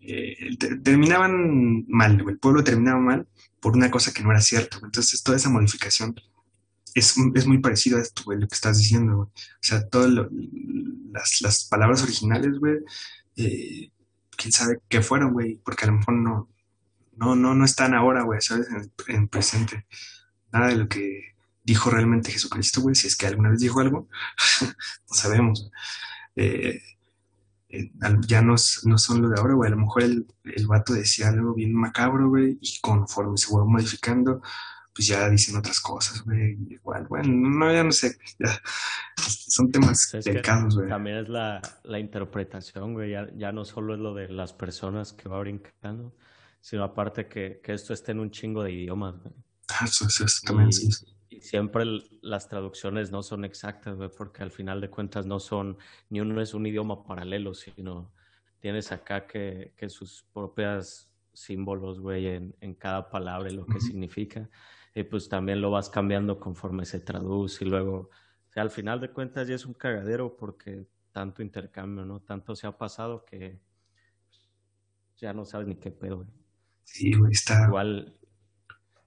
eh, 0.00 0.56
terminaban 0.82 1.84
mal, 1.88 2.24
el 2.26 2.38
pueblo 2.38 2.64
terminaba 2.64 3.00
mal 3.00 3.28
por 3.60 3.76
una 3.76 3.90
cosa 3.90 4.12
que 4.12 4.22
no 4.22 4.30
era 4.30 4.40
cierto. 4.40 4.80
Entonces, 4.84 5.22
toda 5.22 5.36
esa 5.36 5.50
modificación 5.50 6.14
es, 6.94 7.14
es 7.34 7.46
muy 7.46 7.58
parecido 7.58 7.98
a 7.98 8.02
esto, 8.02 8.24
lo 8.26 8.48
que 8.48 8.54
estás 8.54 8.78
diciendo. 8.78 9.18
O 9.18 9.32
sea, 9.60 9.88
todas 9.88 10.10
las, 10.10 11.40
las, 11.40 11.64
palabras 11.66 12.02
originales, 12.02 12.58
güey, 12.58 12.78
eh, 13.36 13.90
quién 14.36 14.52
sabe 14.52 14.78
qué 14.88 15.02
fueron, 15.02 15.32
güey, 15.32 15.60
porque 15.64 15.84
a 15.84 15.88
lo 15.88 15.94
mejor 15.98 16.14
no, 16.14 16.48
no, 17.16 17.36
no, 17.36 17.54
no 17.54 17.64
están 17.64 17.94
ahora, 17.94 18.22
güey, 18.24 18.40
¿sabes? 18.40 18.66
En, 18.68 18.92
en 19.14 19.28
presente. 19.28 19.86
Nada 20.52 20.68
de 20.68 20.76
lo 20.76 20.88
que 20.88 21.31
dijo 21.64 21.90
realmente 21.90 22.32
Jesucristo, 22.32 22.80
güey, 22.80 22.94
si 22.94 23.06
es 23.06 23.16
que 23.16 23.26
alguna 23.26 23.50
vez 23.50 23.60
dijo 23.60 23.80
algo, 23.80 24.08
no 24.60 24.68
sabemos. 25.14 25.70
Eh, 26.34 26.80
eh, 27.68 27.90
ya 28.26 28.42
no, 28.42 28.54
no, 28.84 28.98
son 28.98 29.22
lo 29.22 29.28
de 29.28 29.40
ahora, 29.40 29.54
güey. 29.54 29.68
A 29.68 29.74
lo 29.74 29.80
mejor 29.80 30.02
el, 30.02 30.26
el 30.44 30.66
vato 30.66 30.92
decía 30.92 31.28
algo 31.28 31.54
bien 31.54 31.74
macabro, 31.74 32.28
güey, 32.28 32.58
y 32.60 32.80
conforme 32.80 33.38
se 33.38 33.46
fue 33.46 33.64
modificando, 33.64 34.42
pues 34.94 35.08
ya 35.08 35.28
dicen 35.30 35.56
otras 35.56 35.80
cosas, 35.80 36.22
güey. 36.24 36.58
Igual, 36.68 37.06
bueno, 37.08 37.28
no, 37.32 37.72
ya 37.72 37.84
no 37.84 37.92
sé. 37.92 38.18
son 39.16 39.70
temas 39.70 40.10
delicados, 40.24 40.76
güey. 40.76 40.88
También 40.88 41.18
es 41.18 41.28
la, 41.28 41.62
la 41.84 41.98
interpretación, 41.98 42.94
güey. 42.94 43.12
Ya, 43.12 43.28
ya, 43.34 43.52
no 43.52 43.64
solo 43.64 43.94
es 43.94 44.00
lo 44.00 44.14
de 44.14 44.28
las 44.28 44.52
personas 44.52 45.12
que 45.12 45.28
va 45.28 45.40
brincando, 45.40 46.14
sino 46.60 46.84
aparte 46.84 47.28
que, 47.28 47.60
que 47.62 47.72
esto 47.72 47.94
esté 47.94 48.12
en 48.12 48.20
un 48.20 48.30
chingo 48.30 48.62
de 48.62 48.72
idiomas, 48.72 49.14
güey. 49.22 49.34
Ah, 49.68 49.86
eso, 49.86 50.06
eso, 50.06 50.26
también, 50.44 50.70
sí 50.72 50.90
siempre 51.42 51.84
las 52.22 52.48
traducciones 52.48 53.10
no 53.10 53.22
son 53.22 53.44
exactas, 53.44 53.96
güey, 53.96 54.08
porque 54.16 54.42
al 54.42 54.50
final 54.50 54.80
de 54.80 54.88
cuentas 54.88 55.26
no 55.26 55.40
son, 55.40 55.76
ni 56.08 56.20
uno 56.20 56.40
es 56.40 56.54
un 56.54 56.66
idioma 56.66 57.04
paralelo, 57.04 57.52
sino 57.52 58.12
tienes 58.60 58.92
acá 58.92 59.26
que, 59.26 59.74
que 59.76 59.88
sus 59.88 60.24
propias 60.32 61.12
símbolos, 61.32 61.98
güey, 62.00 62.28
en, 62.28 62.54
en, 62.60 62.74
cada 62.74 63.10
palabra 63.10 63.50
y 63.50 63.54
lo 63.54 63.66
que 63.66 63.80
significa. 63.80 64.48
Y 64.94 65.02
pues 65.02 65.28
también 65.28 65.60
lo 65.60 65.70
vas 65.70 65.90
cambiando 65.90 66.38
conforme 66.38 66.84
se 66.84 67.00
traduce 67.00 67.64
y 67.64 67.68
luego, 67.68 68.10
o 68.48 68.52
sea, 68.52 68.62
al 68.62 68.70
final 68.70 69.00
de 69.00 69.10
cuentas 69.10 69.48
ya 69.48 69.54
es 69.56 69.66
un 69.66 69.74
cagadero 69.74 70.36
porque 70.36 70.86
tanto 71.10 71.42
intercambio, 71.42 72.04
¿no? 72.04 72.20
Tanto 72.20 72.54
se 72.54 72.66
ha 72.66 72.76
pasado 72.76 73.24
que 73.24 73.60
ya 75.16 75.32
no 75.32 75.44
sabes 75.44 75.66
ni 75.66 75.76
qué 75.76 75.90
pedo, 75.90 76.16
güey. 76.18 76.28
Sí, 76.84 77.14
güey, 77.14 77.32
está. 77.32 77.66
Igual, 77.66 78.18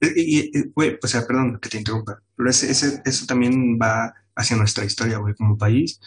y, 0.01 0.69
güey, 0.69 0.97
o 1.01 1.07
sea, 1.07 1.25
perdón 1.25 1.59
que 1.59 1.69
te 1.69 1.77
interrumpa, 1.77 2.19
pero 2.35 2.49
ese, 2.49 2.71
ese, 2.71 3.01
eso 3.05 3.25
también 3.25 3.79
va 3.81 4.13
hacia 4.35 4.57
nuestra 4.57 4.85
historia, 4.85 5.17
güey, 5.17 5.35
como 5.35 5.57
país. 5.57 5.99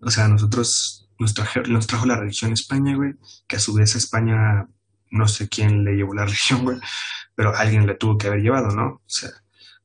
O 0.00 0.10
sea, 0.10 0.28
nosotros 0.28 1.08
nos, 1.18 1.34
nos 1.68 1.86
trajo 1.86 2.06
la 2.06 2.16
religión 2.16 2.52
España, 2.52 2.96
güey, 2.96 3.14
que 3.46 3.56
a 3.56 3.60
su 3.60 3.74
vez 3.74 3.94
a 3.94 3.98
España, 3.98 4.66
no 5.10 5.28
sé 5.28 5.48
quién 5.48 5.84
le 5.84 5.94
llevó 5.94 6.14
la 6.14 6.24
religión, 6.26 6.64
güey, 6.64 6.78
pero 7.34 7.54
alguien 7.56 7.86
le 7.86 7.94
tuvo 7.94 8.18
que 8.18 8.28
haber 8.28 8.40
llevado, 8.40 8.74
¿no? 8.74 8.86
O 8.86 9.02
sea, 9.06 9.30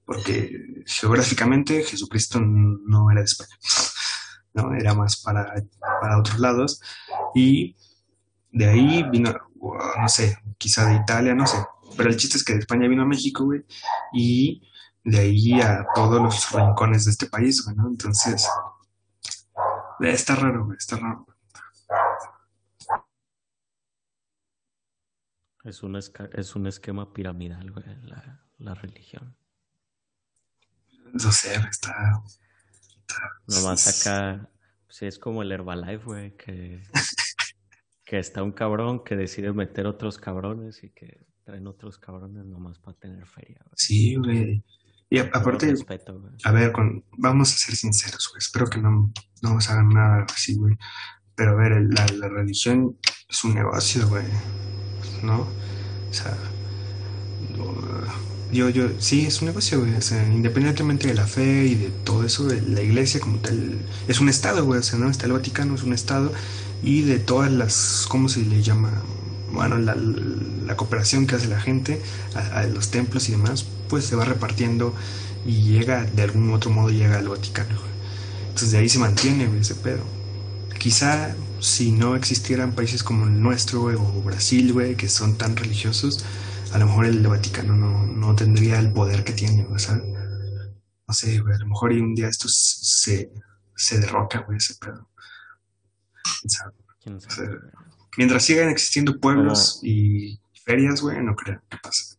porque 0.06 0.84
geográficamente 0.86 1.84
Jesucristo 1.84 2.40
no 2.40 3.10
era 3.12 3.22
de 3.22 3.26
España, 3.26 3.56
¿no? 4.54 4.74
Era 4.74 4.94
más 4.94 5.22
para, 5.22 5.54
para 6.02 6.20
otros 6.20 6.40
lados. 6.40 6.80
Y 7.34 7.76
de 8.52 8.70
ahí 8.70 9.04
vino, 9.12 9.34
no 10.00 10.08
sé, 10.08 10.38
quizá 10.58 10.86
de 10.86 10.96
Italia, 10.96 11.34
no 11.34 11.48
sé. 11.48 11.58
Pero 11.98 12.10
el 12.10 12.18
chiste 12.18 12.38
es 12.38 12.44
que 12.44 12.54
de 12.54 12.60
España 12.60 12.88
vino 12.88 13.04
a 13.04 13.08
México, 13.08 13.46
güey, 13.46 13.66
y 14.14 14.62
de 15.04 15.20
ahí 15.20 15.54
a 15.62 15.86
todos 15.94 16.22
los 16.22 16.52
rincones 16.52 17.06
de 17.06 17.12
este 17.12 17.28
país, 17.28 17.64
güey, 17.64 17.76
¿no? 17.76 17.88
Entonces, 17.88 18.48
está 20.02 20.36
raro, 20.36 20.66
güey, 20.66 20.78
está 20.78 20.98
raro. 20.98 21.26
Es 25.64 25.82
un, 25.82 25.96
es 25.96 26.56
un 26.56 26.68
esquema 26.68 27.12
piramidal, 27.12 27.72
güey, 27.72 27.86
la, 28.04 28.46
la 28.58 28.74
religión. 28.76 29.36
No 31.14 31.32
sé, 31.32 31.56
está... 31.70 32.22
Nomás 33.48 33.88
acá, 33.88 34.50
sí, 34.90 35.06
es 35.06 35.18
como 35.18 35.42
el 35.42 35.52
Herbalife, 35.52 36.04
güey, 36.04 36.36
que, 36.36 36.84
que 38.04 38.20
está 38.20 38.44
un 38.44 38.52
cabrón 38.52 39.04
que 39.04 39.16
decide 39.16 39.54
meter 39.54 39.86
otros 39.88 40.18
cabrones 40.18 40.84
y 40.84 40.90
que 40.90 41.26
traen 41.46 41.68
otros 41.68 41.98
cabrones 42.00 42.46
nomás 42.46 42.80
para 42.80 42.98
tener 42.98 43.26
feria. 43.28 43.60
Güey. 43.64 43.76
Sí, 43.76 44.16
güey. 44.16 44.64
Y 45.10 45.20
aparte, 45.20 45.74
a 46.44 46.52
ver, 46.52 46.74
vamos 47.18 47.54
a 47.54 47.58
ser 47.58 47.76
sinceros, 47.76 48.28
güey. 48.32 48.40
Espero 48.40 48.68
que 48.68 48.80
no, 48.80 49.12
no 49.44 49.54
nos 49.54 49.70
hagan 49.70 49.90
nada 49.90 50.26
así, 50.28 50.56
güey. 50.56 50.76
Pero 51.36 51.52
a 51.52 51.56
ver, 51.56 51.74
la, 51.90 52.08
la 52.18 52.28
religión 52.28 52.98
es 53.30 53.44
un 53.44 53.54
negocio, 53.54 54.08
güey. 54.10 54.26
¿No? 55.22 55.42
O 55.42 56.14
sea, 56.14 56.36
yo, 58.52 58.70
yo, 58.70 58.90
sí, 59.00 59.26
es 59.26 59.42
un 59.42 59.48
negocio, 59.48 59.80
güey. 59.80 59.94
O 59.94 60.02
sea, 60.02 60.26
independientemente 60.28 61.08
de 61.08 61.14
la 61.14 61.28
fe 61.28 61.66
y 61.66 61.76
de 61.76 61.90
todo 61.90 62.24
eso, 62.24 62.46
de 62.46 62.62
la 62.62 62.82
iglesia 62.82 63.20
como 63.20 63.38
tal, 63.38 63.78
es 64.08 64.20
un 64.20 64.30
estado, 64.30 64.66
güey. 64.66 64.80
O 64.80 64.84
sea, 64.84 64.98
¿no? 64.98 65.10
Está 65.10 65.28
el 65.28 65.34
Vaticano, 65.34 65.76
es 65.76 65.84
un 65.84 65.94
estado. 65.94 66.34
Y 66.82 67.02
de 67.02 67.20
todas 67.20 67.52
las, 67.52 68.08
¿cómo 68.10 68.28
se 68.30 68.42
le 68.44 68.64
llama? 68.64 68.92
Bueno, 69.56 69.78
la, 69.78 69.96
la 69.96 70.76
cooperación 70.76 71.28
que 71.28 71.36
hace 71.36 71.48
la 71.48 71.60
gente 71.60 72.02
a, 72.34 72.64
los 72.64 72.92
templos 72.92 73.30
y 73.30 73.32
demás, 73.32 73.66
pues 73.90 74.06
se 74.06 74.16
va 74.16 74.26
repartiendo 74.26 74.94
y 75.46 75.64
llega, 75.64 76.04
de 76.04 76.24
algún 76.24 76.54
otro 76.54 76.72
modo, 76.72 76.90
llega 76.90 77.18
al 77.18 77.30
Vaticano. 77.30 77.80
Entonces 78.42 78.72
de 78.72 78.80
ahí 78.80 78.90
se 78.90 79.00
mantiene, 79.00 79.50
ese 79.60 79.76
pedo. 79.76 80.04
Quizá 80.78 81.36
si 81.60 81.92
no 81.92 82.16
existieran 82.16 82.74
países 82.74 83.04
como 83.04 83.26
el 83.26 83.42
nuestro, 83.42 83.82
güey, 83.82 83.96
o 83.96 84.22
Brasil, 84.22 84.74
güey, 84.74 84.96
que 84.96 85.08
son 85.08 85.38
tan 85.38 85.56
religiosos, 85.56 86.26
a 86.74 86.78
lo 86.78 86.88
mejor 86.88 87.06
el 87.06 87.26
Vaticano 87.26 87.76
no, 87.76 88.06
no 88.06 88.36
tendría 88.36 88.80
el 88.80 88.92
poder 88.92 89.24
que 89.24 89.34
tiene, 89.34 89.68
¿sabes? 89.78 90.04
No 91.08 91.14
sé, 91.14 91.40
güey, 91.40 91.56
a 91.56 91.60
lo 91.60 91.68
mejor 91.68 91.92
un 91.92 92.16
día 92.16 92.28
esto 92.28 92.48
se, 92.50 93.32
se 93.76 94.00
derroca, 94.00 94.40
güey, 94.40 94.58
ese 94.58 94.76
pedo. 94.76 95.08
¿Quién 97.02 97.22
sabe? 97.22 97.60
Mientras 98.18 98.44
sigan 98.44 98.70
existiendo 98.70 99.20
pueblos 99.20 99.80
y 99.84 100.40
ferias, 100.64 101.02
güey, 101.02 101.22
no 101.22 101.36
creo 101.36 101.62
que 101.70 101.78
pase. 101.78 102.16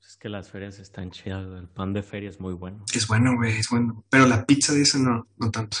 Es 0.00 0.16
que 0.16 0.28
las 0.28 0.50
ferias 0.50 0.78
están 0.78 1.10
chidas, 1.10 1.46
el 1.58 1.68
pan 1.68 1.92
de 1.92 2.02
feria 2.02 2.30
es 2.30 2.40
muy 2.40 2.54
bueno. 2.54 2.84
Es 2.92 3.06
bueno, 3.06 3.34
güey, 3.36 3.58
es 3.58 3.68
bueno. 3.68 4.04
Pero 4.10 4.26
la 4.26 4.44
pizza 4.44 4.72
de 4.72 4.82
esa 4.82 4.98
no, 4.98 5.26
no 5.36 5.50
tanto. 5.50 5.78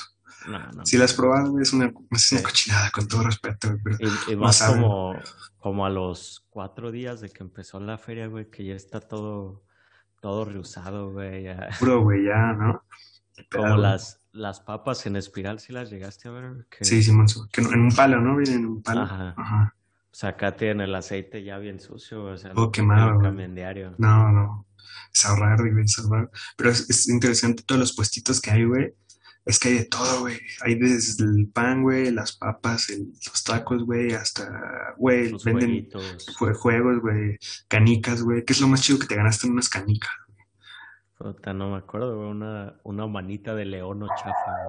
si 0.84 0.96
la 0.96 1.04
has 1.04 1.14
probado, 1.14 1.60
es 1.60 1.72
una, 1.72 1.92
es 2.10 2.32
una 2.32 2.42
cochinada, 2.42 2.90
con 2.90 3.06
todo 3.06 3.22
respeto, 3.22 3.68
güey. 3.82 3.96
Pero 3.98 4.10
y, 4.28 4.36
más 4.36 4.62
como, 4.62 5.16
como 5.58 5.86
a 5.86 5.90
los 5.90 6.44
cuatro 6.50 6.90
días 6.90 7.20
de 7.20 7.30
que 7.30 7.42
empezó 7.42 7.80
la 7.80 7.98
feria, 7.98 8.26
güey, 8.26 8.50
que 8.50 8.64
ya 8.64 8.74
está 8.74 9.00
todo, 9.00 9.64
todo 10.20 10.44
reusado, 10.44 11.12
güey. 11.12 11.46
Puro, 11.78 12.02
güey, 12.02 12.24
ya, 12.24 12.52
¿no? 12.52 12.82
Como 13.50 13.76
las, 13.76 14.23
las 14.34 14.60
papas 14.60 15.06
en 15.06 15.16
espiral, 15.16 15.60
si 15.60 15.72
las 15.72 15.90
llegaste 15.90 16.28
a 16.28 16.32
ver. 16.32 16.66
Sí, 16.80 17.02
sí, 17.02 17.12
manso. 17.12 17.48
Que 17.52 17.62
en 17.62 17.80
un 17.80 17.94
palo, 17.94 18.20
¿no? 18.20 18.36
Vienen 18.36 18.60
en 18.60 18.66
un 18.66 18.82
palo. 18.82 19.02
Ajá. 19.02 19.34
Ajá. 19.36 19.74
O 20.14 20.16
sea, 20.16 20.30
acá 20.30 20.56
tienen 20.56 20.82
el 20.82 20.94
aceite 20.94 21.42
ya 21.42 21.58
bien 21.58 21.80
sucio, 21.80 22.24
o 22.24 22.36
sea, 22.36 22.52
oh, 22.54 22.70
quemado. 22.70 23.20
diario. 23.52 23.94
No, 23.98 24.30
no. 24.30 24.66
Es 25.12 25.24
ahorrar, 25.24 25.58
güey, 25.58 25.84
es 25.84 25.98
ahorrar. 25.98 26.30
Pero 26.56 26.70
es, 26.70 26.88
es, 26.90 27.08
interesante 27.08 27.62
todos 27.64 27.80
los 27.80 27.94
puestitos 27.94 28.40
que 28.40 28.50
hay, 28.50 28.64
güey. 28.64 28.94
Es 29.44 29.58
que 29.58 29.68
hay 29.68 29.74
de 29.74 29.84
todo, 29.84 30.20
güey. 30.20 30.38
Hay 30.62 30.76
desde 30.76 31.24
el 31.24 31.48
pan, 31.48 31.82
güey, 31.82 32.10
las 32.10 32.36
papas, 32.36 32.88
los 32.90 33.44
tacos, 33.44 33.84
güey, 33.84 34.12
hasta, 34.12 34.94
güey, 34.96 35.34
venden 35.44 35.88
juegos, 36.38 37.00
güey, 37.00 37.38
canicas, 37.68 38.22
güey. 38.22 38.44
¿Qué 38.44 38.52
es 38.52 38.60
lo 38.60 38.68
más 38.68 38.82
chido 38.82 38.98
que 38.98 39.06
te 39.06 39.16
ganaste 39.16 39.46
en 39.46 39.52
unas 39.52 39.68
canicas? 39.68 40.12
No 41.54 41.70
me 41.70 41.78
acuerdo, 41.78 42.16
güey, 42.16 42.30
una, 42.30 42.74
una 42.84 43.06
manita 43.06 43.54
de 43.54 43.64
león 43.64 44.02
o 44.02 44.08
chafa. 44.08 44.68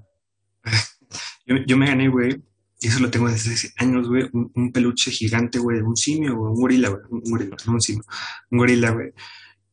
yo, 1.46 1.56
yo 1.68 1.78
me 1.78 1.88
gané, 1.88 2.08
güey, 2.08 2.42
y 2.80 2.88
eso 2.88 3.00
lo 3.00 3.10
tengo 3.10 3.30
desde 3.30 3.54
hace 3.54 3.74
años, 3.78 4.08
güey, 4.08 4.30
un, 4.32 4.72
peluche 4.72 5.12
gigante, 5.12 5.60
güey, 5.60 5.80
un 5.80 5.96
simio, 5.96 6.36
güey, 6.36 6.52
un 6.52 6.60
gorila, 6.60 6.90
güey, 6.90 7.02
un 7.10 7.22
gorila, 7.22 7.56
no 7.66 7.74
un 7.74 7.82
simio, 7.82 8.04
un 8.52 8.58
gorila, 8.60 8.92
güey. 8.92 9.14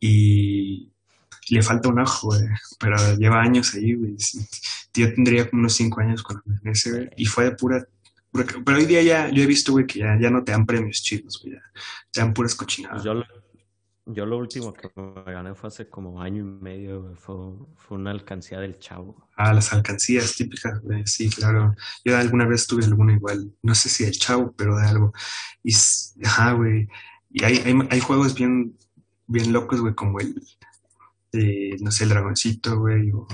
Y 0.01 0.93
le 1.51 1.63
falta 1.63 1.89
un 1.89 2.01
ojo, 2.01 2.29
güey, 2.29 2.43
pero 2.79 2.97
lleva 3.17 3.43
años 3.43 3.75
ahí, 3.75 3.95
güey. 3.95 4.17
Yo 4.95 5.13
tendría 5.15 5.49
como 5.51 5.61
unos 5.61 5.75
cinco 5.75 6.01
años 6.01 6.23
con 6.23 6.43
ese, 6.65 6.91
güey, 6.91 7.11
y 7.17 7.27
fue 7.27 7.45
de 7.45 7.53
pura, 7.53 7.87
Pero 8.33 8.79
hoy 8.79 8.87
día 8.87 9.03
ya, 9.03 9.29
yo 9.31 9.43
he 9.43 9.47
visto, 9.47 9.73
güey, 9.73 9.87
que 9.87 9.99
ya, 9.99 10.17
ya 10.21 10.31
no 10.31 10.45
te 10.45 10.53
dan 10.53 10.65
premios 10.65 11.03
chicos, 11.03 11.41
güey, 11.43 11.55
ya, 11.55 11.63
te 12.13 12.21
dan 12.21 12.33
puras 12.33 12.55
cochinadas. 12.55 13.03
Yo, 13.03 13.15
yo 14.13 14.27
lo 14.27 14.39
último 14.39 14.73
que 14.73 14.91
me 14.97 15.33
gané 15.33 15.55
fue 15.55 15.69
hace 15.69 15.89
como 15.89 16.21
año 16.21 16.41
y 16.41 16.45
medio, 16.45 17.15
fue, 17.17 17.35
fue 17.77 17.99
una 17.99 18.11
alcancía 18.11 18.61
del 18.61 18.79
chavo. 18.79 19.29
Ah, 19.37 19.53
las 19.53 19.73
alcancías 19.73 20.35
típicas, 20.35 20.81
sí, 21.07 21.29
claro. 21.31 21.75
Yo 22.05 22.17
alguna 22.17 22.47
vez 22.47 22.67
tuve 22.67 22.85
alguna 22.85 23.15
igual, 23.15 23.53
no 23.63 23.75
sé 23.75 23.89
si 23.89 24.05
el 24.05 24.13
chavo, 24.13 24.53
pero 24.57 24.77
de 24.77 24.87
algo. 24.87 25.13
Y, 25.63 25.75
ajá, 26.25 26.53
güey. 26.53 26.89
Y 27.31 27.45
hay, 27.45 27.57
hay, 27.65 27.75
hay, 27.91 28.01
juegos 28.01 28.35
bien, 28.35 28.77
bien 29.27 29.53
locos, 29.53 29.81
güey, 29.81 29.95
como 29.95 30.21
el, 30.21 30.35
eh, 31.33 31.77
no 31.81 31.91
sé, 31.91 32.05
el 32.05 32.11
dragoncito, 32.11 32.79
güey, 32.79 33.11
o 33.11 33.27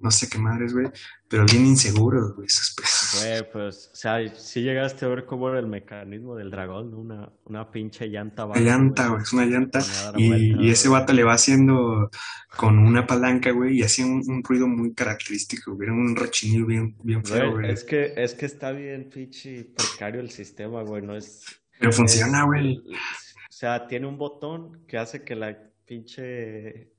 no 0.00 0.10
sé 0.10 0.28
qué 0.28 0.38
madres, 0.38 0.72
güey, 0.72 0.88
pero 1.28 1.44
bien 1.44 1.66
inseguro, 1.66 2.34
güey, 2.34 2.46
esos 2.46 2.74
Güey, 3.20 3.50
pues, 3.52 3.90
o 3.92 3.96
sea, 3.96 4.34
si 4.34 4.62
llegaste 4.62 5.04
a 5.04 5.08
ver 5.08 5.26
cómo 5.26 5.48
era 5.48 5.58
el 5.58 5.66
mecanismo 5.66 6.36
del 6.36 6.50
dragón, 6.50 6.94
una, 6.94 7.30
una 7.44 7.70
pinche 7.70 8.06
llanta. 8.08 8.46
Una 8.46 8.60
llanta, 8.60 9.08
güey, 9.08 9.22
es 9.22 9.32
una 9.32 9.44
llanta. 9.44 9.80
Y, 10.16 10.70
ese 10.70 10.88
vato 10.88 11.12
le 11.12 11.24
va 11.24 11.34
haciendo 11.34 12.10
con 12.56 12.78
una 12.78 13.06
palanca, 13.06 13.50
güey, 13.50 13.78
y 13.78 13.82
hacía 13.82 14.06
un, 14.06 14.42
ruido 14.42 14.66
muy 14.66 14.94
característico, 14.94 15.74
güey, 15.74 15.90
un 15.90 16.16
rechinillo 16.16 16.66
bien, 16.66 16.96
bien 17.02 17.24
feo, 17.24 17.52
güey. 17.52 17.70
Es 17.70 17.84
que, 17.84 18.14
es 18.16 18.34
que 18.34 18.46
está 18.46 18.72
bien 18.72 19.10
pinche 19.10 19.64
precario 19.76 20.20
el 20.20 20.30
sistema, 20.30 20.82
güey, 20.82 21.02
no 21.02 21.16
es... 21.16 21.44
Pero 21.78 21.92
funciona, 21.92 22.44
güey. 22.44 22.78
O 22.78 23.52
sea, 23.52 23.86
tiene 23.86 24.06
un 24.06 24.16
botón 24.16 24.84
que 24.86 24.98
hace 24.98 25.22
que 25.22 25.34
la 25.34 25.56
pinche 25.84 26.92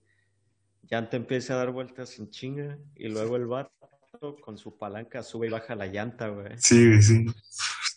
llanta 0.89 1.17
empiece 1.17 1.53
a 1.53 1.57
dar 1.57 1.71
vueltas 1.71 2.09
sin 2.09 2.29
chinga 2.29 2.77
y 2.95 3.07
luego 3.07 3.35
el 3.35 3.45
vato 3.45 3.71
con 4.41 4.57
su 4.57 4.77
palanca 4.77 5.23
sube 5.23 5.47
y 5.47 5.49
baja 5.49 5.75
la 5.75 5.87
llanta, 5.87 6.27
güey. 6.27 6.51
Sí, 6.57 7.01
sí. 7.01 7.25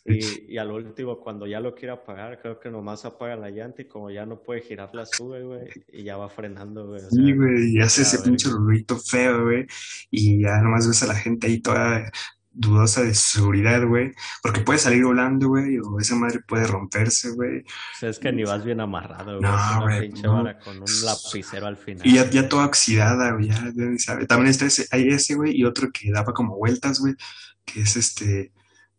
Y, 0.06 0.52
y, 0.52 0.58
al 0.58 0.70
último, 0.70 1.18
cuando 1.18 1.46
ya 1.46 1.60
lo 1.60 1.74
quiere 1.74 1.92
apagar, 1.92 2.38
creo 2.40 2.60
que 2.60 2.70
nomás 2.70 3.06
apaga 3.06 3.36
la 3.36 3.50
llanta 3.50 3.80
y 3.82 3.86
como 3.86 4.10
ya 4.10 4.26
no 4.26 4.42
puede 4.42 4.60
girar, 4.60 4.94
la 4.94 5.06
sube, 5.06 5.42
güey, 5.42 5.68
y 5.92 6.04
ya 6.04 6.18
va 6.18 6.28
frenando, 6.28 6.86
güey. 6.86 7.00
sí, 7.10 7.32
güey, 7.32 7.76
y 7.76 7.80
hace 7.80 8.02
ese 8.02 8.18
pinche 8.18 8.50
ruidito 8.50 8.98
feo, 8.98 9.44
güey, 9.44 9.66
y 10.10 10.42
ya 10.42 10.58
nomás 10.58 10.86
ves 10.86 11.02
a 11.04 11.06
la 11.06 11.14
gente 11.14 11.46
ahí 11.46 11.58
toda 11.58 12.10
dudosa 12.54 13.02
de 13.02 13.14
seguridad, 13.14 13.86
güey. 13.86 14.12
Porque 14.42 14.60
puede 14.60 14.78
salir 14.78 15.04
volando, 15.04 15.48
güey, 15.48 15.78
o 15.78 15.98
esa 15.98 16.14
madre 16.14 16.40
puede 16.46 16.66
romperse, 16.66 17.30
güey. 17.32 17.60
O 17.60 17.98
sea, 17.98 18.08
es 18.08 18.18
que 18.18 18.32
ni 18.32 18.44
vas 18.44 18.64
bien 18.64 18.80
amarrado, 18.80 19.38
güey. 19.38 19.42
No, 19.42 19.82
güey. 19.82 20.10
con 20.60 20.78
un 20.78 21.04
lapicero 21.04 21.66
al 21.66 21.76
final. 21.76 22.06
Y 22.06 22.14
ya, 22.14 22.30
ya 22.30 22.48
toda 22.48 22.66
oxidada, 22.66 23.32
güey, 23.32 23.48
ya, 23.48 23.72
sabe. 23.98 24.26
También 24.26 24.50
está 24.50 24.66
ese, 24.66 24.86
hay 24.90 25.08
ese, 25.08 25.34
güey, 25.34 25.56
y 25.56 25.64
otro 25.64 25.90
que 25.92 26.10
daba 26.10 26.32
como 26.32 26.56
vueltas, 26.56 27.00
güey, 27.00 27.14
que 27.64 27.80
es 27.80 27.96
este, 27.96 28.52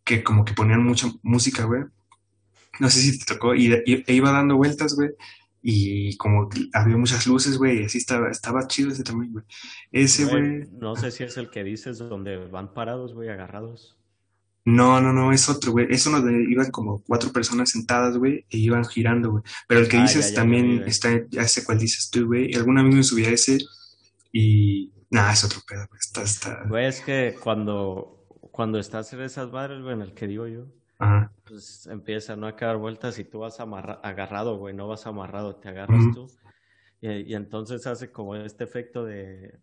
que 0.04 0.22
como 0.22 0.44
que 0.44 0.54
ponían 0.54 0.84
mucha 0.84 1.08
música, 1.22 1.64
güey. 1.64 1.84
No 2.78 2.90
sé 2.90 3.00
si 3.00 3.18
te 3.18 3.24
tocó, 3.24 3.54
y, 3.54 3.72
y 3.86 4.04
e 4.06 4.12
iba 4.12 4.30
dando 4.30 4.56
vueltas, 4.56 4.94
güey 4.94 5.10
y 5.68 6.16
como 6.16 6.48
había 6.74 6.96
muchas 6.96 7.26
luces, 7.26 7.58
güey, 7.58 7.82
así 7.82 7.98
estaba, 7.98 8.30
estaba 8.30 8.68
chido 8.68 8.92
ese 8.92 9.02
también, 9.02 9.32
güey. 9.32 9.44
Ese, 9.90 10.24
güey. 10.24 10.68
No 10.70 10.94
sé 10.94 11.10
si 11.10 11.24
es 11.24 11.36
el 11.38 11.50
que 11.50 11.64
dices 11.64 11.98
donde 11.98 12.36
van 12.36 12.72
parados, 12.72 13.14
güey, 13.14 13.30
agarrados. 13.30 13.98
No, 14.64 15.00
no, 15.00 15.12
no, 15.12 15.32
es 15.32 15.48
otro, 15.48 15.72
güey. 15.72 15.88
Es 15.90 16.06
uno 16.06 16.20
donde 16.20 16.44
iban 16.48 16.70
como 16.70 17.02
cuatro 17.02 17.32
personas 17.32 17.70
sentadas, 17.70 18.16
güey, 18.16 18.46
e 18.48 18.58
iban 18.58 18.84
girando, 18.84 19.32
güey. 19.32 19.42
Pero 19.66 19.80
el 19.80 19.88
que 19.88 19.96
ah, 19.96 20.02
dices 20.02 20.34
también 20.34 20.84
está, 20.86 21.10
ya 21.30 21.48
sé 21.48 21.64
cuál 21.64 21.80
dices 21.80 22.10
tú, 22.10 22.26
güey. 22.26 22.52
Y 22.52 22.54
alguna 22.54 22.84
vez 22.84 22.94
me 22.94 23.02
subí 23.02 23.24
a 23.24 23.30
ese 23.30 23.58
y. 24.30 24.92
Nah, 25.10 25.32
es 25.32 25.42
otro 25.42 25.62
pedo, 25.66 25.84
güey. 25.88 25.98
Está, 25.98 26.22
está. 26.22 26.62
Güey, 26.68 26.86
es 26.86 27.00
que 27.00 27.34
cuando, 27.42 28.24
cuando 28.52 28.78
estás 28.78 29.12
en 29.14 29.22
esas 29.22 29.50
barras, 29.50 29.82
güey, 29.82 29.94
en 29.94 30.02
el 30.02 30.14
que 30.14 30.28
digo 30.28 30.46
yo, 30.46 30.66
pues 31.44 31.86
empieza 31.86 32.36
¿no? 32.36 32.46
a 32.46 32.52
dar 32.52 32.76
vueltas 32.76 33.18
y 33.18 33.24
tú 33.24 33.40
vas 33.40 33.58
agarrado, 33.60 34.56
güey, 34.58 34.74
no 34.74 34.88
vas 34.88 35.06
amarrado, 35.06 35.56
te 35.56 35.68
agarras 35.68 36.04
tú. 36.14 36.26
Y, 37.00 37.34
entonces 37.34 37.86
hace 37.86 38.10
como 38.10 38.34
este 38.36 38.64
efecto 38.64 39.04
de, 39.04 39.58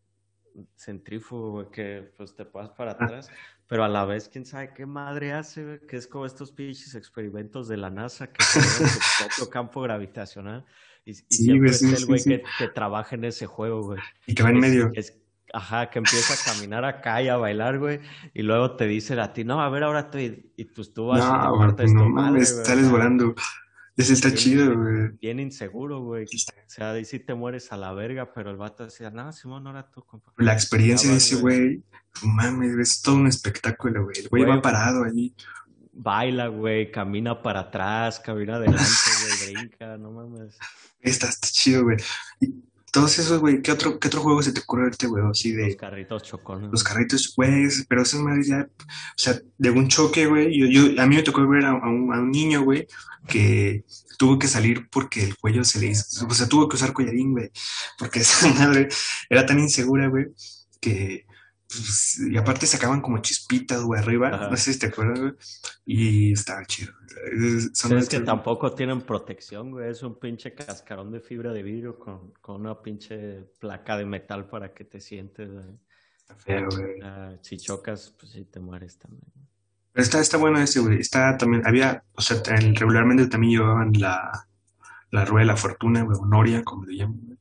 centrífugo, 0.75 1.51
güey, 1.51 1.71
que 1.71 2.13
pues 2.15 2.35
te 2.35 2.45
pasas 2.45 2.71
para 2.75 2.91
atrás, 2.91 3.29
pero 3.67 3.83
a 3.83 3.89
la 3.89 4.05
vez, 4.05 4.29
quién 4.29 4.45
sabe 4.45 4.73
qué 4.73 4.85
madre 4.85 5.33
hace, 5.33 5.63
güey, 5.63 5.79
que 5.87 5.97
es 5.97 6.07
como 6.07 6.25
estos 6.25 6.51
pinches 6.51 6.95
experimentos 6.95 7.67
de 7.67 7.77
la 7.77 7.89
NASA 7.89 8.27
que 8.27 8.43
tienen 8.51 8.69
su 8.69 8.99
propio 9.19 9.49
campo 9.49 9.81
gravitacional. 9.81 10.65
Y, 11.05 11.11
y 11.11 11.35
siempre 11.35 11.71
es 11.71 11.81
el 11.81 12.05
güey 12.05 12.23
que, 12.23 12.43
que, 12.57 12.67
trabaja 12.69 13.15
en 13.15 13.25
ese 13.25 13.45
juego, 13.45 13.81
güey. 13.81 13.99
Y 14.25 14.35
que 14.35 14.43
va 14.43 14.51
en 14.51 14.59
medio. 14.59 14.91
Es, 14.93 15.22
ajá, 15.53 15.89
que 15.89 15.99
empieza 15.99 16.33
a 16.33 16.53
caminar 16.53 16.83
acá 16.83 17.21
y 17.21 17.29
a 17.29 17.37
bailar, 17.37 17.79
güey, 17.79 18.01
y 18.33 18.41
luego 18.41 18.75
te 18.75 18.87
dice 18.87 19.19
a 19.19 19.31
ti, 19.31 19.43
no, 19.43 19.61
a 19.61 19.69
ver, 19.69 19.83
ahora 19.83 20.09
tú, 20.09 20.17
y, 20.17 20.65
pues 20.75 20.93
tú 20.93 21.07
vas 21.07 21.19
no, 21.19 21.69
y 21.69 21.75
te 21.75 21.85
no 21.93 22.09
mames, 22.09 22.63
sales 22.65 22.89
volando. 22.89 23.35
Ese 23.95 24.13
está 24.13 24.33
chido, 24.33 24.75
güey. 24.75 25.09
Bien 25.21 25.39
inseguro, 25.39 26.01
güey. 26.01 26.25
O 26.25 26.27
sea, 26.65 26.93
ahí 26.93 27.05
sí 27.05 27.19
te 27.19 27.35
mueres 27.35 27.71
a 27.71 27.77
la 27.77 27.93
verga, 27.93 28.33
pero 28.33 28.49
el 28.49 28.57
vato 28.57 28.85
decía, 28.85 29.11
no, 29.11 29.31
Simón, 29.31 29.67
ahora 29.67 29.87
tú, 29.87 30.03
compa. 30.03 30.33
La 30.37 30.53
experiencia 30.53 31.11
de 31.11 31.17
ese 31.17 31.35
güey, 31.35 31.83
mames, 32.23 32.75
es 32.75 33.03
todo 33.03 33.17
un 33.17 33.27
espectáculo, 33.27 34.05
güey. 34.05 34.17
El 34.17 34.29
güey 34.29 34.45
va 34.45 34.59
parado 34.63 35.03
allí. 35.03 35.35
Baila, 35.91 36.47
güey, 36.47 36.91
camina 36.91 37.39
para 37.39 37.59
atrás, 37.59 38.19
camina 38.19 38.55
adelante, 38.55 38.83
güey, 39.21 39.53
brinca, 39.53 39.95
no 39.97 40.09
mames. 40.09 40.57
Está, 40.99 41.29
está 41.29 41.47
chido, 41.51 41.83
güey. 41.83 41.97
Todos 42.93 43.17
esos, 43.17 43.39
güey, 43.39 43.59
¿qué 43.63 43.71
otro, 43.71 43.99
¿qué 43.99 44.07
otro 44.07 44.21
juego 44.21 44.43
se 44.43 44.51
te 44.51 44.59
ocurre 44.59 44.83
verte, 44.83 45.07
güey? 45.07 45.23
Así 45.27 45.51
de... 45.51 45.65
Los 45.65 45.75
carritos 45.77 46.21
chocones. 46.21 46.69
Los 46.71 46.83
carritos, 46.83 47.33
güey, 47.35 47.67
pero 47.89 48.03
eso 48.03 48.29
es 48.29 48.47
ya, 48.47 48.67
o 48.69 49.17
sea, 49.17 49.39
de 49.57 49.69
un 49.71 49.87
choque, 49.87 50.27
güey, 50.27 50.55
yo, 50.55 50.67
yo, 50.67 51.01
a 51.01 51.07
mí 51.07 51.15
me 51.15 51.23
tocó 51.23 51.47
ver 51.47 51.65
a, 51.65 51.73
un, 51.73 52.13
a 52.13 52.19
un 52.19 52.29
niño, 52.29 52.61
güey, 52.61 52.85
que 53.27 53.83
tuvo 54.19 54.37
que 54.37 54.47
salir 54.47 54.89
porque 54.91 55.23
el 55.23 55.35
cuello 55.35 55.63
se 55.63 55.79
le 55.79 55.87
hizo, 55.87 56.27
o 56.27 56.33
sea, 56.35 56.47
tuvo 56.47 56.69
que 56.69 56.75
usar 56.75 56.93
collarín, 56.93 57.31
güey, 57.31 57.49
porque 57.97 58.19
esa 58.19 58.47
madre 58.53 58.89
era 59.27 59.43
tan 59.43 59.57
insegura, 59.57 60.07
güey, 60.07 60.27
que 60.79 61.25
pues, 61.67 62.19
y 62.29 62.37
aparte 62.37 62.65
sacaban 62.65 63.01
como 63.01 63.19
chispitas, 63.19 63.81
güey, 63.81 64.01
arriba. 64.01 64.49
No 64.49 64.57
sé 64.57 64.73
si 64.73 64.79
te 64.79 64.87
acuerdas, 64.87 65.19
güey. 65.19 65.33
Y 65.85 66.33
estaba 66.33 66.65
chido. 66.65 66.93
Son 67.73 67.97
es 67.97 68.09
que 68.09 68.19
tampoco 68.19 68.73
tienen 68.73 69.01
protección, 69.01 69.71
güey. 69.71 69.89
Es 69.89 70.03
un 70.03 70.19
pinche 70.19 70.53
cascarón 70.53 71.11
de 71.11 71.19
fibra 71.19 71.51
de 71.51 71.63
vidrio 71.63 71.97
con, 71.97 72.31
con 72.41 72.61
una 72.61 72.81
pinche 72.81 73.43
placa 73.59 73.97
de 73.97 74.05
metal 74.05 74.47
para 74.47 74.73
que 74.73 74.83
te 74.83 74.99
sientes, 74.99 75.51
güey. 75.51 75.65
Está 76.17 76.35
feo, 76.35 76.67
güey. 76.69 77.01
si 77.41 77.57
chocas, 77.57 78.13
pues 78.19 78.31
sí 78.31 78.45
te 78.45 78.59
mueres 78.59 78.97
también. 78.97 79.31
está, 79.93 80.19
está 80.19 80.37
bueno 80.37 80.59
ese, 80.59 80.79
güey. 80.79 80.99
Está 80.99 81.37
también, 81.37 81.65
había, 81.65 82.03
o 82.13 82.21
sea, 82.21 82.41
regularmente 82.45 83.27
también 83.27 83.59
llevaban 83.59 83.91
la, 83.93 84.47
la 85.13 85.25
rueda 85.25 85.45
de 85.45 85.51
la 85.51 85.57
fortuna, 85.57 86.01
güey, 86.01 86.17
o 86.19 86.25
Noria, 86.25 86.63
como 86.63 86.85
le 86.85 86.97
llaman, 86.97 87.19
güey. 87.23 87.37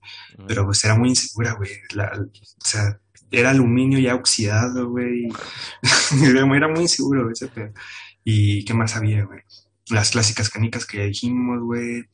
Pero 0.46 0.66
pues 0.66 0.84
era 0.84 0.94
muy 0.94 1.08
insegura, 1.08 1.54
güey. 1.54 1.70
o 1.70 2.64
sea, 2.64 3.00
era 3.30 3.50
aluminio 3.50 3.98
ya 3.98 4.14
oxidado, 4.14 4.90
güey. 4.90 5.28
era 6.22 6.68
muy 6.68 6.82
inseguro 6.82 7.30
ese 7.30 7.48
pedo. 7.48 7.72
¿Y 8.24 8.66
qué 8.66 8.74
más 8.74 8.94
había, 8.94 9.24
güey? 9.24 9.40
Las 9.88 10.10
clásicas 10.10 10.50
canicas 10.50 10.84
que 10.84 10.98
ya 10.98 11.04
dijimos, 11.04 11.60
güey. 11.62 12.04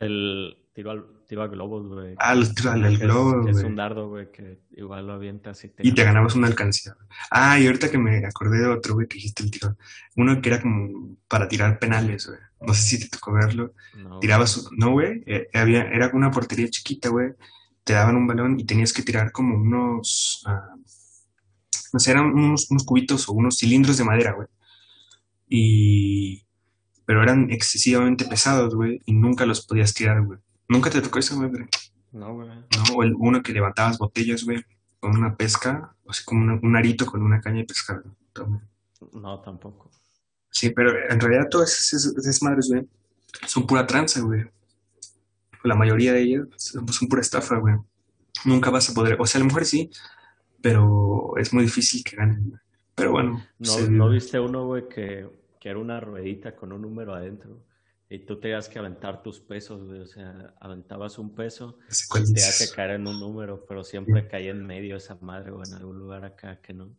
El 0.00 0.56
tiro 0.74 0.90
al, 0.90 1.06
tiro 1.32 1.42
al 1.42 1.48
globo, 1.48 1.82
güey. 1.82 2.14
Ah, 2.18 2.32
al 2.32 2.98
globo, 2.98 3.40
güey. 3.40 3.54
Es 3.54 3.62
un 3.62 3.74
dardo, 3.74 4.10
güey, 4.10 4.30
que 4.30 4.60
igual 4.72 5.06
lo 5.06 5.14
avientas 5.14 5.64
y 5.64 5.68
te... 5.68 5.86
Y 5.86 5.92
te 5.92 6.04
ganabas 6.04 6.34
una 6.34 6.46
alcancía. 6.46 6.94
Ah, 7.30 7.58
y 7.58 7.66
ahorita 7.66 7.90
que 7.90 7.96
me 7.96 8.26
acordé 8.26 8.60
de 8.60 8.68
otro, 8.68 8.92
güey, 8.92 9.08
que 9.08 9.14
dijiste 9.14 9.42
el 9.42 9.50
tiro. 9.50 9.76
Uno 10.16 10.42
que 10.42 10.50
era 10.50 10.60
como 10.60 11.16
para 11.28 11.48
tirar 11.48 11.78
penales, 11.78 12.26
güey. 12.26 12.38
No 12.60 12.74
sé 12.74 12.82
si 12.82 13.00
te 13.00 13.08
tocó 13.08 13.32
verlo. 13.32 13.72
No, 13.96 14.20
Tirabas... 14.20 14.68
No, 14.76 14.90
güey. 14.90 15.22
Eh, 15.26 15.48
había... 15.54 15.84
Era 15.84 16.10
una 16.12 16.30
portería 16.30 16.68
chiquita, 16.68 17.08
güey 17.08 17.32
te 17.84 17.94
daban 17.94 18.16
un 18.16 18.26
balón 18.26 18.60
y 18.60 18.64
tenías 18.64 18.92
que 18.92 19.02
tirar 19.02 19.32
como 19.32 19.56
unos, 19.56 20.44
uh, 20.46 20.80
no 21.92 21.98
sé, 21.98 22.12
eran 22.12 22.26
unos, 22.26 22.70
unos, 22.70 22.84
cubitos 22.84 23.28
o 23.28 23.32
unos 23.32 23.58
cilindros 23.58 23.98
de 23.98 24.04
madera, 24.04 24.32
güey. 24.32 24.46
Y, 25.48 26.44
pero 27.04 27.22
eran 27.22 27.50
excesivamente 27.50 28.24
pesados, 28.24 28.74
güey, 28.74 29.00
y 29.04 29.12
nunca 29.12 29.46
los 29.46 29.66
podías 29.66 29.92
tirar, 29.92 30.24
güey. 30.24 30.38
¿Nunca 30.68 30.90
te 30.90 31.00
tocó 31.00 31.18
eso, 31.18 31.36
güey? 31.36 31.50
No, 32.12 32.34
güey. 32.34 32.48
No, 32.48 32.96
o 32.96 33.02
el, 33.02 33.14
uno 33.14 33.42
que 33.42 33.52
levantabas 33.52 33.98
botellas, 33.98 34.44
güey, 34.44 34.64
con 35.00 35.16
una 35.16 35.36
pesca, 35.36 35.94
o 36.04 36.12
sea, 36.12 36.24
como 36.24 36.58
un 36.62 36.76
arito 36.76 37.06
con 37.06 37.22
una 37.22 37.40
caña 37.40 37.58
de 37.58 37.64
pescar, 37.64 38.02
No, 39.12 39.40
tampoco. 39.40 39.90
Sí, 40.50 40.70
pero 40.70 40.92
en 41.08 41.18
realidad 41.18 41.48
todas 41.50 41.72
esas, 41.80 42.16
esas 42.16 42.42
madres, 42.42 42.68
güey, 42.68 42.86
son 43.46 43.66
pura 43.66 43.86
tranza, 43.86 44.20
güey 44.20 44.44
la 45.64 45.74
mayoría 45.74 46.12
de 46.12 46.22
ellos 46.22 46.48
son 46.58 47.08
pura 47.08 47.20
estafa, 47.20 47.56
güey. 47.56 47.76
Nunca 48.44 48.70
vas 48.70 48.90
a 48.90 48.94
poder, 48.94 49.16
o 49.20 49.26
sea, 49.26 49.38
a 49.38 49.42
lo 49.42 49.46
mejor 49.46 49.64
sí, 49.64 49.90
pero 50.60 51.34
es 51.36 51.52
muy 51.52 51.64
difícil 51.64 52.02
que 52.02 52.16
ganen. 52.16 52.60
Pero 52.94 53.12
bueno. 53.12 53.44
¿No, 53.58 53.80
¿no 53.88 54.08
viste 54.08 54.38
uno, 54.40 54.66
güey, 54.66 54.88
que, 54.88 55.28
que, 55.60 55.68
era 55.68 55.78
una 55.78 56.00
ruedita 56.00 56.56
con 56.56 56.72
un 56.72 56.82
número 56.82 57.14
adentro? 57.14 57.64
Y 58.12 58.18
tú 58.26 58.38
tenías 58.38 58.68
que 58.68 58.78
aventar 58.78 59.22
tus 59.22 59.40
pesos, 59.40 59.84
güey. 59.86 60.00
O 60.00 60.06
sea, 60.06 60.52
aventabas 60.60 61.16
un 61.16 61.34
peso 61.34 61.78
y 61.88 62.24
tenías 62.24 62.58
que 62.58 62.76
caer 62.76 62.90
en 62.90 63.06
un 63.06 63.18
número, 63.18 63.64
pero 63.66 63.82
siempre 63.82 64.28
caía 64.28 64.50
en 64.50 64.66
medio 64.66 64.96
esa 64.96 65.14
madre 65.22 65.50
o 65.50 65.64
en 65.64 65.72
algún 65.72 65.98
lugar 65.98 66.22
acá 66.26 66.60
que 66.60 66.74
no. 66.74 66.94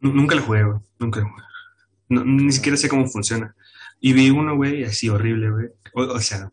Nunca 0.00 0.34
lo 0.34 0.40
jugué, 0.40 0.64
güey. 0.64 0.78
Nunca 0.98 1.20
lo 1.20 1.28
jugué. 1.28 2.24
ni 2.24 2.52
siquiera 2.52 2.78
sé 2.78 2.88
cómo 2.88 3.06
funciona. 3.06 3.54
Y 4.00 4.14
vi 4.14 4.30
uno, 4.30 4.56
güey, 4.56 4.84
así 4.84 5.10
horrible, 5.10 5.50
güey. 5.50 5.66
O, 5.92 6.18
sea, 6.20 6.50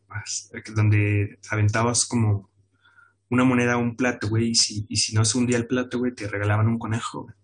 donde 0.76 1.40
aventabas 1.50 2.06
como 2.06 2.50
una 3.30 3.46
moneda 3.46 3.74
a 3.74 3.78
un 3.78 3.96
plato, 3.96 4.28
güey, 4.28 4.50
y 4.50 4.56
si, 4.56 4.86
y 4.90 4.98
si 4.98 5.16
no 5.16 5.24
se 5.24 5.38
hundía 5.38 5.56
el 5.56 5.68
plato, 5.68 5.98
güey, 5.98 6.14
te 6.14 6.28
regalaban 6.28 6.68
un 6.68 6.78
conejo, 6.78 7.22
güey. 7.24 7.36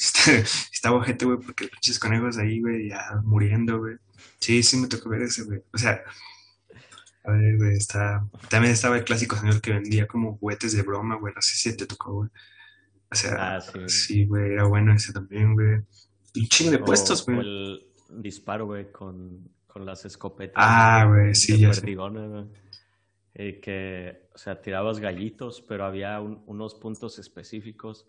Estaba 0.72 1.04
gente, 1.04 1.24
güey, 1.26 1.38
porque 1.38 1.68
pinches 1.68 1.98
conejos 1.98 2.38
ahí, 2.38 2.60
güey, 2.60 2.88
ya 2.88 3.20
muriendo, 3.24 3.78
güey. 3.78 3.96
Sí, 4.38 4.62
sí 4.62 4.76
me 4.76 4.88
tocó 4.88 5.10
ver 5.10 5.22
ese, 5.22 5.44
güey. 5.44 5.60
O 5.72 5.78
sea, 5.78 6.02
a 7.24 7.32
ver, 7.32 7.56
güey, 7.58 7.76
está... 7.76 8.26
También 8.48 8.72
estaba 8.72 8.96
el 8.96 9.04
clásico 9.04 9.36
señor 9.36 9.60
que 9.60 9.72
vendía 9.72 10.06
como 10.06 10.38
juguetes 10.38 10.74
de 10.74 10.82
broma, 10.82 11.16
güey. 11.16 11.34
No 11.34 11.42
sé 11.42 11.56
si 11.56 11.76
te 11.76 11.86
tocó, 11.86 12.12
güey. 12.14 12.30
O 13.10 13.14
sea, 13.14 13.56
ah, 13.56 13.60
sí, 13.86 14.24
güey, 14.24 14.52
era 14.52 14.64
bueno 14.64 14.94
ese 14.94 15.12
también, 15.12 15.54
güey. 15.54 15.74
Un 16.36 16.46
chingo 16.48 16.70
de 16.70 16.78
puestos, 16.78 17.26
güey 17.26 17.90
disparo, 18.10 18.66
güey, 18.66 18.90
con, 18.90 19.48
con 19.66 19.84
las 19.86 20.04
escopetas. 20.04 20.56
Ah, 20.56 21.04
güey, 21.08 21.34
sí, 21.34 21.58
ya 21.58 21.72
sé. 21.72 21.96
Eh, 23.34 23.60
que, 23.60 24.28
o 24.34 24.38
sea, 24.38 24.60
tirabas 24.60 24.98
gallitos, 24.98 25.62
pero 25.62 25.84
había 25.84 26.20
unos 26.20 26.74
puntos 26.74 27.18
específicos 27.18 28.06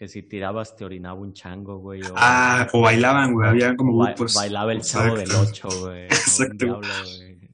que 0.00 0.08
si 0.08 0.22
tirabas 0.22 0.76
te 0.76 0.86
orinaba 0.86 1.20
un 1.20 1.34
chango, 1.34 1.76
güey. 1.76 2.00
O, 2.00 2.14
ah, 2.16 2.66
o 2.72 2.80
bailaban, 2.80 3.34
güey, 3.34 3.50
había 3.50 3.76
como 3.76 3.98
grupos. 3.98 4.34
Bailaba 4.34 4.72
el 4.72 4.80
chavo 4.80 5.14
del 5.14 5.30
ocho, 5.30 5.68
güey. 5.78 6.04
Exacto. 6.10 6.80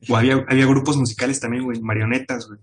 o 0.08 0.16
había, 0.16 0.44
había 0.48 0.66
grupos 0.66 0.96
musicales 0.96 1.40
también, 1.40 1.64
güey, 1.64 1.80
marionetas, 1.80 2.46
güey 2.46 2.60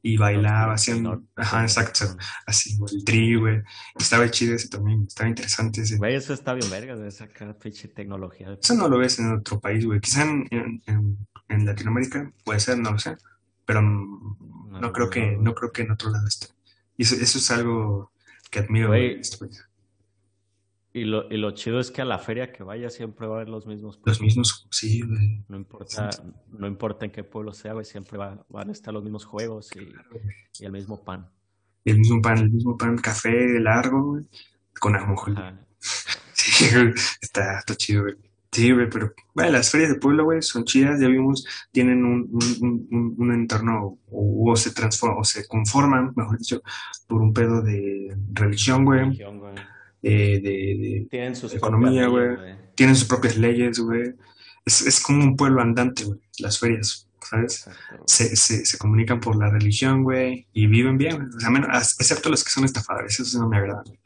y 0.00 0.16
bailaba, 0.16 0.74
haciendo, 0.74 1.24
ajá, 1.34 1.62
exacto, 1.62 2.06
así, 2.46 2.78
el 2.90 3.04
tri, 3.04 3.34
güey, 3.34 3.60
estaba 3.98 4.30
chido 4.30 4.54
ese 4.54 4.68
también, 4.68 5.04
estaba 5.06 5.28
interesante 5.28 5.82
ese. 5.82 5.98
Güey, 5.98 6.14
eso 6.14 6.32
está 6.32 6.54
bien 6.54 6.70
verga, 6.70 6.94
de 6.96 7.10
sacar 7.10 7.58
pinche 7.58 7.88
tecnología. 7.88 8.56
Eso 8.62 8.74
no 8.74 8.88
lo 8.88 8.96
ves 8.96 9.18
en 9.18 9.32
otro 9.32 9.58
país, 9.58 9.84
güey, 9.84 10.00
quizá 10.00 10.22
en, 10.22 10.80
en, 10.86 11.66
Latinoamérica 11.66 12.32
puede 12.44 12.60
ser, 12.60 12.78
no 12.78 12.92
lo 12.92 12.98
sé, 13.00 13.16
pero 13.66 13.82
no, 13.82 14.92
creo 14.92 15.10
que, 15.10 15.36
no 15.36 15.52
creo 15.52 15.72
que 15.72 15.82
en 15.82 15.90
otro 15.90 16.10
lado 16.10 16.26
esté. 16.28 16.46
Y 16.96 17.02
eso, 17.02 17.16
eso 17.16 17.38
es 17.38 17.50
algo 17.50 18.12
que 18.50 18.60
admiro, 18.60 18.88
güey, 18.88 19.20
este 19.20 19.48
y 20.92 21.04
lo, 21.04 21.30
y 21.30 21.36
lo 21.36 21.52
chido 21.52 21.78
es 21.78 21.90
que 21.90 22.02
a 22.02 22.04
la 22.04 22.18
feria 22.18 22.50
que 22.50 22.62
vaya 22.62 22.90
siempre 22.90 23.26
va 23.26 23.34
a 23.34 23.36
haber 23.36 23.48
los 23.48 23.66
mismos. 23.66 24.00
Los 24.04 24.20
mismos, 24.20 24.66
sí, 24.70 25.02
güey. 25.02 25.44
No 25.46 25.56
importa, 25.56 26.10
no 26.48 26.66
importa 26.66 27.04
en 27.04 27.12
qué 27.12 27.22
pueblo 27.22 27.52
sea, 27.52 27.74
güey, 27.74 27.84
siempre 27.84 28.18
va, 28.18 28.44
van 28.48 28.70
a 28.70 28.72
estar 28.72 28.92
los 28.92 29.04
mismos 29.04 29.24
juegos 29.24 29.70
y, 29.76 29.92
y, 30.60 30.64
el 30.64 30.72
mismo 30.72 31.04
pan. 31.04 31.30
Y 31.84 31.90
el 31.90 31.98
mismo 31.98 32.20
pan, 32.22 32.38
el 32.38 32.50
mismo 32.50 32.76
pan, 32.76 32.96
café 32.96 33.60
largo, 33.60 34.02
güey, 34.12 34.28
con 34.80 34.96
ajonjolí. 34.96 35.36
Sí, 36.40 36.72
güey, 36.72 36.94
está, 37.20 37.58
está 37.58 37.74
chido, 37.74 38.02
güey. 38.02 38.14
Sí, 38.50 38.72
güey, 38.72 38.88
pero 38.88 39.12
bueno, 39.34 39.52
las 39.52 39.70
ferias 39.70 39.90
de 39.90 39.96
pueblo, 39.96 40.24
güey, 40.24 40.40
son 40.40 40.64
chidas, 40.64 41.00
ya 41.00 41.08
vimos, 41.08 41.46
tienen 41.70 42.04
un, 42.04 42.30
un, 42.32 42.88
un, 42.90 43.14
un 43.18 43.32
entorno 43.34 43.98
o, 44.10 44.50
o, 44.50 44.56
se 44.56 44.72
transforman, 44.72 45.18
o 45.20 45.24
se 45.24 45.46
conforman, 45.46 46.12
mejor 46.16 46.38
dicho, 46.38 46.62
por 47.06 47.20
un 47.20 47.32
pedo 47.32 47.60
de 47.60 48.16
religión, 48.32 48.84
güey. 48.84 49.00
Religión, 49.00 49.38
güey 49.38 49.54
eh, 50.02 50.40
de, 50.42 51.06
Tienen 51.10 51.36
sus 51.36 51.54
economía, 51.54 52.06
güey. 52.06 52.36
Tienen 52.74 52.96
sus 52.96 53.08
propias 53.08 53.36
leyes, 53.36 53.78
güey. 53.78 54.14
Es, 54.64 54.82
es, 54.82 55.00
como 55.00 55.24
un 55.24 55.36
pueblo 55.36 55.62
andante, 55.62 56.04
güey, 56.04 56.20
las 56.38 56.58
ferias, 56.58 57.08
¿sabes? 57.20 57.68
Se, 58.06 58.36
se, 58.36 58.66
se, 58.66 58.78
comunican 58.78 59.18
por 59.18 59.36
la 59.36 59.50
religión, 59.50 60.02
güey, 60.02 60.46
y 60.52 60.66
viven 60.66 60.98
bien, 60.98 61.30
o 61.34 61.40
sea, 61.40 61.48
menos, 61.48 61.96
excepto 61.98 62.28
los 62.28 62.44
que 62.44 62.50
son 62.50 62.64
estafadores, 62.64 63.18
eso 63.18 63.40
no 63.40 63.48
me 63.48 63.56
agrada, 63.56 63.82
güey. 63.86 63.98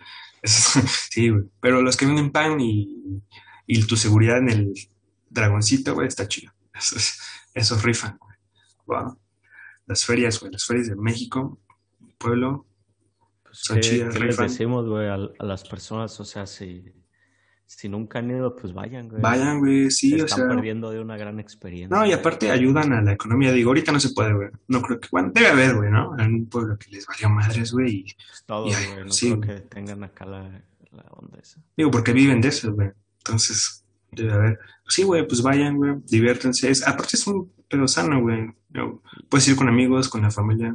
sí, 0.43 1.31
güey. 1.31 1.45
Pero 1.61 1.83
los 1.83 1.97
que 1.97 2.07
venden 2.07 2.31
pan 2.31 2.61
y, 2.61 3.23
y 3.67 3.83
tu 3.87 3.97
seguridad 3.97 4.39
en 4.39 4.49
el 4.51 4.75
dragoncito, 5.31 5.95
güey, 5.95 6.09
está 6.09 6.27
chido. 6.29 6.53
Esos, 6.75 7.19
esos 7.55 7.83
rifan, 7.83 8.19
güey. 8.19 9.07
Las 9.87 10.05
ferias, 10.05 10.39
güey, 10.41 10.53
las 10.53 10.65
ferias 10.65 10.89
de 10.89 10.97
México, 10.97 11.61
pueblo, 12.19 12.67
son 13.51 13.77
¿Qué, 13.77 13.83
chidas, 13.83 14.15
qué 14.15 14.21
les 14.25 14.37
decimos, 14.37 14.89
güey, 14.89 15.09
a, 15.09 15.15
a 15.15 15.45
las 15.45 15.65
personas? 15.65 16.19
O 16.21 16.25
sea, 16.25 16.47
si, 16.47 16.85
si 17.67 17.89
nunca 17.89 18.19
han 18.21 18.31
ido, 18.31 18.55
pues 18.57 18.73
vayan, 18.73 19.09
güey. 19.09 19.21
Vayan, 19.21 19.59
güey, 19.59 19.91
sí, 19.91 20.11
Se 20.11 20.23
o 20.23 20.25
están 20.25 20.39
sea. 20.41 20.49
perdiendo 20.49 20.91
de 20.91 21.01
una 21.01 21.17
gran 21.17 21.39
experiencia. 21.41 21.95
No, 21.97 22.07
y 22.07 22.13
aparte 22.13 22.51
ayudan 22.51 22.93
a 22.93 23.03
la 23.03 23.13
economía. 23.13 23.53
Digo, 23.53 23.71
ahorita 23.71 23.93
no 23.93 24.01
se 24.01 24.11
puede, 24.11 24.33
güey. 24.33 24.49
No 24.69 24.81
creo 24.81 25.01
que, 25.01 25.09
bueno, 25.11 25.31
debe 25.35 25.49
haber, 25.49 25.75
güey, 25.77 25.91
¿no? 25.91 26.19
En 26.19 26.35
un 26.35 26.47
pueblo 26.49 26.79
que 26.79 26.91
les 26.91 27.07
valió 27.07 27.29
madres, 27.29 27.73
güey. 27.73 27.97
y- 27.97 28.03
Pues 28.05 28.45
todos, 28.47 28.71
y- 28.73 28.93
güey. 28.95 29.05
No 29.07 29.13
sí, 29.13 29.27
creo 29.27 29.37
güey. 29.39 29.49
que 29.49 29.61
tengan 29.69 30.05
acá 30.05 30.25
la, 30.25 30.43
la 30.93 31.03
onda 31.11 31.39
esa. 31.41 31.61
Digo, 31.77 31.91
porque 31.91 32.13
viven 32.13 32.41
de 32.41 32.49
eso, 32.49 32.73
güey. 32.73 32.91
Entonces, 33.25 33.85
debe 34.11 34.33
haber. 34.33 34.59
Sí, 34.89 35.03
güey, 35.05 35.27
pues 35.27 35.43
vayan, 35.43 35.77
güey. 35.77 35.95
Diviértanse. 36.07 36.71
Es, 36.71 36.87
aparte 36.87 37.17
es 37.17 37.27
un 37.27 37.51
pedo 37.69 37.87
sano, 37.89 38.21
güey. 38.21 38.53
Puedes 39.29 39.47
ir 39.49 39.57
con 39.57 39.69
amigos, 39.69 40.09
con 40.09 40.23
la 40.23 40.31
familia. 40.31 40.75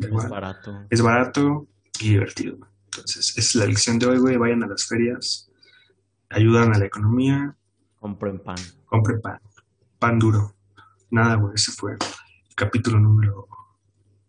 Es 0.00 0.06
igual. 0.06 0.28
barato. 0.28 0.86
Es 0.90 1.02
barato 1.02 1.66
y 2.00 2.10
divertido. 2.10 2.58
Entonces, 2.86 3.36
es 3.36 3.54
la 3.54 3.66
lección 3.66 3.98
de 3.98 4.06
hoy, 4.06 4.18
güey. 4.18 4.36
Vayan 4.36 4.62
a 4.64 4.66
las 4.68 4.86
ferias. 4.86 5.50
Ayudan 6.30 6.74
a 6.74 6.78
la 6.78 6.86
economía. 6.86 7.56
Compren 8.00 8.38
pan. 8.40 8.56
Compren 8.86 9.20
pan. 9.20 9.38
Pan 9.98 10.18
duro. 10.18 10.54
Nada, 11.10 11.36
güey. 11.36 11.54
Ese 11.54 11.70
fue 11.72 11.92
el 11.92 11.98
capítulo 12.56 12.98
número. 12.98 13.46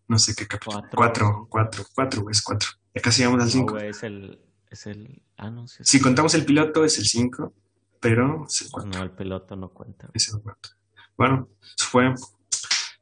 No 0.08 0.20
sé 0.20 0.36
qué 0.36 0.46
capítulo. 0.48 0.82
Cuatro. 0.82 0.98
Cuatro. 0.98 1.48
Cuatro. 1.50 1.84
Cuatro, 1.96 2.22
güey. 2.22 2.32
Es 2.34 2.42
cuatro. 2.42 2.70
Ya 2.94 3.02
casi 3.02 3.22
llegamos 3.22 3.42
al 3.42 3.48
No, 3.48 3.52
cinco. 3.52 3.74
güey, 3.74 3.90
es 3.90 4.04
el, 4.04 4.40
es 4.76 4.86
el... 4.88 5.22
Ah, 5.38 5.50
no, 5.50 5.68
sí. 5.68 5.78
es- 5.82 5.88
Si 5.90 6.00
contamos 6.00 6.34
el 6.36 6.46
piloto, 6.46 6.86
es 6.86 6.98
el 7.00 7.06
cinco. 7.06 7.54
Pero 8.00 8.46
es 8.48 8.62
el. 8.62 8.90
No, 8.92 9.02
el 9.04 9.12
piloto 9.12 9.56
no 9.56 9.70
cuenta. 9.70 10.10
Es 10.14 10.30
el. 10.32 10.42
Bueno, 11.18 11.50
fue 11.78 12.14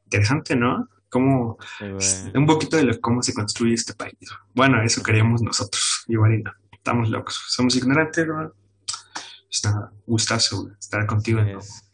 interesante, 0.04 0.56
¿no? 0.56 0.88
Cómo, 1.10 1.58
Sí, 2.00 2.30
un 2.34 2.46
poquito 2.46 2.76
de 2.76 2.84
lo- 2.84 3.00
cómo 3.00 3.22
se 3.22 3.34
construye 3.34 3.74
este 3.74 3.94
país. 3.94 4.14
Bueno, 4.54 4.82
eso 4.82 5.02
queríamos 5.02 5.42
nosotros, 5.42 6.04
igual 6.08 6.34
y 6.34 6.42
no. 6.42 6.50
Estamos 6.72 7.08
locos. 7.10 7.40
Somos 7.48 7.76
ignorantes, 7.76 8.26
¿no? 8.26 8.52
Nada, 9.64 9.92
gustazo 10.06 10.70
estar 10.80 11.06
contigo. 11.06 11.40
¿no? 11.42 11.58
Es- 11.60 11.84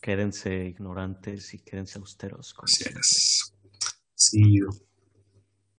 Quédense 0.00 0.66
ignorantes 0.66 1.54
y 1.54 1.58
quédense 1.60 1.98
austeros. 1.98 2.52
Como 2.54 2.66
Así 2.66 2.84
es. 2.84 3.52
Sí, 4.14 4.60